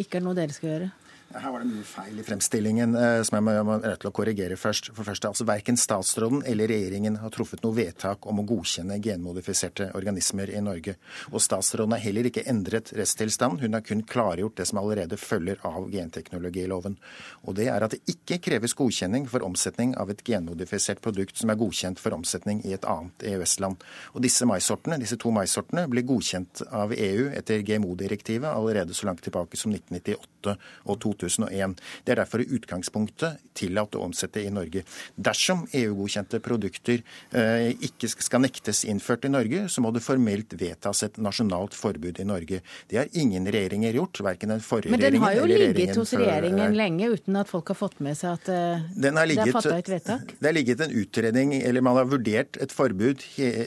ikke 0.00 0.20
er 0.20 0.24
noe 0.24 0.38
dere 0.38 0.56
skal 0.56 0.72
gjøre? 0.72 0.88
Her 1.36 1.52
var 1.52 1.60
det 1.60 1.68
mye 1.68 1.84
feil 1.84 2.20
i 2.20 2.24
fremstillingen 2.24 2.94
eh, 2.96 3.18
som 3.26 3.36
jeg 3.36 3.44
må, 3.44 3.52
må 3.66 3.76
rett 3.82 4.00
til 4.00 4.08
å 4.08 4.14
korrigere 4.14 4.56
først. 4.56 4.88
For 4.96 5.04
først, 5.04 5.26
altså 5.28 5.44
Verken 5.48 5.76
statsråden 5.80 6.40
eller 6.48 6.70
regjeringen 6.70 7.18
har 7.20 7.32
truffet 7.34 7.60
noe 7.64 7.76
vedtak 7.76 8.24
om 8.30 8.40
å 8.40 8.44
godkjenne 8.46 8.96
genmodifiserte 9.04 9.90
organismer 9.98 10.50
i 10.54 10.62
Norge. 10.64 10.96
Og 11.32 11.42
statsråden 11.44 11.92
har 11.92 12.02
heller 12.04 12.30
ikke 12.30 12.46
endret 12.48 12.92
resttilstanden. 12.96 13.60
hun 13.60 13.76
har 13.76 13.84
kun 13.84 14.02
klargjort 14.02 14.56
det 14.56 14.66
som 14.70 14.80
allerede 14.80 15.18
følger 15.20 15.60
av 15.66 15.90
genteknologiloven. 15.92 16.96
Og 17.44 17.58
det 17.58 17.68
er 17.68 17.84
at 17.84 17.92
det 17.92 18.16
ikke 18.16 18.40
kreves 18.48 18.74
godkjenning 18.74 19.28
for 19.28 19.44
omsetning 19.44 19.96
av 19.96 20.10
et 20.10 20.24
genmodifisert 20.24 21.02
produkt 21.04 21.36
som 21.36 21.50
er 21.52 21.60
godkjent 21.60 22.00
for 22.00 22.16
omsetning 22.16 22.64
i 22.64 22.72
et 22.72 22.88
annet 22.88 23.28
EØS-land. 23.34 23.84
Og 24.14 24.24
disse 24.24 24.48
maisortene, 24.48 25.00
disse 25.02 25.20
to 25.20 25.34
maisortene 25.34 25.84
ble 25.90 26.06
godkjent 26.06 26.64
av 26.70 26.96
EU 26.96 27.28
etter 27.36 27.60
GMO-direktivet 27.66 28.48
allerede 28.48 28.96
så 28.96 29.10
langt 29.10 29.24
tilbake 29.26 29.60
som 29.60 29.74
1998 29.74 30.56
og 30.86 31.00
2000. 31.02 31.25
2001. 31.26 31.76
Det 32.04 32.14
er 32.14 32.22
derfor 32.22 32.42
i 32.42 32.48
utgangspunktet 32.56 33.42
tillatt 33.56 33.96
å 33.96 34.04
omsette 34.06 34.42
i 34.42 34.50
Norge. 34.52 34.84
Dersom 35.16 35.64
EU-godkjente 35.74 36.40
produkter 36.44 37.02
eh, 37.32 37.72
ikke 37.86 38.10
skal 38.12 38.42
nektes 38.44 38.84
innført 38.88 39.26
i 39.26 39.32
Norge, 39.32 39.66
så 39.72 39.82
må 39.84 39.92
det 39.94 40.04
formelt 40.04 40.54
vedtas 40.58 41.02
et 41.06 41.18
nasjonalt 41.22 41.76
forbud 41.76 42.20
i 42.22 42.26
Norge. 42.28 42.60
Det 42.90 43.00
har 43.00 43.12
ingen 43.18 43.48
regjeringer 43.48 43.96
gjort, 43.96 44.20
verken 44.26 44.54
den 44.54 44.64
forrige 44.64 44.92
regjeringen 44.92 45.24
eller 45.24 45.46
regjeringen. 45.46 45.72
Men 45.72 45.76
den 45.76 45.76
har 45.76 45.76
jo 45.76 45.84
ligget 45.86 46.00
hos 46.02 46.14
regjeringen 46.16 46.76
lenge 46.76 47.10
uten 47.16 47.40
at 47.40 47.50
folk 47.50 47.72
har 47.72 47.80
fått 47.80 48.00
med 48.04 48.18
seg 48.18 48.36
at 48.36 48.52
eh, 48.52 48.86
ligget, 48.96 49.44
det 49.46 49.48
er 49.48 49.56
fatta 49.56 49.78
et 49.78 49.92
vedtak? 49.94 50.36
Det 50.38 50.50
har 50.50 50.56
ligget 50.56 50.84
en 50.84 50.96
utredning, 51.02 51.54
eller 51.60 51.84
man 51.84 52.00
har 52.00 52.10
vurdert 52.10 52.60
et 52.62 52.74
forbud 52.74 53.24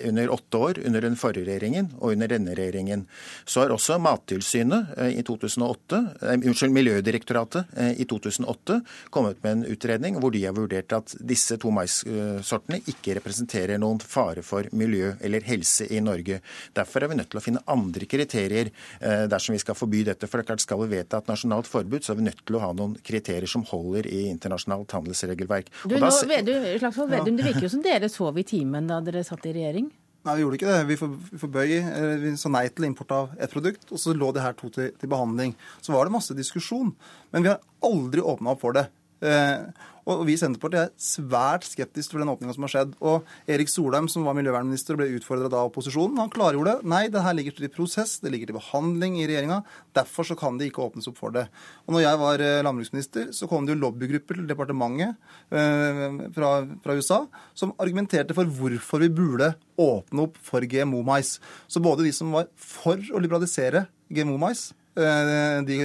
under 0.09 0.33
åtte 0.35 0.63
år 0.69 0.81
under 0.85 1.05
den 1.05 1.17
forrige 1.19 1.47
regjeringen 1.49 1.91
og 1.99 2.13
under 2.13 2.31
denne 2.31 2.55
regjeringen. 2.57 3.05
Så 3.45 3.63
har 3.63 3.73
også 3.73 3.99
Mattilsynet 4.01 4.93
eh, 4.97 5.19
i 5.19 5.25
2008, 5.25 6.03
unnskyld, 6.39 6.73
Miljødirektoratet 6.75 7.38
Miljødirektoratet 7.39 7.77
eh, 7.77 8.01
i 8.01 8.05
2008 8.05 8.81
kommet 9.09 9.43
med 9.43 9.51
en 9.51 9.65
utredning 9.65 10.19
hvor 10.19 10.31
de 10.31 10.43
har 10.45 10.55
vurdert 10.55 10.93
at 10.93 11.15
disse 11.19 11.57
to 11.57 11.71
maissortene 11.71 12.81
ikke 12.87 13.15
representerer 13.17 13.79
noen 13.79 13.99
fare 13.99 14.43
for 14.45 14.67
miljø 14.71 15.13
eller 15.21 15.41
helse 15.45 15.87
i 15.89 15.99
Norge. 16.01 16.41
Derfor 16.73 17.03
er 17.03 17.09
vi 17.09 17.19
nødt 17.19 17.29
til 17.31 17.39
å 17.39 17.43
finne 17.43 17.63
andre 17.67 18.05
kriterier 18.09 18.71
eh, 18.99 19.25
dersom 19.29 19.55
vi 19.55 19.61
skal 19.61 19.77
forby 19.77 20.03
dette. 20.07 20.27
For 20.27 20.39
det 20.39 20.45
er 20.45 20.51
klart 20.53 20.65
Skal 20.69 20.81
vi 20.83 20.97
vedta 20.97 21.19
et 21.19 21.29
nasjonalt 21.29 21.67
forbud, 21.67 22.03
så 22.03 22.13
er 22.13 22.19
vi 22.19 22.27
nødt 22.27 22.43
til 22.45 22.57
å 22.59 22.63
ha 22.63 22.73
noen 22.75 22.97
kriterier 23.05 23.49
som 23.49 23.63
holder 23.65 24.07
i 24.07 24.27
internasjonalt 24.29 24.91
handelsregelverk. 24.97 25.71
Du, 25.85 25.95
nå, 25.95 26.11
Vedum, 26.29 26.67
Vedum, 27.09 27.39
Det 27.39 27.47
virker 27.47 27.65
jo 27.65 27.71
som 27.71 27.83
dere 27.85 28.09
sov 28.11 28.37
i 28.37 28.45
timen 28.47 28.89
da 28.89 28.99
dere 29.03 29.23
satt 29.25 29.47
i 29.49 29.55
regjering? 29.55 29.89
Nei, 30.27 30.35
vi 30.35 30.43
gjorde 30.43 30.57
ikke 30.59 30.67
det. 30.67 30.79
Vi, 30.89 30.97
for, 30.99 31.35
forbøy, 31.45 31.75
vi 32.19 32.31
sa 32.37 32.51
nei 32.51 32.65
til 32.75 32.89
import 32.89 33.13
av 33.15 33.35
et 33.39 33.51
produkt, 33.53 33.85
og 33.87 34.01
så 34.01 34.11
lå 34.15 34.33
det 34.35 34.43
her 34.43 34.57
to 34.57 34.67
til, 34.75 34.89
til 34.99 35.11
behandling. 35.11 35.53
Så 35.79 35.95
var 35.95 36.05
det 36.05 36.15
masse 36.17 36.35
diskusjon, 36.35 36.91
men 37.31 37.45
vi 37.45 37.51
har 37.53 37.61
aldri 37.87 38.23
åpna 38.23 38.51
opp 38.53 38.65
for 38.65 38.75
det. 38.75 38.89
Eh, 39.23 39.63
og 40.09 40.25
vi 40.27 40.33
i 40.33 40.39
Senterpartiet 40.39 40.89
er 40.89 41.03
svært 41.03 41.65
skeptiske 41.67 42.13
til 42.13 42.23
den 42.23 42.31
åpninga 42.31 42.55
som 42.55 42.65
har 42.65 42.71
skjedd. 42.73 42.95
Og 43.05 43.27
Erik 43.51 43.69
Solheim, 43.71 44.07
som 44.11 44.25
var 44.25 44.35
miljøvernminister 44.37 44.95
og 44.95 45.01
ble 45.01 45.19
utfordra 45.19 45.49
av 45.51 45.69
opposisjonen, 45.69 46.17
han 46.21 46.31
klargjorde 46.33 46.79
det. 46.79 46.89
Nei, 46.89 47.03
det 47.13 47.23
her 47.25 47.35
ligger 47.37 47.55
til 47.57 47.71
prosess, 47.73 48.17
det 48.23 48.31
ligger 48.33 48.49
til 48.49 48.57
behandling 48.57 49.19
i 49.19 49.27
regjeringa. 49.29 49.59
Derfor 49.97 50.27
så 50.27 50.37
kan 50.39 50.57
det 50.57 50.69
ikke 50.69 50.85
åpnes 50.87 51.09
opp 51.11 51.19
for 51.19 51.35
det. 51.35 51.45
Og 51.85 51.95
når 51.95 52.05
jeg 52.05 52.21
var 52.23 52.45
eh, 52.45 52.61
landbruksminister, 52.65 53.29
så 53.35 53.49
kom 53.51 53.67
det 53.67 53.75
jo 53.75 53.83
lobbygrupper 53.83 54.39
til 54.39 54.49
departementet 54.49 55.15
øh, 55.53 56.19
fra, 56.35 56.51
fra, 56.83 56.97
USA 56.99 57.21
som 57.57 57.75
argumenterte 57.77 58.35
for 58.37 58.49
hvorfor 58.49 59.05
vi 59.05 59.11
burde 59.13 59.53
åpne 59.79 60.25
opp 60.25 60.41
for 60.43 60.65
GMO-mais. 60.65 61.37
Så 61.69 61.83
både 61.83 62.07
de 62.07 62.15
som 62.15 62.33
var 62.33 62.49
for 62.57 62.97
å 62.97 63.21
liberalisere 63.21 63.85
GMO-mais, 64.09 64.71
eh, 64.97 65.59
de 65.69 65.81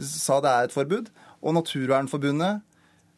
sa 0.00 0.40
det 0.40 0.50
er 0.50 0.68
et 0.68 0.74
forbud, 0.74 1.08
og 1.40 1.56
Naturvernforbundet, 1.56 2.60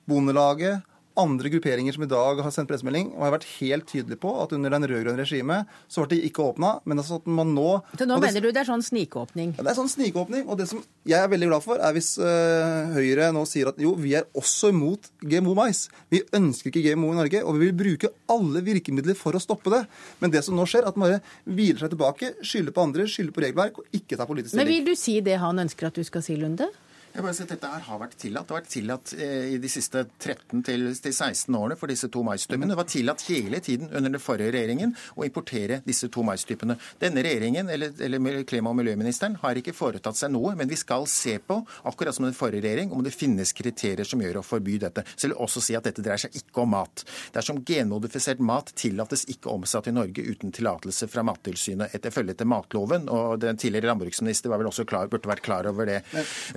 Bondelaget, 0.08 0.82
andre 1.18 1.50
grupperinger 1.52 1.92
som 1.92 2.04
i 2.06 2.08
dag 2.08 2.40
har 2.40 2.52
sendt 2.54 2.70
pressemelding 2.70 3.10
og 3.16 3.26
har 3.26 3.34
vært 3.34 3.48
helt 3.58 3.86
tydelig 3.90 4.18
på 4.22 4.32
at 4.42 4.52
under 4.56 4.72
den 4.72 4.86
rød-grønne 4.88 5.24
regimet 5.24 5.68
så 5.90 6.04
ble 6.04 6.16
de 6.16 6.28
ikke 6.28 6.44
åpna. 6.44 6.74
Men 6.88 7.02
altså 7.02 7.18
at 7.20 7.28
man 7.28 7.52
nå 7.56 7.68
Så 7.98 8.06
nå 8.08 8.18
mener 8.22 8.44
du 8.44 8.48
det 8.50 8.62
er 8.62 8.68
sånn 8.68 8.84
snikåpning? 8.84 9.54
Ja, 9.58 9.66
det 9.66 9.72
er 9.74 9.78
sånn 9.78 9.92
snikåpning. 9.92 10.46
Og 10.48 10.60
det 10.60 10.68
som 10.70 10.82
jeg 11.08 11.18
er 11.18 11.30
veldig 11.32 11.50
glad 11.50 11.64
for, 11.64 11.80
er 11.82 11.96
hvis 11.96 12.14
uh, 12.22 12.94
Høyre 12.96 13.30
nå 13.36 13.44
sier 13.48 13.72
at 13.72 13.80
jo, 13.82 13.94
vi 14.00 14.14
er 14.18 14.28
også 14.38 14.72
imot 14.72 15.10
GMO-mais. 15.20 15.84
Vi 16.12 16.22
ønsker 16.38 16.72
ikke 16.72 16.84
GMO 16.86 17.12
i 17.12 17.20
Norge, 17.20 17.42
og 17.44 17.58
vi 17.58 17.68
vil 17.68 17.76
bruke 17.82 18.12
alle 18.32 18.64
virkemidler 18.64 19.18
for 19.18 19.36
å 19.36 19.42
stoppe 19.42 19.72
det. 19.74 19.82
Men 20.22 20.32
det 20.32 20.44
som 20.46 20.56
nå 20.56 20.66
skjer, 20.68 20.88
at 20.88 20.96
man 20.96 21.10
bare 21.18 21.20
hviler 21.44 21.84
seg 21.84 21.92
tilbake, 21.92 22.32
skylder 22.40 22.76
på 22.76 22.86
andre, 22.86 23.08
skylder 23.10 23.36
på 23.36 23.44
regelverk 23.44 23.82
og 23.82 24.00
ikke 24.00 24.16
tar 24.16 24.30
politisk 24.30 24.54
stilling. 24.54 24.64
Men 24.64 24.72
vil 24.78 24.88
du 24.88 24.96
si 24.98 25.18
det 25.24 25.36
han 25.42 25.60
ønsker 25.66 25.90
at 25.90 25.98
du 25.98 26.06
skal 26.06 26.24
si, 26.24 26.38
Lunde? 26.40 26.70
Jeg 27.12 27.20
bare 27.20 27.34
sier 27.36 27.44
at 27.44 27.50
Dette 27.52 27.68
her 27.68 27.82
har 27.84 27.98
vært 28.00 28.14
tillatt. 28.16 28.46
Det 28.48 28.54
har 28.54 28.62
vært 28.62 28.70
tillatt 28.72 29.10
eh, 29.20 29.50
i 29.52 29.56
de 29.60 29.68
siste 29.68 30.00
13-16 30.24 31.56
årene 31.58 31.76
for 31.76 31.92
disse 31.92 32.08
to 32.12 32.22
maistypene. 32.24 32.70
Det 32.70 32.78
var 32.78 32.86
tillatt 32.88 33.24
hele 33.28 33.60
tiden 33.60 33.90
under 33.90 34.14
den 34.14 34.22
forrige 34.22 34.54
regjeringen 34.54 34.94
å 35.20 35.26
importere 35.26 35.82
disse 35.84 36.08
to 36.12 36.24
maistypene. 36.24 36.78
Denne 37.02 37.24
regjeringen, 37.26 37.68
eller, 37.68 37.92
eller 38.00 38.46
klima- 38.48 38.72
og 38.72 38.78
miljøministeren, 38.80 39.36
har 39.42 39.60
ikke 39.60 39.74
foretatt 39.76 40.16
seg 40.16 40.32
noe, 40.32 40.54
men 40.56 40.70
vi 40.70 40.78
skal 40.80 41.04
se 41.10 41.36
på, 41.44 41.58
akkurat 41.90 42.16
som 42.16 42.24
den 42.24 42.36
forrige 42.36 42.64
regjering, 42.64 42.94
om 42.96 43.04
det 43.04 43.12
finnes 43.12 43.52
kriterier 43.58 44.08
som 44.08 44.24
gjør 44.24 44.40
å 44.40 44.44
forby 44.46 44.78
dette. 44.80 45.04
Så 45.12 45.26
jeg 45.26 45.34
vil 45.34 45.44
også 45.44 45.64
si 45.68 45.76
at 45.76 45.84
dette 45.90 46.04
dreier 46.04 46.24
seg 46.24 46.40
ikke 46.40 46.64
om 46.64 46.72
mat. 46.78 47.04
Dersom 47.36 47.60
genmodifisert 47.68 48.40
mat 48.40 48.72
tillates 48.80 49.26
ikke 49.28 49.52
omsatt 49.52 49.92
i 49.92 49.96
Norge 49.98 50.24
uten 50.24 50.56
tillatelse 50.56 51.10
fra 51.12 51.26
Mattilsynet 51.28 51.92
etter 51.92 52.14
følge 52.14 52.38
til 52.40 52.48
matloven, 52.48 53.04
og 53.12 53.36
den 53.44 53.60
tidligere 53.60 53.92
landbruksminister 53.92 54.48
var 54.48 54.64
vel 54.64 54.72
også 54.72 54.88
klar, 54.88 55.12
burde 55.12 55.28
vært 55.28 55.44
klar 55.44 55.68
over 55.68 55.92
det. 55.92 56.00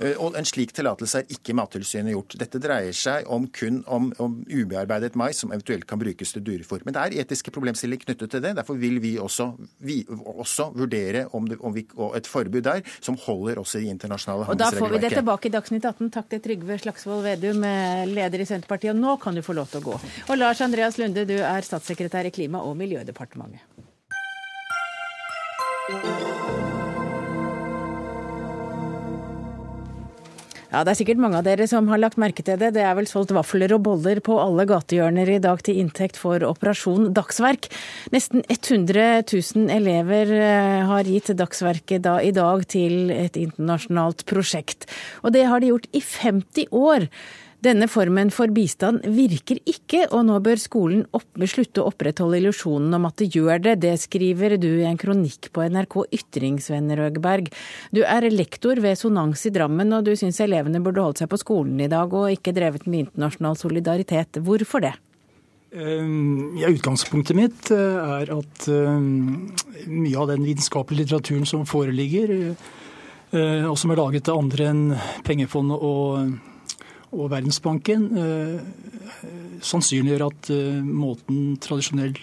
Eh, 0.00 0.16
og 0.16 0.32
en 0.32 0.45
en 0.46 0.52
slik 0.52 0.72
tillatelse 0.76 1.22
er 1.22 1.32
ikke 1.32 1.54
Mattilsynet 1.56 2.14
gjort. 2.14 2.36
Dette 2.38 2.60
dreier 2.62 2.94
seg 2.96 3.26
om 3.32 3.48
kun 3.54 3.82
om, 3.90 4.08
om 4.22 4.38
ubearbeidet 4.46 5.16
mais 5.18 5.40
som 5.42 5.52
eventuelt 5.54 5.86
kan 5.88 6.00
brukes 6.00 6.32
til 6.34 6.44
dyrefôr. 6.46 6.84
Men 6.86 6.94
det 6.96 7.02
er 7.02 7.16
etiske 7.24 7.52
problemstillinger 7.54 8.06
knyttet 8.06 8.32
til 8.32 8.44
det. 8.44 8.54
Derfor 8.58 8.78
vil 8.80 9.00
vi 9.02 9.16
også, 9.22 9.50
vi, 9.78 10.02
også 10.08 10.70
vurdere 10.76 11.26
om, 11.36 11.48
det, 11.50 11.58
om 11.60 11.74
vi, 11.74 11.86
et 12.16 12.30
forbud 12.30 12.62
der 12.66 12.84
som 13.00 13.18
holder 13.26 13.60
også 13.62 13.82
i 13.82 13.90
internasjonale 13.90 14.48
handelsregelverket. 14.50 14.76
Og 14.76 14.80
Da 14.80 14.86
får 14.86 14.94
vi 14.94 15.02
det 15.04 15.12
tilbake 15.16 15.50
i 15.50 15.54
Dagsnytt 15.56 15.90
18. 15.92 16.12
Takk 16.16 16.30
til 16.32 16.44
Trygve 16.46 16.78
Slagsvold 16.84 17.26
Vedum, 17.26 17.66
leder 18.12 18.44
i 18.44 18.48
Senterpartiet. 18.48 18.94
Og 18.94 19.02
nå 19.02 19.16
kan 19.22 19.36
du 19.36 19.42
få 19.46 19.56
lov 19.56 19.70
til 19.72 19.82
å 19.82 19.88
gå. 19.90 20.00
Og 20.30 20.38
Lars 20.38 20.62
Andreas 20.64 21.00
Lunde, 21.02 21.26
du 21.28 21.36
er 21.40 21.66
statssekretær 21.66 22.30
i 22.30 22.34
Klima- 22.34 22.62
og 22.62 22.76
miljødepartementet. 22.78 23.62
Ja, 30.76 30.82
Det 30.84 30.92
er 30.92 30.98
sikkert 30.98 31.20
mange 31.24 31.38
av 31.38 31.44
dere 31.46 31.64
som 31.70 31.86
har 31.88 31.96
lagt 31.96 32.18
merke 32.20 32.42
til 32.44 32.58
det. 32.60 32.74
Det 32.76 32.82
er 32.84 32.92
vel 32.98 33.06
solgt 33.08 33.30
vafler 33.32 33.72
og 33.72 33.80
boller 33.86 34.18
på 34.20 34.34
alle 34.36 34.66
gatehjørner 34.68 35.30
i 35.32 35.38
dag 35.40 35.62
til 35.64 35.78
inntekt 35.80 36.18
for 36.20 36.44
Operasjon 36.44 37.14
Dagsverk. 37.16 37.70
Nesten 38.12 38.44
100 38.44 39.24
000 39.24 39.72
elever 39.72 40.34
eh, 40.36 40.84
har 40.84 41.08
gitt 41.08 41.32
Dagsverket 41.32 42.04
da, 42.04 42.18
i 42.20 42.34
dag 42.36 42.66
til 42.68 43.08
et 43.14 43.40
internasjonalt 43.40 44.26
prosjekt. 44.28 44.84
Og 45.24 45.32
det 45.32 45.46
har 45.48 45.64
de 45.64 45.72
gjort 45.72 45.88
i 45.96 46.04
50 46.04 46.68
år. 46.76 47.08
Denne 47.66 47.88
formen 47.90 48.28
for 48.30 48.52
bistand 48.54 49.02
virker 49.10 49.58
ikke, 49.66 50.04
og 50.14 50.20
nå 50.28 50.36
bør 50.44 50.60
skolen 50.60 51.00
opp, 51.16 51.26
slutte 51.50 51.82
å 51.82 51.88
opprettholde 51.90 52.38
illusjonen 52.38 52.94
om 52.94 53.08
at 53.08 53.16
det 53.18 53.32
gjør 53.34 53.64
det. 53.64 53.72
Det 53.82 53.94
skriver 53.98 54.54
du 54.62 54.68
i 54.68 54.86
en 54.86 55.00
kronikk 55.00 55.48
på 55.50 55.64
NRK 55.74 55.96
Ytringsvenner, 56.14 57.02
Øgeberg. 57.08 57.50
Du 57.90 58.04
er 58.06 58.28
lektor 58.30 58.78
ved 58.84 59.00
Sonans 59.00 59.42
i 59.50 59.54
Drammen, 59.56 59.90
og 59.96 60.06
du 60.06 60.14
syns 60.14 60.38
elevene 60.44 60.84
burde 60.84 61.02
holdt 61.02 61.24
seg 61.24 61.32
på 61.32 61.42
skolen 61.42 61.82
i 61.82 61.90
dag 61.90 62.14
og 62.14 62.30
ikke 62.36 62.54
drevet 62.54 62.86
med 62.86 63.08
internasjonal 63.08 63.58
solidaritet. 63.58 64.38
Hvorfor 64.46 64.86
det? 64.86 64.94
Ehm, 65.74 66.54
ja, 66.60 66.70
Utgangspunktet 66.70 67.34
mitt 67.34 67.74
eh, 67.74 68.18
er 68.20 68.36
at 68.36 68.66
ehm, 68.70 69.54
mye 69.90 70.18
av 70.22 70.30
den 70.30 70.46
vitenskapelige 70.46 71.02
litteraturen 71.02 71.48
som 71.50 71.66
foreligger, 71.66 72.36
eh, 73.34 73.64
og 73.66 73.74
som 73.80 73.90
er 73.90 74.06
laget 74.06 74.30
av 74.30 74.44
andre 74.44 74.70
enn 74.70 74.84
Pengefondet 75.26 75.82
og 75.82 76.36
og 77.16 77.32
Verdensbanken 77.32 78.06
eh, 78.20 78.60
sannsynliggjør 79.64 80.26
at 80.28 80.52
eh, 80.54 80.84
måten 80.84 81.56
tradisjonell 81.62 82.14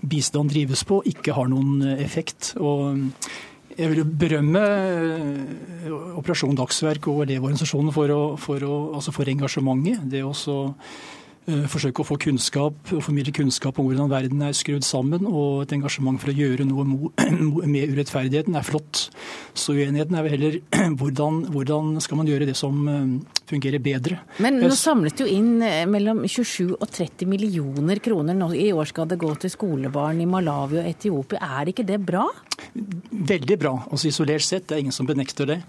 bistand 0.00 0.52
drives 0.54 0.82
på, 0.88 1.02
ikke 1.12 1.36
har 1.36 1.50
noen 1.52 1.84
eh, 1.84 2.02
effekt. 2.04 2.54
Og 2.60 2.98
jeg 3.76 3.92
vil 3.92 4.04
berømme 4.04 4.64
Operasjon 6.18 6.58
Dagsverk 6.58 7.06
og 7.12 7.22
Elevorganisasjonen 7.26 7.94
for, 7.94 8.12
å, 8.12 8.20
for, 8.40 8.66
å, 8.66 8.82
altså 8.98 9.14
for 9.14 9.30
engasjementet. 9.30 10.04
Det 10.10 10.24
også 10.26 10.60
Eh, 10.64 11.19
forsøke 11.70 12.02
å 12.02 12.06
få 12.08 12.16
kunnskap 12.20 12.92
og 12.94 13.02
formidle 13.04 13.34
kunnskap 13.34 13.78
om 13.80 13.88
hvordan 13.88 14.10
verden 14.12 14.42
er 14.46 14.56
skrudd 14.56 14.86
sammen. 14.86 15.26
Og 15.28 15.64
et 15.64 15.74
engasjement 15.76 16.20
for 16.20 16.32
å 16.32 16.36
gjøre 16.36 16.66
noe 16.68 16.86
med 17.74 17.94
urettferdigheten 17.94 18.58
er 18.58 18.66
flott. 18.66 19.06
Så 19.54 19.74
uenigheten 19.76 20.18
er 20.18 20.26
vel 20.26 20.36
heller 20.36 20.58
hvordan, 21.00 21.44
hvordan 21.54 21.96
skal 22.04 22.20
man 22.20 22.30
gjøre 22.30 22.48
det 22.50 22.56
som 22.58 22.82
eh, 22.90 23.40
fungerer 23.50 23.82
bedre. 23.82 24.20
Men 24.44 24.60
nå 24.62 24.70
samlet 24.76 25.22
jo 25.22 25.28
inn 25.30 25.58
eh, 25.66 25.86
mellom 25.90 26.22
27 26.26 26.76
og 26.76 26.86
30 26.88 27.30
millioner 27.30 28.02
kroner. 28.02 28.38
I 28.56 28.70
år 28.74 28.90
skal 28.90 29.08
det 29.10 29.20
gå 29.20 29.32
til 29.40 29.52
skolebarn 29.52 30.22
i 30.22 30.28
Malawi 30.30 30.80
og 30.82 30.90
Etiopia. 30.90 31.42
Er 31.60 31.72
ikke 31.72 31.86
det 31.88 32.00
bra? 32.04 32.26
Veldig 33.10 33.58
bra. 33.60 33.74
Altså 33.90 34.10
Isolert 34.10 34.46
sett, 34.46 34.68
det 34.68 34.76
er 34.76 34.84
ingen 34.86 34.96
som 34.96 35.08
benekter 35.08 35.48
det. 35.50 35.60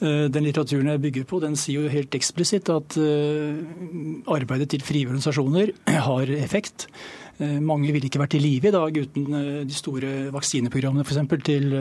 Den 0.00 0.44
litteraturen 0.44 0.90
jeg 0.92 1.00
bygger 1.00 1.24
på, 1.24 1.38
den 1.40 1.54
sier 1.56 1.86
jo 1.86 1.92
helt 1.92 2.12
eksplisitt 2.18 2.68
at 2.68 2.98
arbeidet 4.28 4.68
til 4.74 4.84
frivillige 4.84 5.14
organisasjoner 5.14 5.72
har 6.08 6.32
effekt. 6.36 6.84
Mange 7.40 7.94
ville 7.94 8.10
ikke 8.10 8.20
vært 8.20 8.36
i 8.36 8.42
live 8.42 8.68
i 8.68 8.74
dag 8.76 8.98
uten 9.06 9.38
de 9.68 9.76
store 9.76 10.26
vaksineprogrammene 10.36 11.04
f.eks. 11.04 11.40
til 11.48 11.72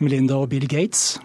Melinda 0.00 0.40
og 0.40 0.48
Bill 0.54 0.64
Gates. 0.68 1.18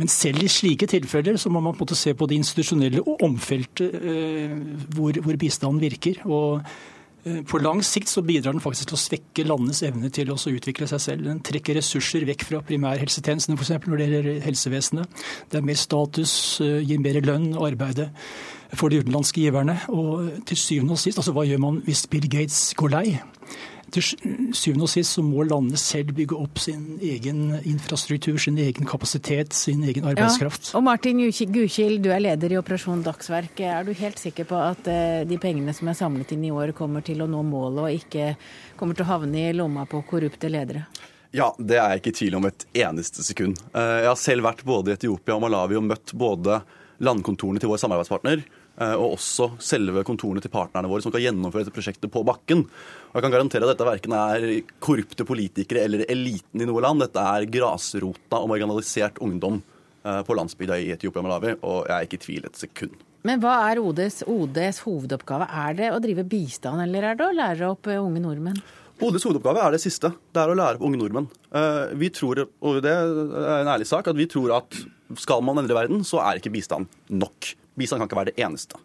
Men 0.00 0.08
selv 0.08 0.44
i 0.44 0.48
slike 0.50 0.88
tilfeller 0.90 1.36
så 1.40 1.50
må 1.52 1.60
man 1.60 1.74
på 1.74 1.82
en 1.82 1.88
måte 1.88 1.98
se 1.98 2.14
på 2.16 2.28
det 2.28 2.38
institusjonelle 2.40 3.02
og 3.04 3.20
omfeltet 3.26 3.96
eh, 4.00 4.54
hvor, 4.94 5.18
hvor, 5.20 5.36
bistanden 5.40 5.82
virker. 5.82 6.22
Og 6.24 6.60
eh, 6.60 6.78
på 7.20 7.60
lang 7.60 7.82
sikt 7.84 8.08
så 8.08 8.22
bidrar 8.24 8.54
den 8.54 8.62
faktisk 8.64 8.90
til 8.90 8.96
å 8.96 9.00
svekke 9.00 9.44
landenes 9.44 9.82
evne 9.84 10.08
til 10.14 10.30
å 10.32 10.38
utvikle 10.38 10.88
seg 10.88 11.02
selv. 11.04 11.26
Den 11.28 11.42
trekker 11.44 11.76
ressurser 11.76 12.24
vekk 12.28 12.46
fra 12.48 12.62
primærhelsetjenestene 12.64 13.58
f.eks. 13.58 13.74
når 13.86 14.00
det 14.00 14.06
gjelder 14.08 14.40
helsevesenet. 14.46 15.26
Det 15.52 15.60
er 15.60 15.66
mer 15.66 15.80
status, 15.80 16.32
eh, 16.64 16.80
gir 16.86 17.02
mer 17.02 17.20
lønn 17.20 17.52
og 17.56 17.68
arbeide 17.72 18.10
for 18.72 18.88
de 18.88 19.02
utenlandske 19.02 19.44
giverne. 19.44 19.76
Og 19.92 20.46
til 20.48 20.56
syvende 20.56 20.96
og 20.96 21.02
sist, 21.02 21.18
altså 21.18 21.34
hva 21.36 21.44
gjør 21.48 21.60
man 21.60 21.82
hvis 21.84 22.06
Bill 22.10 22.28
Gates 22.30 22.72
går 22.78 22.94
lei? 22.94 23.06
Til 23.94 24.04
syvende 24.56 24.86
og 24.86 24.90
sist 24.92 25.16
så 25.16 25.24
må 25.24 25.44
landene 25.46 25.78
selv 25.80 26.14
bygge 26.16 26.38
opp 26.38 26.60
sin 26.62 26.98
egen 27.04 27.56
infrastruktur, 27.68 28.38
sin 28.40 28.58
egen 28.60 28.88
kapasitet, 28.88 29.54
sin 29.56 29.84
egen 29.88 30.08
arbeidskraft. 30.10 30.70
Ja, 30.70 30.78
og 30.78 30.86
Martin 30.86 31.20
Gukild, 31.20 32.00
du 32.04 32.10
er 32.14 32.22
leder 32.22 32.54
i 32.54 32.58
Operasjon 32.60 33.04
Dagsverk. 33.06 33.60
Er 33.60 33.86
du 33.86 33.92
helt 33.96 34.22
sikker 34.22 34.48
på 34.48 34.58
at 34.60 34.90
eh, 34.90 35.22
de 35.28 35.38
pengene 35.42 35.74
som 35.76 35.90
er 35.90 35.98
samlet 35.98 36.34
inn 36.36 36.46
i 36.48 36.54
år 36.54 36.74
kommer 36.76 37.04
til 37.06 37.22
å 37.24 37.28
nå 37.30 37.42
målet, 37.46 37.80
og 37.84 38.00
ikke 38.02 38.34
kommer 38.80 38.98
til 38.98 39.06
å 39.06 39.12
havne 39.12 39.48
i 39.48 39.56
lomma 39.56 39.86
på 39.90 40.02
korrupte 40.08 40.50
ledere? 40.52 40.86
Ja, 41.36 41.52
det 41.58 41.78
er 41.78 41.92
jeg 41.92 42.02
ikke 42.02 42.14
i 42.14 42.18
tvil 42.20 42.38
om 42.40 42.48
et 42.48 42.66
eneste 42.86 43.24
sekund. 43.26 43.60
Eh, 43.74 43.96
jeg 44.04 44.10
har 44.10 44.18
selv 44.18 44.46
vært 44.48 44.64
både 44.66 44.92
i 44.92 44.98
Etiopia 44.98 45.36
og 45.36 45.44
Malawi 45.44 45.78
og 45.78 45.86
møtt 45.92 46.14
både 46.18 46.62
landkontorene 47.00 47.62
til 47.62 47.70
vår 47.70 47.80
samarbeidspartner 47.84 48.42
og 48.80 49.16
også 49.18 49.50
selve 49.60 50.02
kontorene 50.08 50.40
til 50.40 50.52
partnerne 50.52 50.88
våre 50.88 51.04
som 51.04 51.12
kan 51.12 51.20
gjennomføre 51.20 51.66
dette 51.66 51.74
prosjektet 51.74 52.12
på 52.12 52.22
bakken. 52.24 52.62
Og 53.10 53.18
jeg 53.18 53.26
kan 53.26 53.34
garantere 53.34 53.66
at 53.66 53.74
dette 53.74 53.88
verken 53.88 54.14
er 54.16 54.46
korrupte 54.80 55.26
politikere 55.28 55.84
eller 55.84 56.06
eliten 56.08 56.62
i 56.62 56.68
noe 56.68 56.80
land. 56.84 57.02
Dette 57.04 57.20
er 57.20 57.48
grasrota 57.52 58.40
og 58.40 58.48
marginalisert 58.52 59.20
ungdom 59.20 59.60
eh, 59.60 60.20
på 60.24 60.36
landsbygda 60.38 60.80
i 60.80 60.92
Etiopia 60.94 61.20
og 61.20 61.28
Malawi, 61.28 61.54
og 61.60 61.90
jeg 61.90 61.96
er 61.96 62.08
ikke 62.08 62.20
i 62.20 62.24
tvil 62.24 62.48
et 62.48 62.60
sekund. 62.60 63.06
Men 63.28 63.42
hva 63.42 63.58
er 63.68 63.82
ODs, 63.82 64.22
ODs 64.30 64.80
hovedoppgave? 64.86 65.50
Er 65.66 65.76
det 65.76 65.90
å 65.92 66.00
drive 66.00 66.24
bistand, 66.30 66.80
eller 66.86 67.10
er 67.10 67.18
det 67.18 67.26
å 67.26 67.36
lære 67.36 67.68
opp 67.74 67.90
eh, 67.90 68.00
unge 68.00 68.22
nordmenn? 68.24 68.62
ODs 69.00 69.26
hovedoppgave 69.28 69.66
er 69.66 69.76
det 69.76 69.82
siste. 69.84 70.12
Det 70.32 70.40
er 70.40 70.52
å 70.52 70.56
lære 70.56 70.80
opp 70.80 70.88
unge 70.88 71.00
nordmenn. 71.00 71.28
Vi 72.00 72.10
tror, 72.12 72.42
og 72.60 72.82
det 72.84 72.92
er 72.92 73.62
en 73.62 73.70
ærlig 73.72 73.88
sak, 73.88 74.08
at 74.12 74.16
vi 74.18 74.28
tror 74.28 74.52
at 74.58 74.76
skal 75.18 75.40
man 75.42 75.58
endre 75.58 75.74
verden, 75.74 76.04
så 76.06 76.20
er 76.22 76.38
ikke 76.38 76.52
bistand 76.52 76.86
nok. 77.08 77.54
Bistand 77.78 78.02
kan 78.02 78.08
ikke 78.08 78.20
være 78.20 78.32
det 78.32 78.42
eneste. 78.42 78.80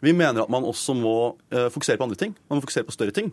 Vi 0.00 0.12
mener 0.16 0.44
at 0.44 0.52
man 0.52 0.64
også 0.64 0.94
må 0.96 1.16
uh, 1.52 1.68
fokusere 1.72 2.00
på 2.00 2.06
andre 2.08 2.20
ting. 2.20 2.36
Man 2.48 2.58
må 2.58 2.64
fokusere 2.64 2.88
på 2.88 2.94
større 2.96 3.14
ting. 3.16 3.32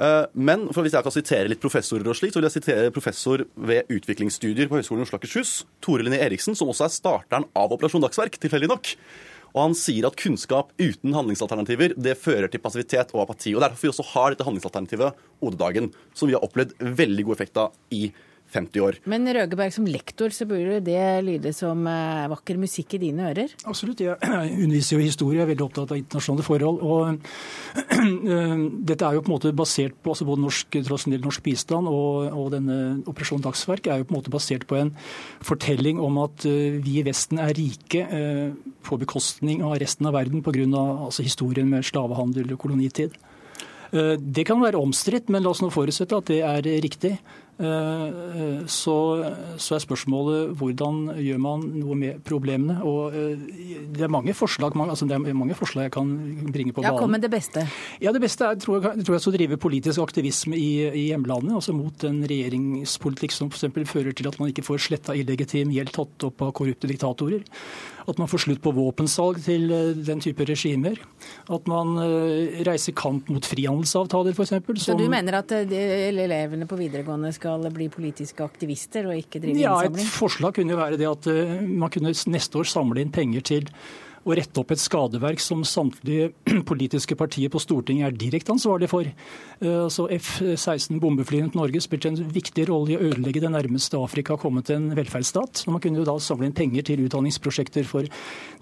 Uh, 0.00 0.24
men 0.34 0.64
hvis 0.72 0.94
jeg 0.96 1.04
kan 1.04 1.14
sitere 1.14 1.50
litt 1.50 1.62
professorer 1.62 2.08
og 2.08 2.16
slik, 2.16 2.32
så 2.32 2.40
vil 2.40 2.48
jeg 2.48 2.56
sitere 2.56 2.94
professor 2.94 3.44
ved 3.54 3.90
utviklingsstudier 3.92 4.70
på 4.70 4.78
Høgskolen 4.78 5.04
i 5.04 5.06
Oslo 5.06 5.20
Akershus, 5.20 5.60
Tore 5.84 6.06
Linné 6.06 6.22
Eriksen, 6.24 6.56
som 6.58 6.70
også 6.72 6.86
er 6.86 6.94
starteren 6.94 7.46
av 7.54 7.74
Operasjon 7.76 8.02
Dagsverk, 8.06 8.40
tilfeldig 8.40 8.70
nok. 8.72 8.94
Og 9.50 9.60
han 9.64 9.74
sier 9.74 10.06
at 10.06 10.18
kunnskap 10.18 10.70
uten 10.78 11.14
handlingsalternativer 11.14 11.96
det 11.98 12.16
fører 12.22 12.50
til 12.50 12.62
passivitet 12.62 13.10
og 13.14 13.24
apati. 13.24 13.54
og 13.54 13.64
Derfor 13.64 13.82
vi 13.82 13.92
også 13.92 14.06
har 14.12 14.32
dette 14.32 14.46
handlingsalternativet 14.46 15.24
OD-dagen, 15.42 15.90
som 16.14 16.30
vi 16.30 16.36
har 16.36 16.44
opplevd 16.46 16.76
veldig 16.78 17.26
god 17.26 17.36
effekt 17.36 17.58
av 17.60 17.74
i 17.90 18.08
50 18.50 18.82
år. 18.82 18.98
Men 19.10 19.28
Røgeberg, 19.30 19.72
som 19.74 19.86
lektor 19.86 20.32
så 20.34 20.46
burde 20.48 20.80
det 20.84 21.02
lyde 21.26 21.52
som 21.54 21.84
eh, 21.86 22.26
vakker 22.32 22.58
musikk 22.60 22.96
i 22.96 23.02
dine 23.04 23.28
ører? 23.30 23.52
Absolutt. 23.70 24.02
Jeg 24.02 24.18
underviser 24.64 24.96
jo 24.96 25.02
i 25.02 25.08
historie, 25.08 25.38
jeg 25.38 25.46
er 25.46 25.50
veldig 25.52 25.66
opptatt 25.68 25.94
av 25.94 26.00
internasjonale 26.00 26.46
forhold. 26.46 26.82
og 26.82 27.20
eh, 28.34 28.64
Dette 28.90 29.06
er 29.06 29.16
jo 29.16 29.24
på 29.24 29.30
en 29.30 29.36
måte 29.36 29.54
basert 29.56 29.96
på 30.02 30.14
altså 30.14 30.26
både 30.28 30.44
norsk, 30.46 30.80
tradisjonell 30.80 31.24
norsk 31.24 31.44
bistand 31.46 31.90
og, 31.90 32.30
og 32.34 32.50
denne 32.56 32.78
Operasjon 33.10 33.44
Dagsverk 33.44 33.86
er 33.86 34.02
jo 34.02 34.08
på 34.08 34.16
en 34.16 34.20
måte 34.20 34.34
basert 34.34 34.66
på 34.70 34.78
en 34.80 34.94
fortelling 35.46 36.02
om 36.02 36.18
at 36.24 36.46
eh, 36.48 36.80
vi 36.82 36.98
i 37.00 37.06
Vesten 37.06 37.40
er 37.42 37.54
rike 37.56 38.06
på 38.86 38.96
bekostning 39.00 39.62
av 39.66 39.76
resten 39.80 40.06
av 40.08 40.14
verden 40.16 40.42
pga. 40.44 40.58
Altså 41.06 41.24
historien 41.24 41.68
med 41.70 41.86
slavehandel 41.86 42.52
og 42.54 42.60
kolonitid. 42.60 43.14
Det 43.90 44.44
kan 44.46 44.60
være 44.62 44.78
omstridt, 44.78 45.30
men 45.32 45.42
la 45.42 45.50
oss 45.50 45.62
nå 45.62 45.70
forutsette 45.74 46.18
at 46.20 46.28
det 46.30 46.40
er 46.46 46.66
riktig. 46.84 47.16
Eh, 47.60 48.62
så, 48.72 48.96
så, 49.60 49.74
er 49.76 49.82
spørsmålet 49.84 50.54
hvordan 50.56 51.10
gjør 51.20 51.40
man 51.44 51.64
noe 51.76 51.96
med 51.98 52.22
problemene. 52.24 52.78
Og 52.88 53.16
eh, 53.16 53.42
det 53.92 54.06
er 54.06 54.12
mange 54.12 54.32
forslag, 54.36 54.76
altså 54.80 55.08
det 55.08 55.18
er 55.18 55.36
mange 55.36 55.56
forslag 55.58 55.88
jeg 55.88 55.94
kan 55.98 56.08
bringe 56.48 56.72
på 56.72 56.80
banen. 56.80 56.96
Ja, 56.96 57.00
Kom 57.00 57.12
med 57.12 57.24
det 57.24 57.32
beste. 57.32 57.66
Ja, 58.00 58.14
Det 58.16 58.22
beste 58.24 58.48
er, 58.48 58.56
tror 58.60 58.80
jeg, 58.80 59.04
tror 59.04 59.18
jeg 59.18 59.28
å 59.28 59.36
drive 59.36 59.60
politisk 59.60 60.00
aktivisme 60.00 60.56
i, 60.56 60.70
i 60.88 61.06
hjemlandet. 61.10 61.52
altså 61.58 61.76
Mot 61.76 62.08
en 62.08 62.22
regjeringspolitikk 62.30 63.36
som 63.36 63.52
f.eks. 63.52 63.68
fører 63.90 64.16
til 64.16 64.30
at 64.30 64.40
man 64.40 64.52
ikke 64.52 64.64
får 64.64 64.86
sletta 64.88 65.16
illegitim 65.16 65.74
gjeld 65.74 65.92
tatt 65.96 66.30
opp 66.30 66.46
av 66.46 66.54
korrupte 66.56 66.88
diktatorer. 66.88 67.44
At 68.08 68.20
man 68.20 68.30
får 68.30 68.46
slutt 68.46 68.62
på 68.64 68.72
våpensalg 68.76 69.42
til 69.44 69.70
eh, 69.74 69.92
den 70.06 70.22
type 70.22 70.46
regimer. 70.48 71.00
At 71.52 71.68
man 71.70 71.96
reiser 72.66 72.94
kamp 72.96 73.28
mot 73.32 73.44
frihandelsavtaler, 73.46 74.34
f.eks. 74.34 74.84
Så 74.84 74.96
du 74.98 75.06
mener 75.10 75.40
at 75.40 75.52
elevene 75.52 76.68
på 76.70 76.78
videregående 76.78 77.32
skal 77.36 77.66
bli 77.74 77.90
politiske 77.92 78.44
aktivister 78.44 79.10
og 79.10 79.18
ikke 79.18 79.42
drive 79.42 79.60
ja. 79.60 79.76
Et 79.86 80.12
forslag 80.12 80.54
kunne 80.56 80.74
jo 80.74 80.80
være 80.80 81.00
det 81.00 81.08
at 81.08 81.30
eh, 81.30 81.58
man 81.64 81.92
kunne 81.92 82.12
neste 82.12 82.60
år 82.60 82.68
samle 82.68 83.02
inn 83.02 83.12
penger 83.14 83.44
til 83.52 83.68
å 84.20 84.36
rette 84.36 84.60
opp 84.60 84.72
et 84.74 84.80
skadeverk 84.80 85.40
som 85.40 85.62
samtlige 85.64 86.30
politiske 86.70 87.16
partier 87.18 87.52
på 87.52 87.60
Stortinget 87.62 88.10
er 88.10 88.18
direkte 88.20 88.52
ansvarlig 88.52 88.90
for. 88.92 89.08
Eh, 89.08 89.86
så 89.92 90.06
F-16 90.16 91.00
bombeflyene 91.00 91.52
til 91.52 91.60
Norge 91.62 91.82
spilte 91.84 92.12
en 92.12 92.20
viktig 92.34 92.66
rolle 92.68 92.94
i 92.94 92.98
å 92.98 93.04
ødelegge 93.08 93.42
det 93.44 93.52
nærmeste 93.54 94.00
Afrika 94.00 94.36
har 94.36 94.42
kommet 94.42 94.68
til 94.68 94.80
en 94.80 94.90
velferdsstat. 94.98 95.64
Man 95.72 95.82
kunne 95.82 96.02
jo 96.02 96.08
da 96.08 96.18
samle 96.20 96.50
inn 96.50 96.56
penger 96.56 96.86
til 96.90 97.04
utdanningsprosjekter 97.06 97.88
for 97.88 98.08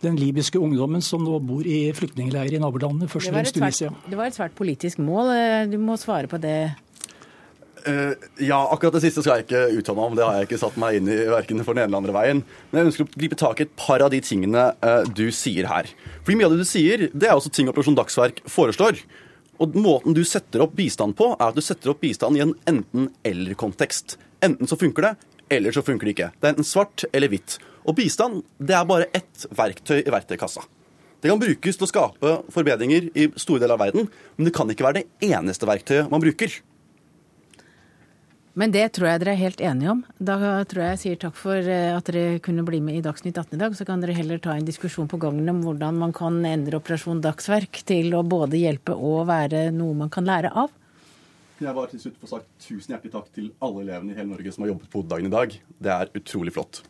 den 0.05 0.19
libyske 0.19 0.61
ungdommen 0.63 1.03
som 1.05 1.25
nå 1.27 1.41
bor 1.43 1.67
i 1.67 1.89
flyktningleirer 1.97 2.59
i 2.59 2.63
nabolandene, 2.63 3.11
først 3.11 3.33
og 3.33 3.39
fremst 3.39 3.59
Tunisia. 3.59 3.95
Det 4.07 4.19
var 4.19 4.31
et 4.31 4.39
svært 4.39 4.55
politisk 4.59 5.03
mål. 5.03 5.35
Eh, 5.35 5.65
du 5.73 5.79
må 5.83 5.99
svare 5.99 6.31
på 6.31 6.39
det 6.43 6.59
ja, 8.43 8.59
akkurat 8.73 8.97
det 8.97 9.03
siste 9.05 9.23
skal 9.23 9.39
jeg 9.39 9.47
ikke 9.47 9.79
uttale 9.81 9.99
meg 9.99 10.07
om. 10.09 10.17
Det 10.19 10.25
har 10.27 10.37
jeg 10.39 10.49
ikke 10.49 10.61
satt 10.61 10.79
meg 10.81 10.99
inn 10.99 11.11
i 11.13 11.17
verken 11.31 11.63
for 11.65 11.77
den 11.77 11.85
ene 11.85 11.91
eller 11.91 12.03
andre 12.03 12.17
veien. 12.17 12.43
Men 12.71 12.81
jeg 12.81 12.91
ønsker 12.91 13.07
å 13.07 13.13
gripe 13.15 13.39
tak 13.41 13.61
i 13.61 13.67
et 13.67 13.75
par 13.79 14.05
av 14.05 14.13
de 14.15 14.21
tingene 14.25 14.67
uh, 14.83 15.03
du 15.09 15.29
sier 15.35 15.69
her. 15.71 15.91
Fordi 16.23 16.39
mye 16.39 16.49
av 16.49 16.57
det 16.57 16.67
du 16.67 16.69
sier, 16.69 17.07
det 17.13 17.31
er 17.31 17.37
også 17.37 17.53
ting 17.55 17.71
Operasjon 17.71 17.99
Dagsverk 17.99 18.43
foreslår. 18.51 19.03
Og 19.59 19.75
måten 19.79 20.15
du 20.15 20.23
setter 20.27 20.63
opp 20.63 20.77
bistand 20.79 21.17
på, 21.19 21.33
er 21.35 21.51
at 21.51 21.59
du 21.59 21.65
setter 21.65 21.91
opp 21.93 22.03
bistand 22.05 22.39
i 22.39 22.45
en 22.45 22.55
enten-eller-kontekst. 22.71 24.19
Enten 24.47 24.71
så 24.71 24.79
funker 24.79 25.09
det, 25.09 25.15
eller 25.59 25.75
så 25.75 25.83
funker 25.83 26.07
det 26.07 26.15
ikke. 26.15 26.33
Det 26.39 26.47
er 26.47 26.55
enten 26.55 26.69
svart 26.69 27.07
eller 27.11 27.33
hvitt. 27.33 27.59
Og 27.89 27.97
bistand, 27.99 28.45
det 28.63 28.77
er 28.79 28.87
bare 28.87 29.11
ett 29.17 29.49
verktøy 29.59 30.03
i 30.05 30.13
verktøykassa. 30.15 30.63
Det 31.19 31.33
kan 31.33 31.41
brukes 31.43 31.75
til 31.75 31.87
å 31.87 31.91
skape 31.91 32.33
forbedringer 32.55 33.09
i 33.19 33.27
store 33.35 33.65
deler 33.65 33.75
av 33.75 33.83
verden, 33.83 34.07
men 34.37 34.47
det 34.47 34.55
kan 34.55 34.71
ikke 34.71 34.87
være 34.87 35.01
det 35.01 35.33
eneste 35.33 35.67
verktøyet 35.67 36.13
man 36.13 36.23
bruker. 36.23 36.53
Men 38.59 38.73
det 38.75 38.89
tror 38.97 39.07
jeg 39.07 39.21
dere 39.23 39.37
er 39.37 39.39
helt 39.39 39.61
enige 39.63 39.93
om. 39.93 40.01
Da 40.19 40.37
tror 40.67 40.83
jeg 40.83 40.95
jeg 40.97 41.01
sier 41.03 41.21
takk 41.23 41.37
for 41.39 41.63
eh, 41.63 41.93
at 41.95 42.09
dere 42.11 42.41
kunne 42.43 42.65
bli 42.67 42.81
med 42.83 42.99
i 42.99 43.03
Dagsnytt 43.05 43.39
18 43.39 43.55
i 43.55 43.61
dag. 43.61 43.77
Så 43.79 43.87
kan 43.87 44.03
dere 44.03 44.17
heller 44.17 44.41
ta 44.43 44.57
en 44.57 44.67
diskusjon 44.67 45.11
på 45.11 45.21
gangen 45.23 45.47
om 45.53 45.61
hvordan 45.63 46.01
man 46.01 46.15
kan 46.17 46.41
endre 46.43 46.81
Operasjon 46.81 47.23
Dagsverk 47.23 47.85
til 47.87 48.11
å 48.19 48.25
både 48.27 48.59
hjelpe 48.59 48.97
og 48.99 49.29
være 49.31 49.69
noe 49.77 49.95
man 50.03 50.11
kan 50.11 50.27
lære 50.27 50.51
av. 50.59 50.75
Jeg 51.59 51.75
bare 51.75 51.91
til 51.91 52.03
slutt 52.03 52.19
få 52.23 52.33
sagt 52.35 52.51
tusen 52.63 52.95
hjertelig 52.95 53.15
takk 53.15 53.31
til 53.35 53.49
alle 53.63 53.87
elevene 53.87 54.15
i 54.15 54.19
hele 54.19 54.31
Norge 54.31 54.55
som 54.55 54.67
har 54.67 54.75
jobbet 54.75 54.91
på 54.91 55.07
dagen 55.11 55.31
i 55.31 55.35
dag. 55.39 55.59
Det 55.79 55.95
er 55.95 56.13
utrolig 56.19 56.55
flott. 56.55 56.83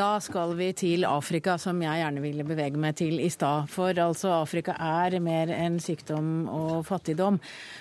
Da 0.00 0.14
skal 0.24 0.54
vi 0.56 0.70
til 0.72 1.02
Afrika, 1.04 1.58
som 1.60 1.76
jeg 1.84 2.00
gjerne 2.00 2.22
ville 2.24 2.44
bevege 2.48 2.78
meg 2.80 2.94
til 2.96 3.18
i 3.20 3.26
stad. 3.28 3.66
For 3.68 3.92
altså, 4.00 4.30
Afrika 4.32 4.72
er 4.80 5.18
mer 5.20 5.50
enn 5.52 5.76
sykdom 5.82 6.46
og 6.48 6.86
fattigdom. 6.88 7.36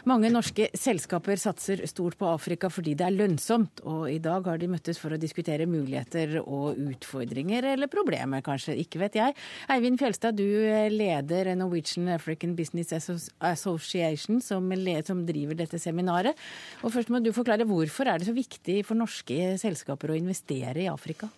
Mange 0.10 0.28
norske 0.34 0.68
selskaper 0.76 1.40
satser 1.40 1.86
stort 1.88 2.18
på 2.20 2.28
Afrika 2.28 2.68
fordi 2.68 2.98
det 3.00 3.08
er 3.08 3.16
lønnsomt. 3.16 3.86
Og 3.88 4.10
i 4.12 4.20
dag 4.20 4.52
har 4.52 4.60
de 4.60 4.68
møttes 4.68 5.00
for 5.00 5.16
å 5.16 5.22
diskutere 5.22 5.70
muligheter 5.70 6.42
og 6.42 6.76
utfordringer, 6.90 7.72
eller 7.72 7.94
problemer 7.94 8.44
kanskje, 8.44 8.76
ikke 8.84 9.06
vet 9.06 9.16
jeg. 9.22 9.40
Eivind 9.72 10.04
Fjelstad, 10.04 10.36
du 10.36 10.44
leder 10.92 11.54
Norwegian 11.56 12.12
African 12.18 12.58
Business 12.60 12.92
Association, 13.40 14.44
som, 14.44 14.74
som 15.08 15.28
driver 15.30 15.64
dette 15.64 15.80
seminaret. 15.80 16.50
Og 16.84 16.92
først 16.98 17.16
må 17.16 17.24
du 17.24 17.32
forklare 17.32 17.70
hvorfor 17.70 18.12
er 18.12 18.20
det 18.20 18.28
så 18.28 18.36
viktig 18.36 18.82
for 18.90 19.00
norske 19.00 19.54
selskaper 19.62 20.12
å 20.12 20.20
investere 20.20 20.84
i 20.84 20.92
Afrika? 20.92 21.32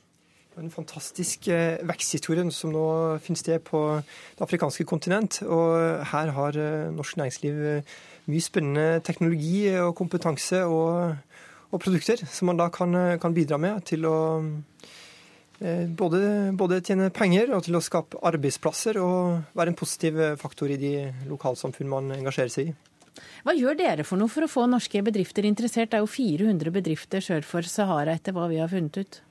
En 0.61 0.69
fantastisk 0.69 1.47
eh, 1.49 1.79
veksthistorie 1.89 2.43
som 2.53 2.73
nå 2.73 2.85
finner 3.23 3.39
sted 3.39 3.63
på 3.65 3.79
det 4.03 4.43
afrikanske 4.45 4.85
kontinent. 4.85 5.39
Og 5.47 6.03
her 6.11 6.33
har 6.35 6.57
eh, 6.59 6.91
norsk 6.93 7.17
næringsliv 7.17 7.61
eh, 7.71 7.95
mye 8.29 8.45
spennende 8.45 8.99
teknologi 9.01 9.71
og 9.81 9.95
kompetanse 9.97 10.61
og, 10.69 11.15
og 11.71 11.81
produkter 11.81 12.21
som 12.29 12.51
man 12.51 12.61
da 12.61 12.69
kan, 12.69 12.93
kan 13.17 13.33
bidra 13.33 13.57
med 13.57 13.81
til 13.89 14.05
å 14.05 14.17
både, 15.97 16.21
både, 16.57 16.79
tjene 16.85 17.09
penger 17.13 17.51
og 17.53 17.65
til 17.65 17.77
å 17.77 17.81
skape 17.85 18.21
arbeidsplasser 18.25 18.97
og 19.01 19.57
være 19.57 19.73
en 19.73 19.77
positiv 19.77 20.21
faktor 20.41 20.73
i 20.73 20.77
de 20.81 20.93
lokalsamfunn 21.29 21.89
man 21.89 22.13
engasjerer 22.15 22.53
seg 22.53 22.71
i. 22.71 22.77
Hva 23.45 23.57
gjør 23.57 23.77
dere 23.77 24.05
for 24.05 24.21
noe 24.21 24.29
for 24.31 24.45
å 24.45 24.49
få 24.49 24.67
norske 24.69 25.01
bedrifter 25.05 25.45
interessert? 25.49 25.91
Det 25.91 25.99
er 25.99 26.05
jo 26.05 26.13
400 26.13 26.73
bedrifter 26.73 27.25
sør 27.25 27.45
for 27.45 27.65
Sahara, 27.65 28.17
etter 28.17 28.33
hva 28.37 28.47
vi 28.49 28.61
har 28.61 28.69
funnet 28.73 29.01
ut. 29.01 29.21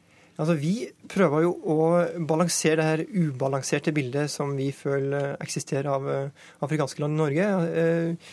Altså, 0.40 0.54
Vi 0.56 0.88
prøver 1.10 1.42
jo 1.44 1.50
å 1.68 1.76
balansere 2.24 2.78
det 2.80 2.86
her 2.86 3.02
ubalanserte 3.26 3.92
bildet 3.92 4.30
som 4.32 4.54
vi 4.56 4.70
føler 4.72 5.34
eksisterer 5.42 5.90
av 5.92 6.08
eh, 6.08 6.46
afrikanske 6.64 7.02
land 7.02 7.18
i 7.18 7.20
Norge. 7.20 7.48
Eh, 7.82 8.30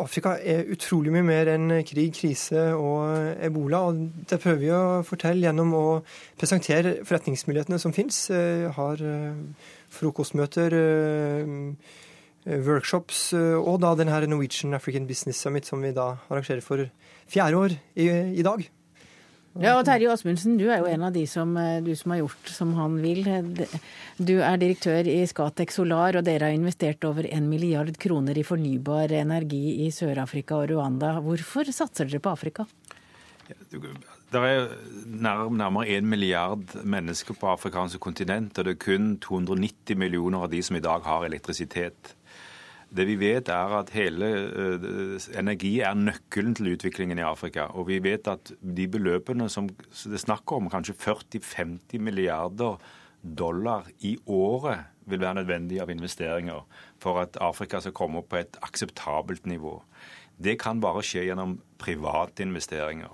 Afrika 0.00 0.36
er 0.38 0.70
utrolig 0.70 1.10
mye 1.12 1.26
mer 1.26 1.50
enn 1.50 1.74
krig, 1.84 2.14
krise 2.16 2.70
og 2.78 3.42
ebola. 3.42 3.82
og 3.90 3.98
Det 4.30 4.38
prøver 4.40 4.62
vi 4.62 4.70
å 4.72 5.02
fortelle 5.04 5.48
gjennom 5.48 5.74
å 5.74 5.84
presentere 6.40 7.00
forretningsmulighetene 7.02 7.82
som 7.82 7.92
finnes. 7.92 8.22
Eh, 8.30 8.70
har 8.78 9.02
frokostmøter, 9.90 10.78
workshops 12.46 13.34
og 13.34 13.82
da 13.82 13.90
denne 13.98 14.22
Norwegian 14.30 14.72
African 14.78 15.10
Business 15.10 15.42
Summit 15.42 15.66
som 15.66 15.82
vi 15.82 15.90
da 15.92 16.14
arrangerer 16.30 16.64
for 16.64 16.86
fjerde 17.28 17.58
år 17.58 17.74
i 17.98 18.46
dag. 18.46 18.70
Ja, 19.58 19.72
og 19.74 19.82
Terje 19.88 20.06
Åsmundsen, 20.12 20.54
du 20.60 20.68
er 20.70 20.78
jo 20.78 20.86
en 20.86 21.02
av 21.02 21.10
de 21.12 21.24
som, 21.26 21.56
eh, 21.58 21.82
som 21.98 22.12
har 22.12 22.20
gjort 22.20 22.50
som 22.54 22.74
han 22.74 23.00
vil. 23.02 23.24
Du 24.16 24.38
er 24.38 24.56
direktør 24.56 25.08
i 25.10 25.26
Scatec 25.26 25.72
Solar, 25.74 26.16
og 26.16 26.24
dere 26.24 26.46
har 26.46 26.54
investert 26.54 27.02
over 27.04 27.26
en 27.26 27.48
milliard 27.50 27.98
kroner 27.98 28.38
i 28.38 28.46
fornybar 28.46 29.10
energi 29.10 29.86
i 29.86 29.90
Sør-Afrika 29.90 30.54
og 30.54 30.70
Rwanda. 30.70 31.20
Hvorfor 31.20 31.66
satser 31.66 32.06
dere 32.06 32.20
på 32.20 32.30
Afrika? 32.30 32.66
Det 34.30 34.38
er 34.38 34.68
nærmere 35.04 35.88
en 35.96 36.06
milliard 36.06 36.62
mennesker 36.84 37.34
på 37.34 37.50
afrikanske 37.50 37.98
kontinent, 37.98 38.56
og 38.56 38.64
det 38.64 38.76
er 38.76 38.84
kun 38.84 39.18
290 39.18 39.96
millioner 39.96 40.44
av 40.44 40.50
de 40.50 40.62
som 40.62 40.76
i 40.76 40.80
dag 40.80 41.02
har 41.02 41.26
elektrisitet. 41.26 42.14
Det 42.90 43.06
vi 43.06 43.14
vet 43.20 43.48
er 43.52 43.74
at 43.78 43.92
hele 43.94 44.28
uh, 44.50 45.18
energi 45.38 45.76
er 45.86 45.98
nøkkelen 45.98 46.56
til 46.58 46.72
utviklingen 46.72 47.20
i 47.20 47.26
Afrika. 47.26 47.68
Og 47.78 47.86
vi 47.90 48.00
vet 48.02 48.26
at 48.30 48.50
de 48.60 48.88
beløpene 48.90 49.46
som 49.52 49.68
det 49.70 50.16
er 50.18 50.24
snakk 50.24 50.50
om, 50.56 50.70
kanskje 50.72 50.96
40-50 50.98 52.02
milliarder 52.02 52.80
dollar 53.22 53.86
i 54.06 54.16
året, 54.26 54.88
vil 55.10 55.22
være 55.22 55.40
nødvendig 55.40 55.80
av 55.82 55.90
investeringer 55.90 56.66
for 57.02 57.22
at 57.22 57.38
Afrika 57.42 57.80
skal 57.82 57.94
komme 57.96 58.20
opp 58.20 58.30
på 58.30 58.40
et 58.40 58.58
akseptabelt 58.62 59.46
nivå. 59.48 59.80
Det 60.40 60.56
kan 60.60 60.80
bare 60.80 61.02
skje 61.04 61.26
gjennom 61.28 61.58
private 61.82 62.44
investeringer. 62.46 63.10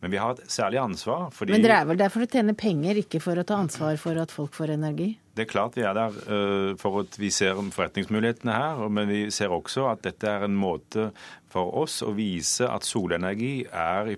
Men 0.00 0.12
vi 0.12 0.20
har 0.20 0.34
et 0.34 0.50
særlig 0.50 0.80
ansvar. 0.82 1.30
fordi... 1.32 1.54
Men 1.54 1.62
dere 1.64 1.80
er 1.80 1.86
vel 1.88 2.00
der 2.00 2.10
for 2.12 2.24
å 2.24 2.28
tjene 2.28 2.54
penger, 2.58 2.98
ikke 3.00 3.22
for 3.24 3.40
å 3.40 3.44
ta 3.46 3.56
ansvar 3.62 3.96
for 4.00 4.18
at 4.20 4.34
folk 4.34 4.56
får 4.56 4.74
energi? 4.74 5.14
Det 5.34 5.42
er 5.42 5.50
klart 5.50 5.74
vi 5.74 5.82
er 5.82 5.96
der 5.96 6.14
uh, 6.30 6.76
for 6.78 7.00
at 7.02 7.16
vi 7.18 7.30
ser 7.34 7.58
forretningsmulighetene 7.74 8.54
her, 8.54 8.82
men 8.88 9.08
vi 9.10 9.22
ser 9.34 9.50
også 9.50 9.88
at 9.90 10.04
dette 10.06 10.30
er 10.30 10.46
en 10.46 10.54
måte 10.54 11.08
for 11.50 11.74
oss 11.82 12.00
å 12.06 12.12
vise 12.14 12.68
at 12.70 12.86
solenergi 12.86 13.64
er 13.66 14.12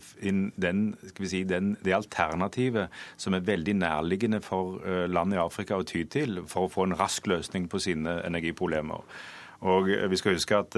den, 0.60 0.82
si, 1.20 1.42
den, 1.48 1.74
det 1.84 1.96
alternativet 1.96 2.92
som 3.20 3.36
er 3.36 3.48
veldig 3.48 3.78
nærliggende 3.80 4.42
for 4.44 4.76
uh, 4.84 5.06
land 5.08 5.32
i 5.32 5.40
Afrika 5.40 5.80
å 5.80 5.88
ty 5.88 6.04
til 6.04 6.42
for 6.44 6.66
å 6.66 6.72
få 6.72 6.88
en 6.88 6.98
rask 7.00 7.28
løsning 7.32 7.70
på 7.72 7.80
sine 7.80 8.20
energiproblemer. 8.28 9.16
Og 9.64 9.88
uh, 9.88 10.04
vi 10.12 10.20
skal 10.20 10.36
huske 10.36 10.60
at 10.66 10.76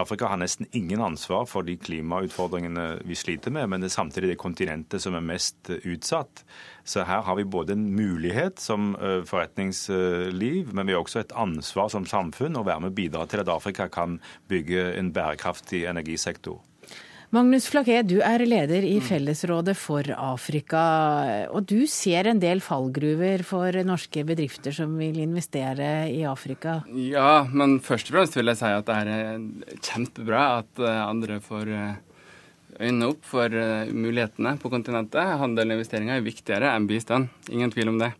Afrika 0.00 0.26
har 0.26 0.38
nesten 0.40 0.66
ingen 0.72 1.02
ansvar 1.04 1.44
for 1.46 1.66
de 1.66 1.76
klimautfordringene 1.76 3.04
vi 3.04 3.16
sliter 3.18 3.52
med, 3.54 3.68
men 3.68 3.82
det 3.82 3.90
er 3.90 3.96
samtidig 3.96 4.32
det 4.32 4.40
kontinentet 4.40 5.02
som 5.04 5.16
er 5.16 5.24
mest 5.24 5.70
eh, 5.70 5.84
utsatt. 5.84 6.44
Så 6.84 7.04
her 7.04 7.24
har 7.26 7.38
vi 7.38 7.44
både 7.44 7.76
en 7.76 7.86
mulighet 7.94 8.60
som 8.62 8.94
eh, 8.96 9.20
forretningsliv, 9.28 10.72
men 10.72 10.88
vi 10.88 10.96
har 10.96 11.04
også 11.04 11.22
et 11.22 11.36
ansvar 11.36 11.92
som 11.92 12.08
samfunn 12.08 12.56
å 12.56 12.64
være 12.66 12.84
med 12.84 12.94
og 12.94 12.98
bidra 12.98 13.26
til 13.28 13.44
at 13.44 13.52
Afrika 13.52 13.88
kan 13.92 14.18
bygge 14.50 14.94
en 14.98 15.12
bærekraftig 15.14 15.84
energisektor. 15.90 16.62
Magnus 17.34 17.64
Flaké, 17.66 17.96
du 18.06 18.20
er 18.22 18.44
leder 18.46 18.84
i 18.86 19.00
Fellesrådet 19.02 19.72
for 19.74 20.06
Afrika. 20.14 20.82
Og 21.50 21.64
du 21.66 21.80
ser 21.90 22.28
en 22.30 22.38
del 22.38 22.60
fallgruver 22.62 23.42
for 23.42 23.74
norske 23.82 24.22
bedrifter 24.28 24.76
som 24.76 24.92
vil 25.00 25.18
investere 25.18 25.88
i 26.12 26.20
Afrika? 26.30 26.76
Ja, 26.94 27.42
men 27.50 27.80
først 27.82 28.12
og 28.12 28.20
fremst 28.20 28.38
vil 28.38 28.52
jeg 28.52 28.60
si 28.60 28.70
at 28.70 28.86
det 28.86 29.00
er 29.00 29.82
kjempebra 29.82 30.44
at 30.60 30.84
eh, 30.84 31.00
andre 31.02 31.40
får 31.42 31.74
eh, 31.74 31.98
øynene 32.78 33.10
opp 33.16 33.26
for 33.26 33.58
eh, 33.64 33.90
mulighetene 33.90 34.54
på 34.62 34.70
kontinentet. 34.70 35.34
Handel 35.42 35.72
og 35.72 35.80
investeringer 35.80 36.20
er 36.20 36.28
viktigere 36.30 36.70
enn 36.70 36.86
bistand. 36.86 37.34
Ingen 37.50 37.74
tvil 37.74 37.96
om 37.96 38.02
det. 38.04 38.14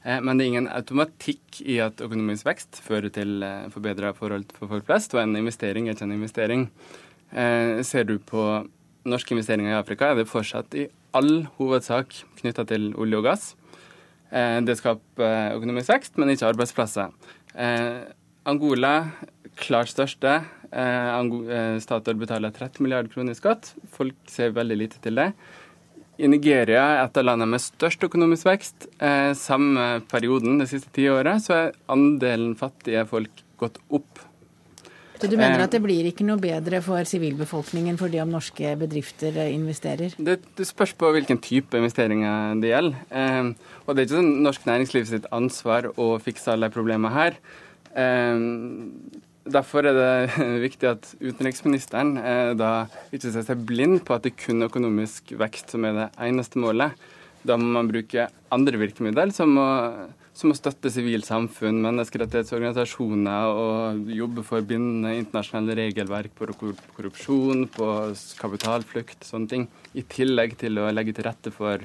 Men 0.00 0.38
det 0.38 0.46
er 0.46 0.48
ingen 0.54 0.70
automatikk 0.72 1.58
i 1.68 1.74
at 1.84 1.98
økonomisk 2.00 2.46
vekst 2.46 2.78
fører 2.86 3.10
til 3.12 3.42
forbedra 3.74 4.14
forhold 4.16 4.54
for 4.56 4.70
folk 4.70 4.86
flest, 4.88 5.12
og 5.12 5.20
en 5.20 5.36
investering 5.36 5.90
er 5.90 5.98
ikke 5.98 6.06
en 6.06 6.14
investering. 6.14 6.62
Eh, 7.30 7.80
ser 7.86 8.06
du 8.08 8.18
på 8.18 8.42
norske 9.08 9.34
investeringer 9.34 9.72
i 9.72 9.78
Afrika, 9.78 10.10
er 10.10 10.18
det 10.18 10.30
fortsatt 10.30 10.74
i 10.78 10.88
all 11.16 11.46
hovedsak 11.58 12.14
knytta 12.40 12.66
til 12.68 12.90
olje 13.00 13.20
og 13.20 13.26
gass. 13.28 13.44
Eh, 14.30 14.58
det 14.66 14.78
skaper 14.78 15.56
økonomisk 15.56 15.92
vekst, 15.94 16.18
men 16.18 16.32
ikke 16.34 16.50
arbeidsplasser. 16.50 17.14
Eh, 17.54 18.10
Angola, 18.50 19.12
klart 19.60 19.92
største. 19.92 20.40
Statoil 20.70 22.18
betaler 22.18 22.52
30 22.54 22.78
milliarder 22.84 23.10
kroner 23.10 23.34
i 23.34 23.38
skatt. 23.38 23.72
Folk 23.90 24.14
ser 24.30 24.54
veldig 24.54 24.76
lite 24.78 25.02
til 25.02 25.18
det. 25.18 25.32
I 26.20 26.28
Nigeria, 26.30 27.02
et 27.02 27.16
av 27.16 27.26
landene 27.26 27.56
med 27.56 27.62
størst 27.64 28.04
økonomisk 28.06 28.46
vekst, 28.46 28.86
samme 29.34 30.02
perioden 30.08 30.60
det 30.60 30.68
siste 30.70 30.92
tiåret, 30.94 31.42
så 31.42 31.56
er 31.56 31.76
andelen 31.90 32.54
fattige 32.60 33.02
folk 33.08 33.42
gått 33.58 33.80
opp 33.90 34.22
så 35.20 35.28
du 35.28 35.36
mener 35.36 35.60
at 35.60 35.74
det 35.74 35.82
blir 35.84 36.06
ikke 36.08 36.24
noe 36.24 36.40
bedre 36.40 36.80
for 36.84 37.04
sivilbefolkningen 37.08 37.98
fordi 38.00 38.22
om 38.22 38.30
norske 38.32 38.72
bedrifter 38.80 39.36
investerer? 39.50 40.14
Det, 40.16 40.38
det 40.56 40.66
spørs 40.68 40.94
på 40.96 41.10
hvilken 41.12 41.40
type 41.44 41.76
investeringer 41.76 42.56
det 42.62 42.72
gjelder. 42.72 43.02
Eh, 43.12 43.50
og 43.84 43.92
det 43.92 44.00
er 44.00 44.08
ikke 44.08 44.18
sånn 44.18 44.30
norsk 44.46 44.68
næringsliv 44.70 45.10
sitt 45.10 45.28
ansvar 45.36 45.90
å 46.00 46.14
fikse 46.24 46.54
alle 46.54 46.72
problemene 46.72 47.12
her. 47.12 47.36
Eh, 47.92 48.46
derfor 49.44 49.90
er 49.90 49.98
det 49.98 50.40
viktig 50.66 50.88
at 50.88 51.12
utenriksministeren 51.20 52.16
eh, 52.20 52.52
da 52.56 52.72
ikke 53.12 53.28
ser 53.28 53.44
seg 53.46 53.66
blind 53.68 54.00
på 54.06 54.16
at 54.16 54.24
det 54.24 54.38
kun 54.40 54.64
er 54.64 54.72
økonomisk 54.72 55.34
vekst 55.40 55.76
som 55.76 55.84
er 55.84 55.98
det 55.98 56.08
eneste 56.30 56.60
målet. 56.62 56.96
Da 57.44 57.56
må 57.60 57.70
man 57.76 57.88
bruke 57.88 58.28
andre 58.52 58.80
virkemidler, 58.80 59.32
som 59.32 59.52
å 59.60 59.68
som 60.40 60.54
å 60.54 60.56
støtte 60.56 60.90
sivilt 60.92 61.28
samfunn, 61.28 61.82
menneskerettighetsorganisasjoner 61.84 63.60
og 63.60 64.10
jobbe 64.14 64.44
for 64.46 64.64
bindende 64.64 65.12
internasjonale 65.18 65.76
regelverk 65.82 66.32
på 66.38 66.48
korrupsjon, 66.96 67.66
på 67.74 67.88
kapitalflukt, 68.40 69.26
sånne 69.28 69.52
ting. 69.52 69.68
I 69.92 70.06
tillegg 70.08 70.56
til 70.60 70.80
å 70.80 70.88
legge 70.94 71.16
til 71.16 71.28
rette 71.28 71.52
for 71.54 71.84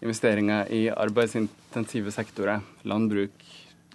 investeringer 0.00 0.70
i 0.72 0.86
arbeidsintensive 0.92 2.12
sektorer. 2.14 2.64
Landbruk, 2.88 3.34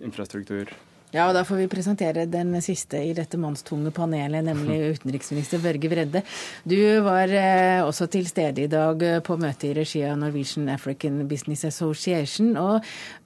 infrastruktur. 0.05 0.69
Ja, 1.15 1.29
og 1.29 1.35
Da 1.37 1.45
får 1.47 1.61
vi 1.61 1.67
presentere 1.71 2.25
den 2.27 2.51
siste 2.61 2.99
i 2.99 3.13
dette 3.15 3.39
mannstunge 3.39 3.93
panelet, 3.95 4.43
nemlig 4.43 4.79
utenriksminister 4.97 5.61
Børge 5.63 5.89
Vredde. 5.89 6.21
Du 6.67 6.77
var 7.05 7.31
eh, 7.31 7.81
også 7.85 8.09
til 8.11 8.27
stede 8.27 8.65
i 8.65 8.71
dag 8.71 9.01
på 9.23 9.37
møte 9.39 9.69
i 9.69 9.75
regi 9.77 10.03
av 10.05 10.19
Norwegian 10.19 10.67
African 10.73 11.23
Business 11.29 11.63
Association. 11.71 12.57
og 12.59 12.83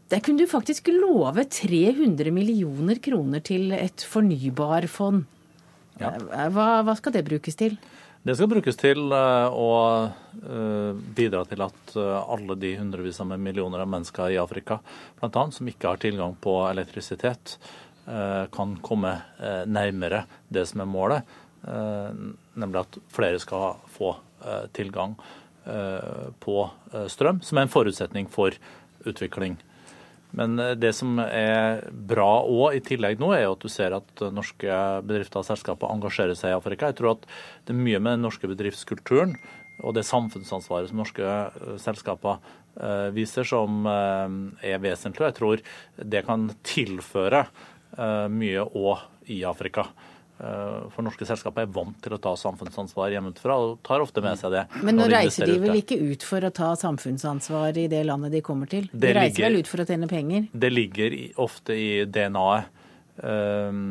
der 0.09 0.23
kunne 0.25 0.41
du 0.41 0.49
faktisk 0.49 0.89
love 0.93 1.43
300 1.45 2.31
millioner 2.33 2.97
kroner 3.03 3.43
til 3.45 3.73
et 3.77 4.01
fornybarfond. 4.09 5.25
Ja. 5.99 6.15
Hva, 6.49 6.67
hva 6.87 6.95
skal 6.97 7.13
det 7.13 7.27
brukes 7.27 7.59
til? 7.59 7.75
Det 8.19 8.35
skal 8.35 8.49
brukes 8.51 8.75
til 8.75 9.13
eh, 9.15 9.53
å 9.55 9.69
eh, 10.03 10.97
bidra 11.15 11.45
til 11.47 11.61
at 11.63 11.93
eh, 11.95 12.15
alle 12.19 12.57
de 12.59 12.73
hundrevis 12.75 13.21
av 13.23 13.31
millioner 13.39 13.85
av 13.85 13.87
mennesker 13.91 14.33
i 14.33 14.39
Afrika 14.41 14.81
annet, 15.21 15.55
som 15.55 15.69
ikke 15.71 15.93
har 15.93 16.01
tilgang 16.01 16.35
på 16.41 16.61
elektrisitet, 16.69 17.59
kan 18.09 18.71
komme 18.81 19.11
nærmere 19.69 20.23
det 20.49 20.63
som 20.65 20.81
er 20.81 20.87
målet, 20.89 21.33
nemlig 22.57 22.79
at 22.79 22.95
flere 23.13 23.37
skal 23.37 23.75
få 23.93 24.15
tilgang 24.73 25.13
på 26.41 26.55
strøm, 27.13 27.43
som 27.45 27.59
er 27.59 27.67
en 27.67 27.73
forutsetning 27.75 28.31
for 28.33 28.57
utvikling. 29.05 29.59
Men 30.37 30.59
eh, 30.61 30.75
det 30.79 30.91
som 30.97 31.19
er 31.23 31.85
bra 31.89 32.43
òg 32.43 32.77
i 32.77 32.83
tillegg 32.85 33.21
nå, 33.21 33.31
er 33.35 33.45
jo 33.45 33.55
at 33.55 33.65
du 33.65 33.71
ser 33.71 33.95
at 33.97 34.25
norske 34.35 34.81
bedrifter 35.07 35.41
og 35.41 35.47
selskaper 35.47 35.93
engasjerer 35.93 36.37
seg 36.37 36.53
i 36.53 36.59
Afrika. 36.59 36.91
Jeg 36.91 36.99
tror 36.99 37.15
at 37.17 37.25
det 37.67 37.75
er 37.75 37.81
mye 37.81 38.01
med 38.01 38.17
den 38.17 38.27
norske 38.27 38.49
bedriftskulturen 38.51 39.37
og 39.79 39.95
det 39.95 40.03
samfunnsansvaret 40.03 40.91
som 40.91 40.99
norske 40.99 41.35
selskaper 41.79 42.41
viser, 43.15 43.47
som 43.47 43.87
er 43.87 44.81
vesentlig. 44.83 45.29
Jeg 45.29 45.37
tror 45.37 45.61
det 46.11 46.21
kan 46.27 46.49
tilføre 46.67 47.45
mye 48.27 48.65
òg 48.75 49.05
i 49.31 49.39
Afrika. 49.47 49.85
Eh, 50.39 50.83
for 50.93 51.03
norske 51.03 51.25
selskaper 51.27 51.65
er 51.65 51.71
vant 51.75 51.97
til 51.99 52.13
å 52.15 52.19
ta 52.23 52.31
samfunnsansvar 52.39 53.11
hjemmefra 53.11 53.57
og 53.59 53.81
tar 53.83 53.99
ofte 53.99 54.23
med 54.23 54.39
seg 54.39 54.53
det. 54.55 54.61
Men 54.87 54.95
nå 54.95 55.09
reiser 55.11 55.49
de 55.49 55.57
vel 55.59 55.81
ikke 55.81 55.97
ut 55.99 56.23
for 56.23 56.45
å 56.47 56.51
ta 56.55 56.69
samfunnsansvar 56.79 57.75
i 57.81 57.89
det 57.91 58.05
landet 58.07 58.31
de 58.37 58.39
kommer 58.45 58.69
til? 58.71 58.87
De 58.93 59.11
reiser 59.11 59.35
ligger, 59.35 59.49
vel 59.49 59.59
ut 59.59 59.71
for 59.71 59.83
å 59.83 59.87
tjene 59.89 60.07
penger? 60.07 60.45
Det 60.55 60.69
ligger 60.71 61.17
ofte 61.43 61.75
i 61.75 61.89
DNA-et. 62.07 62.71
Um, 63.19 63.81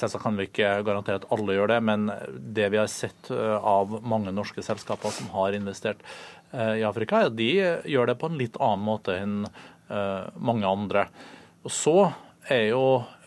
Selvsagt 0.00 0.24
kan 0.24 0.38
vi 0.40 0.46
ikke 0.48 0.70
garantere 0.88 1.20
at 1.20 1.26
alle 1.36 1.52
gjør 1.52 1.68
det, 1.68 1.76
men 1.84 2.06
det 2.56 2.70
vi 2.72 2.78
har 2.80 2.88
sett 2.88 3.28
eh, 3.30 3.56
av 3.60 3.92
mange 4.08 4.32
norske 4.32 4.64
selskaper 4.64 5.12
som 5.12 5.28
har 5.34 5.52
investert 5.52 6.00
i 6.52 6.82
Afrika, 6.84 7.30
de 7.32 7.46
gjør 7.88 8.10
det 8.10 8.16
på 8.20 8.28
en 8.28 8.34
litt 8.36 8.56
annen 8.60 8.82
måte 8.84 9.14
enn 9.16 9.36
mange 10.36 10.68
andre. 10.68 11.06
Og 11.64 11.72
så 11.72 11.94
er 12.52 12.66
jo 12.74 12.82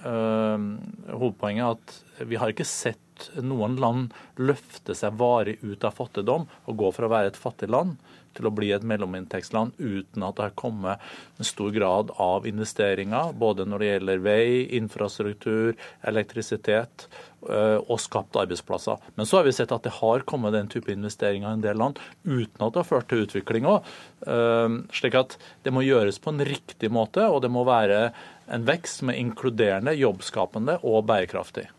hovedpoenget 0.05 1.71
at 1.71 1.95
vi 2.19 2.39
har 2.39 2.51
ikke 2.53 2.67
sett 2.67 3.29
noen 3.39 3.77
land 3.79 4.13
løfte 4.41 4.95
seg 4.97 5.15
varig 5.19 5.57
ut 5.63 5.83
av 5.87 5.95
fattigdom 5.95 6.47
og 6.65 6.77
gå 6.79 6.91
fra 6.95 7.07
å 7.07 7.13
være 7.13 7.31
et 7.31 7.39
fattig 7.39 7.69
land 7.71 7.95
til 8.35 8.49
å 8.49 8.53
bli 8.53 8.71
et 8.75 8.83
mellominntektsland 8.83 9.77
uten 9.79 10.25
at 10.27 10.35
det 10.37 10.49
har 10.49 10.57
kommet 10.59 11.03
en 11.39 11.47
stor 11.47 11.71
grad 11.75 12.11
av 12.21 12.47
investeringer, 12.49 13.31
både 13.39 13.67
når 13.69 13.81
det 13.81 13.91
gjelder 13.91 14.25
vei, 14.25 14.47
infrastruktur, 14.75 15.71
elektrisitet 16.03 17.07
øh, 17.47 17.79
og 17.79 18.01
skapt 18.03 18.35
arbeidsplasser. 18.41 18.99
Men 19.15 19.29
så 19.29 19.39
har 19.39 19.47
vi 19.47 19.55
sett 19.55 19.71
at 19.75 19.87
det 19.87 19.95
har 20.01 20.25
kommet 20.27 20.55
den 20.55 20.67
type 20.71 20.91
investeringer 20.91 21.47
i 21.47 21.59
en 21.59 21.63
del 21.63 21.79
land 21.79 22.01
uten 22.25 22.59
at 22.59 22.75
det 22.75 22.81
har 22.81 22.89
ført 22.89 23.09
til 23.11 23.23
utvikling 23.23 23.69
òg. 23.71 23.87
Øh, 24.27 24.81
slik 24.99 25.15
at 25.19 25.37
det 25.63 25.71
må 25.75 25.85
gjøres 25.85 26.19
på 26.19 26.35
en 26.35 26.43
riktig 26.43 26.91
måte, 26.91 27.29
og 27.31 27.41
det 27.45 27.53
må 27.53 27.63
være 27.67 28.09
en 28.51 28.67
vekst 28.67 29.01
som 29.01 29.09
er 29.11 29.23
inkluderende, 29.23 29.95
jobbskapende 29.95 30.81
og 30.83 31.07
bærekraftig. 31.07 31.69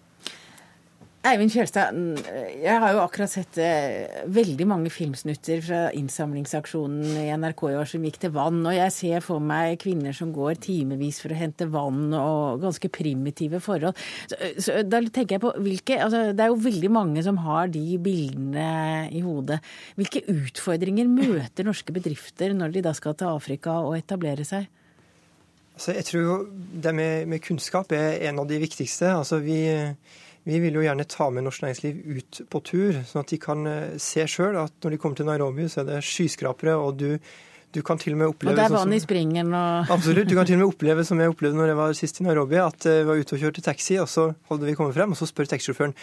Eivind 1.27 1.51
Kjølstad, 1.51 1.97
jeg 2.63 2.79
har 2.79 2.93
jo 2.95 3.01
akkurat 3.03 3.31
sett 3.33 3.57
eh, 3.59 4.21
veldig 4.31 4.67
mange 4.71 4.91
filmsnutter 4.95 5.63
fra 5.65 5.79
innsamlingsaksjonen 5.97 7.17
i 7.19 7.25
NRK 7.35 7.63
i 7.73 7.77
år 7.81 7.89
som 7.91 8.05
gikk 8.07 8.21
til 8.23 8.31
vann. 8.37 8.61
Og 8.63 8.77
jeg 8.77 8.93
ser 8.95 9.25
for 9.25 9.43
meg 9.43 9.81
kvinner 9.83 10.15
som 10.15 10.31
går 10.35 10.61
timevis 10.63 11.19
for 11.25 11.35
å 11.35 11.39
hente 11.41 11.67
vann, 11.73 12.15
og 12.15 12.63
ganske 12.63 12.91
primitive 12.95 13.59
forhold. 13.65 13.99
Så, 14.31 14.39
så 14.63 14.77
da 14.87 15.01
tenker 15.03 15.35
jeg 15.35 15.43
på 15.43 15.51
hvilke 15.65 15.97
altså, 16.05 16.21
Det 16.37 16.45
er 16.45 16.53
jo 16.53 16.61
veldig 16.69 16.91
mange 16.95 17.25
som 17.27 17.41
har 17.43 17.73
de 17.75 17.99
bildene 18.03 19.09
i 19.11 19.23
hodet. 19.25 19.59
Hvilke 19.99 20.23
utfordringer 20.31 21.11
møter 21.11 21.67
norske 21.67 21.97
bedrifter 21.97 22.55
når 22.55 22.77
de 22.77 22.85
da 22.87 22.93
skal 22.95 23.17
til 23.19 23.33
Afrika 23.33 23.81
og 23.81 23.97
etablere 23.99 24.47
seg? 24.47 24.69
Altså, 25.75 25.97
jeg 25.99 26.07
tror 26.09 26.23
jo 26.23 26.39
det 26.87 26.95
med, 26.95 27.27
med 27.35 27.43
kunnskap 27.45 27.91
er 27.93 28.23
en 28.31 28.45
av 28.45 28.47
de 28.49 28.63
viktigste. 28.63 29.11
Altså, 29.11 29.43
vi 29.43 29.59
vi 30.47 30.61
vil 30.63 30.79
jo 30.79 30.85
gjerne 30.85 31.07
ta 31.11 31.27
med 31.35 31.47
norsk 31.47 31.65
næringsliv 31.65 32.19
ut 32.19 32.41
på 32.53 32.63
tur, 32.69 33.01
sånn 33.09 33.25
at 33.25 33.33
de 33.33 33.39
kan 33.43 33.67
eh, 33.67 33.97
se 34.03 34.27
sjøl 34.31 34.59
at 34.61 34.77
når 34.85 34.95
de 34.95 35.01
kommer 35.03 35.19
til 35.19 35.27
Nairobi, 35.29 35.67
så 35.71 35.83
er 35.83 35.89
det 35.91 36.05
skyskrapere, 36.07 36.77
og 36.79 37.01
du, 37.01 37.09
du 37.77 37.83
kan 37.87 38.01
til 38.01 38.17
og 38.17 38.23
med 38.23 38.33
oppleve 38.33 38.55
Og 38.55 38.61
det 38.61 38.67
er 38.67 38.75
vann 38.75 38.95
i 38.97 39.01
springen 39.03 39.53
og 39.57 39.93
Absolutt. 39.97 40.31
Du 40.31 40.37
kan 40.39 40.49
til 40.49 40.59
og 40.59 40.65
med 40.65 40.73
oppleve, 40.73 41.05
som 41.09 41.21
jeg 41.21 41.33
opplevde 41.33 41.61
når 41.61 41.73
jeg 41.73 41.81
var 41.83 41.99
sist 41.99 42.23
i 42.23 42.29
Nairobi, 42.29 42.63
at 42.63 42.89
jeg 42.89 43.09
var 43.09 43.21
ute 43.21 43.37
og 43.37 43.45
kjørte 43.45 43.65
taxi, 43.65 44.01
og 44.03 44.09
så 44.11 44.31
hadde 44.51 44.69
vi 44.69 44.79
kommet 44.79 44.97
frem, 44.97 45.13
og 45.13 45.21
så 45.21 45.29
spør 45.29 45.53
taxisjåføren 45.53 45.95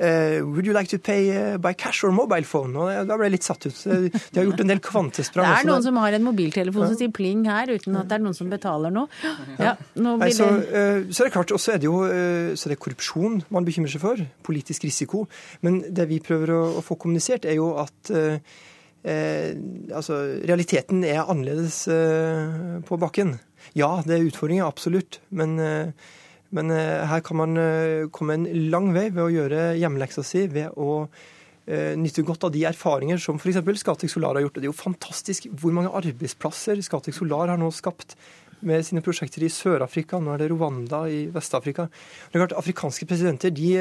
Uh, 0.00 0.46
would 0.46 0.64
you 0.64 0.72
like 0.72 0.86
to 0.86 0.96
pay 0.96 1.34
uh, 1.34 1.58
by 1.58 1.72
cash 1.72 2.04
or 2.04 2.12
mobile 2.12 2.44
phone? 2.44 2.70
Og 2.78 3.08
da 3.08 3.16
ble 3.18 3.26
jeg 3.26 3.34
litt 3.34 3.46
satt 3.48 3.66
ut. 3.66 3.80
De 3.82 4.38
har 4.38 4.46
gjort 4.46 4.62
en 4.62 4.70
del 4.70 4.78
kvantesprang. 4.78 5.48
Det 5.48 5.64
er 5.64 5.66
noen 5.66 5.82
som 5.88 5.98
har 5.98 6.14
en 6.14 6.22
mobiltelefon 6.22 6.92
som 6.92 6.94
sier 7.00 7.10
pling 7.10 7.42
her, 7.50 7.72
uten 7.74 7.98
at 7.98 8.06
det 8.06 8.18
er 8.20 8.22
noen 8.22 8.36
som 8.36 8.52
betaler 8.52 8.94
noe. 8.94 9.10
Ja, 9.58 9.74
nå 9.98 10.14
Nei, 10.22 10.30
så, 10.36 10.46
uh, 10.54 11.02
så, 11.10 11.24
er 11.24 11.26
det 11.26 11.34
klart, 11.34 11.54
også 11.56 11.74
er 11.74 11.82
det 11.82 11.90
jo 11.90 11.98
så 11.98 12.68
er 12.68 12.76
det 12.76 12.78
korrupsjon 12.84 13.40
man 13.54 13.66
bekymrer 13.66 13.90
seg 13.90 14.04
for. 14.04 14.22
Politisk 14.46 14.86
risiko. 14.86 15.26
Men 15.66 15.82
det 15.90 16.06
vi 16.12 16.22
prøver 16.22 16.54
å, 16.54 16.62
å 16.78 16.84
få 16.84 16.94
kommunisert, 17.00 17.48
er 17.48 17.58
jo 17.58 17.72
at 17.82 18.14
altså, 19.04 20.16
realiteten 20.42 21.04
er 21.06 21.22
annerledes 21.22 21.84
på 22.88 22.98
bakken. 23.00 23.36
Ja, 23.78 23.98
det 24.06 24.16
er 24.16 24.26
utfordringer, 24.26 24.66
absolutt. 24.66 25.20
Men 25.30 25.54
men 26.56 26.72
eh, 26.72 27.04
her 27.08 27.24
kan 27.24 27.40
man 27.42 27.60
eh, 27.60 28.08
komme 28.14 28.38
en 28.38 28.46
lang 28.72 28.92
vei 28.94 29.08
ved 29.10 29.24
å 29.24 29.32
gjøre 29.32 29.74
hjemmeleksa 29.78 30.24
si, 30.24 30.46
ved 30.48 30.76
å 30.80 31.04
eh, 31.04 31.92
nytte 32.00 32.24
godt 32.26 32.48
av 32.48 32.54
de 32.54 32.64
erfaringer 32.70 33.20
som 33.20 33.40
f.eks. 33.40 33.60
Scatec 33.82 34.12
Solar 34.12 34.38
har 34.38 34.46
gjort. 34.46 34.56
Og 34.56 34.64
Det 34.64 34.68
er 34.68 34.72
jo 34.72 34.80
fantastisk 34.80 35.48
hvor 35.52 35.76
mange 35.76 35.92
arbeidsplasser 36.00 36.80
Scatec 36.84 37.16
Solar 37.18 37.52
har 37.52 37.60
nå 37.60 37.68
skapt 37.74 38.16
med 38.64 38.82
sine 38.86 39.04
prosjekter 39.04 39.44
i 39.44 39.52
Sør-Afrika. 39.52 40.18
Nå 40.18 40.34
er 40.34 40.42
det 40.42 40.50
Rwanda 40.54 41.04
i 41.12 41.26
Vest-Afrika. 41.34 41.86
Det 41.88 42.38
er 42.38 42.46
klart, 42.46 42.56
Afrikanske 42.58 43.06
presidenter 43.06 43.52
de 43.54 43.74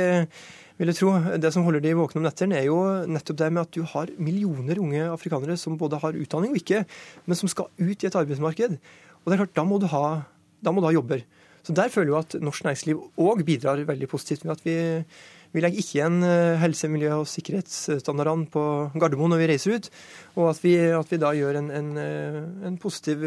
vil 0.78 0.91
jeg 0.91 0.99
tro, 0.99 1.11
Det 1.41 1.51
som 1.53 1.65
holder 1.65 1.82
de 1.82 1.95
våkne 1.97 2.21
om 2.21 2.28
nettene, 2.28 2.59
er 2.59 2.67
jo 2.69 2.80
nettopp 3.09 3.38
det 3.38 3.49
med 3.53 3.63
at 3.63 3.73
du 3.73 3.82
har 3.84 4.11
millioner 4.17 4.80
unge 4.80 5.07
afrikanere 5.09 5.57
som 5.57 5.78
både 5.78 5.99
har 6.03 6.17
utdanning 6.17 6.53
og 6.53 6.61
ikke, 6.61 6.84
men 7.25 7.39
som 7.39 7.49
skal 7.49 7.71
ut 7.78 8.03
i 8.03 8.07
et 8.09 8.19
arbeidsmarked. 8.21 8.78
Og 9.23 9.25
det 9.25 9.36
er 9.36 9.43
klart, 9.45 9.55
Da 9.57 9.63
må 9.63 9.80
du 9.80 9.88
ha, 9.91 10.23
må 10.63 10.82
du 10.82 10.88
ha 10.88 10.93
jobber. 10.93 11.25
Så 11.67 11.73
Der 11.73 11.89
føler 11.89 12.13
jeg 12.13 12.23
at 12.23 12.41
norsk 12.41 12.63
næringsliv 12.63 13.01
òg 13.19 13.43
bidrar 13.43 13.82
veldig 13.84 14.07
positivt 14.07 14.45
med 14.45 14.53
at 14.55 14.63
vi, 14.63 15.03
vi 15.51 15.59
legger 15.59 15.82
ikke 15.82 15.97
igjen 15.97 16.23
eh, 16.23 16.55
helse-, 16.61 16.88
miljø- 16.88 17.17
og 17.19 17.28
sikkerhetsstandardene 17.28 18.47
på 18.47 18.63
Gardermoen 18.95 19.34
når 19.34 19.41
vi 19.41 19.49
reiser 19.51 19.75
ut, 19.75 19.89
og 20.38 20.51
at 20.53 20.61
vi, 20.63 20.78
at 20.78 21.11
vi 21.11 21.19
da 21.19 21.34
gjør 21.36 21.59
en, 21.59 21.71
en, 21.71 21.89
eh, 21.99 22.39
en, 22.69 22.78
positiv 22.80 23.19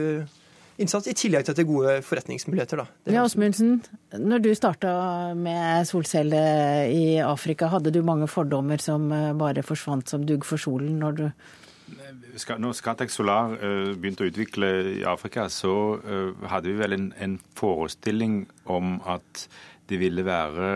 innsats, 0.81 1.09
i 1.11 1.16
tillegg 1.16 1.47
til 1.47 1.55
at 1.55 1.61
det 1.61 1.64
er 1.64 1.70
gode 1.70 1.95
forretningsmuligheter. 2.07 2.83
Da. 2.83 3.12
Ja, 3.12 3.24
Osmundsen, 3.24 3.81
når 4.16 4.45
du 4.45 4.51
starta 4.57 4.93
med 5.39 5.89
solcelle 5.89 6.43
i 6.91 7.18
Afrika, 7.24 7.70
hadde 7.72 7.93
du 7.95 8.03
mange 8.07 8.28
fordommer 8.31 8.83
som 8.83 9.11
bare 9.39 9.64
forsvant 9.66 10.11
som 10.11 10.26
dugg 10.26 10.47
for 10.49 10.61
solen 10.61 10.99
når 11.01 11.18
du 11.20 11.26
når 12.61 12.74
Scatec 12.78 13.11
Solar 13.11 13.57
uh, 13.59 13.91
begynte 13.99 14.22
å 14.22 14.31
utvikle 14.31 14.68
i 15.01 15.05
Afrika, 15.09 15.49
så 15.51 15.72
uh, 15.99 16.47
hadde 16.51 16.70
vi 16.70 16.78
vel 16.78 16.95
en, 16.95 17.09
en, 17.18 17.37
forestilling 17.59 18.45
om 18.70 19.01
at 19.03 19.49
det 19.91 19.99
ville 19.99 20.22
være 20.22 20.68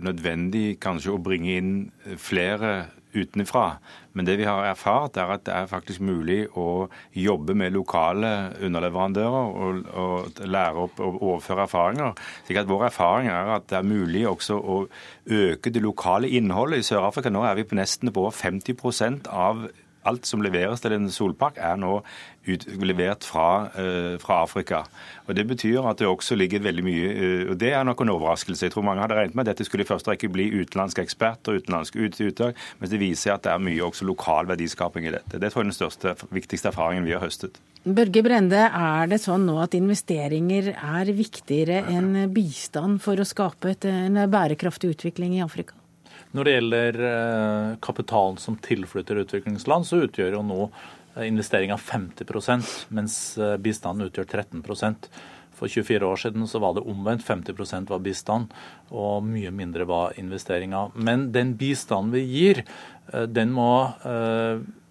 nødvendig 0.00 0.78
kanskje 0.80 1.12
å 1.12 1.20
bringe 1.20 1.58
inn 1.60 1.72
flere 2.16 2.70
utenfra. 3.14 3.78
Men 4.12 4.26
det 4.26 4.36
vi 4.40 4.46
har 4.48 4.66
erfart, 4.66 5.16
er 5.16 5.32
at 5.34 5.44
det 5.46 5.54
er 5.54 5.70
faktisk 5.70 6.02
mulig 6.04 6.40
å 6.58 6.88
jobbe 7.14 7.54
med 7.58 7.74
lokale 7.76 8.32
underleverandører 8.64 9.58
og, 9.64 9.82
og 9.94 10.42
lære 10.44 10.86
opp 10.86 11.02
og 11.04 11.20
overføre 11.22 11.66
erfaringer. 11.68 12.24
Slik 12.46 12.62
at 12.62 12.70
Vår 12.70 12.88
erfaring 12.90 13.30
er 13.32 13.54
at 13.56 13.68
det 13.70 13.78
er 13.78 13.86
mulig 13.88 14.26
også 14.28 14.58
å 14.58 14.78
øke 15.24 15.72
det 15.72 15.84
lokale 15.84 16.30
innholdet 16.38 16.82
i 16.82 16.88
Sør-Afrika. 16.88 17.32
Nå 17.32 17.44
er 17.46 17.58
vi 17.58 17.68
på 17.68 17.78
nesten 17.78 18.12
på 18.12 18.26
over 18.26 18.34
50% 18.36 19.30
av 19.32 19.68
alt 20.08 20.28
som 20.28 20.42
leveres 20.44 20.82
til 20.82 20.94
en 20.94 21.08
solpark, 21.12 21.58
er 21.58 21.78
nå 21.80 21.98
ut, 22.48 22.64
levert 22.80 23.26
fra, 23.28 23.68
uh, 23.74 24.14
fra, 24.22 24.42
Afrika. 24.44 24.82
Og 25.26 25.34
Det 25.36 25.46
betyr 25.46 25.84
at 25.88 25.98
det 25.98 26.08
også 26.08 26.36
ligger 26.38 26.62
veldig 26.64 26.84
mye 26.84 27.08
uh, 27.12 27.50
og 27.52 27.58
Det 27.58 27.72
er 27.72 27.84
nok 27.84 28.00
en 28.00 28.14
overraskelse. 28.14 28.66
Jeg 28.66 28.72
tror 28.72 28.86
mange 28.86 29.02
hadde 29.04 29.18
regnet 29.18 29.34
med 29.34 29.48
at 29.48 29.56
dette 29.56 29.68
skulle 29.68 29.84
i 29.84 29.88
første 29.88 30.10
rekke 30.10 30.30
bli 30.32 30.48
utenlandske 30.60 31.02
eksperter, 31.02 31.58
utenlandske 31.60 32.08
uttak, 32.08 32.56
mens 32.78 32.92
det 32.92 33.00
viser 33.02 33.34
at 33.34 33.44
det 33.44 33.52
er 33.52 33.64
mye 33.64 33.84
også 33.84 34.08
lokal 34.08 34.48
verdiskaping 34.48 35.08
i 35.08 35.14
dette. 35.14 35.40
Det 35.40 35.52
tror 35.52 35.62
jeg 35.62 35.68
er 35.68 35.72
den 35.72 35.80
største, 35.80 36.14
viktigste 36.32 36.72
erfaringen 36.72 37.08
vi 37.08 37.16
har 37.16 37.24
høstet. 37.24 37.60
Børge 37.88 38.22
Brende, 38.24 38.68
er 38.68 39.08
det 39.08 39.20
sånn 39.22 39.46
nå 39.48 39.58
at 39.62 39.76
investeringer 39.78 40.72
er 40.74 41.12
viktigere 41.16 41.84
enn 41.88 42.28
bistand 42.34 43.00
for 43.04 43.20
å 43.20 43.28
skape 43.28 43.72
et, 43.72 43.86
en 43.88 44.24
bærekraftig 44.28 44.92
utvikling 44.96 45.38
i 45.38 45.44
Afrika? 45.44 45.76
Når 46.36 46.44
det 46.44 46.54
gjelder 46.54 47.00
eh, 47.08 47.70
kapitalen 47.84 48.36
som 48.40 48.58
tilflytter 48.60 49.22
utviklingsland, 49.24 49.86
så 49.88 50.02
utgjør 50.04 50.36
jo 50.36 50.44
nå 50.44 50.60
eh, 50.66 51.24
investeringa 51.28 51.78
50 51.80 52.88
mens 52.92 53.16
eh, 53.40 53.56
bistanden 53.56 54.08
utgjør 54.10 54.28
13% 54.44 55.08
For 55.58 55.72
24 55.72 56.06
år 56.06 56.20
siden 56.20 56.44
så 56.46 56.60
var 56.62 56.76
det 56.76 56.84
omvendt. 56.86 57.24
50% 57.26 57.88
var 57.90 58.04
bistand, 58.04 58.52
og 58.90 59.24
mye 59.26 59.50
mindre 59.50 59.88
var 59.88 60.18
investeringa. 60.20 60.90
Men 60.94 61.32
den 61.34 61.56
bistanden 61.58 62.12
vi 62.14 62.22
gir, 62.28 62.62
den 63.08 63.50
må 63.56 63.88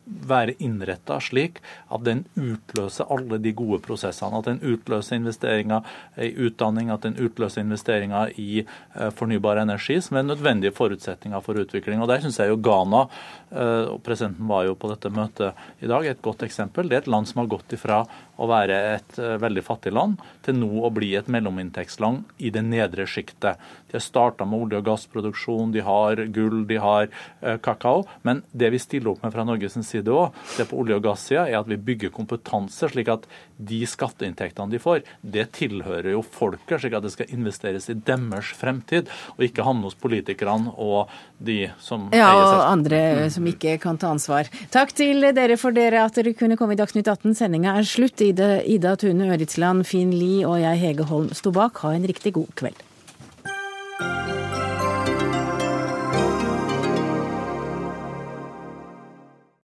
være 0.07 0.55
innretta 0.63 1.19
slik 1.23 1.59
at 1.93 2.03
den 2.07 2.23
utløser 2.37 3.09
alle 3.13 3.39
de 3.43 3.53
gode 3.57 3.79
prosessene. 3.85 4.39
At 4.39 4.49
den 4.49 4.61
utløser 4.63 5.19
investeringer 5.19 5.85
i 6.23 6.31
utdanning, 6.47 6.91
at 6.93 7.05
den 7.05 7.17
utløser 7.21 7.63
investeringer 7.63 8.33
i 8.39 8.63
eh, 8.63 9.09
fornybar 9.17 9.61
energi, 9.61 9.99
som 10.03 10.19
er 10.19 10.27
nødvendige 10.27 10.75
forutsetninger 10.77 11.43
for 11.45 11.59
utvikling. 11.59 12.01
Og 12.01 12.11
Der 12.11 12.23
syns 12.23 12.39
jeg 12.39 12.53
jo 12.53 12.59
Ghana, 12.63 13.07
eh, 13.51 13.85
og 13.93 14.01
presidenten 14.05 14.47
var 14.49 14.67
jo 14.67 14.77
på 14.79 14.91
dette 14.93 15.11
møtet 15.13 15.83
i 15.83 15.91
dag, 15.91 16.05
er 16.05 16.15
et 16.15 16.25
godt 16.25 16.47
eksempel. 16.47 16.89
Det 16.89 16.99
er 16.99 17.05
et 17.05 17.11
land 17.11 17.27
som 17.27 17.43
har 17.43 17.51
gått 17.51 17.75
ifra 17.77 18.03
å 18.37 18.47
være 18.49 18.77
et 18.95 19.19
eh, 19.21 19.35
veldig 19.41 19.63
fattig 19.65 19.93
land 19.95 20.21
til 20.45 20.57
nå 20.59 20.69
å 20.85 20.91
bli 20.93 21.13
et 21.17 21.29
mellominntektsland 21.31 22.37
i 22.37 22.51
det 22.53 22.63
nedre 22.65 23.07
sjiktet. 23.09 23.61
De 23.89 23.97
har 23.97 24.03
starta 24.03 24.45
med 24.45 24.67
olje- 24.67 24.81
og 24.81 24.87
gassproduksjon, 24.89 25.73
de 25.73 25.83
har 25.85 26.21
gull, 26.35 26.61
de 26.69 26.79
har 26.81 27.07
eh, 27.07 27.57
kakao. 27.63 28.05
Men 28.27 28.43
det 28.51 28.71
vi 28.75 28.81
stiller 28.81 29.13
opp 29.13 29.25
med 29.25 29.33
fra 29.35 29.47
Norges 29.47 29.79
side 29.87 30.13
òg, 30.13 30.37
det 30.57 30.67
på 30.69 30.81
olje- 30.83 30.99
og 30.99 31.05
gassida, 31.09 31.47
er 31.47 31.61
at 31.61 31.71
vi 31.71 31.79
bygger 31.89 32.13
kompetanse, 32.15 32.91
slik 32.93 33.11
at 33.13 33.27
de 33.57 33.81
skatteinntektene 33.89 34.71
de 34.71 34.79
får, 34.81 35.03
det 35.21 35.47
tilhører 35.57 36.11
jo 36.13 36.21
folket, 36.21 36.79
slik 36.81 36.97
at 36.97 37.05
det 37.05 37.13
skal 37.13 37.31
investeres 37.33 37.89
i 37.91 37.97
deres 37.97 38.51
fremtid, 38.57 39.11
og 39.35 39.45
ikke 39.47 39.65
havne 39.65 39.87
hos 39.87 39.97
politikerne 39.97 40.73
og 40.77 41.13
de 41.37 41.71
som 41.83 42.07
Ja, 42.15 42.29
eier 42.31 42.43
og 42.45 42.65
andre 42.69 43.01
som 43.33 43.47
ikke 43.49 43.77
kan 43.81 43.99
ta 44.01 44.11
ansvar. 44.13 44.49
Takk 44.73 44.93
til 44.97 45.29
dere 45.35 45.57
for 45.59 45.75
dere 45.75 46.05
at 46.05 46.17
dere 46.17 46.35
kunne 46.37 46.57
komme 46.59 46.77
i 46.77 46.79
Dagsnytt 46.79 47.09
18. 47.09 47.35
Sendinga 47.37 47.77
er 47.77 47.87
slutt. 47.87 48.21
Ida, 48.23 48.57
Ida 48.65 48.95
Tune 48.97 49.29
Øritsland, 49.33 49.85
Finn 49.87 50.13
Lie 50.15 50.45
og 50.47 50.59
jeg, 50.61 50.81
Hege 50.81 51.09
Holm, 51.09 51.29
sto 51.37 51.53
bak. 51.53 51.83
Ha 51.85 51.93
en 51.97 52.07
riktig 52.09 52.33
god 52.37 52.53
kveld. 52.57 52.86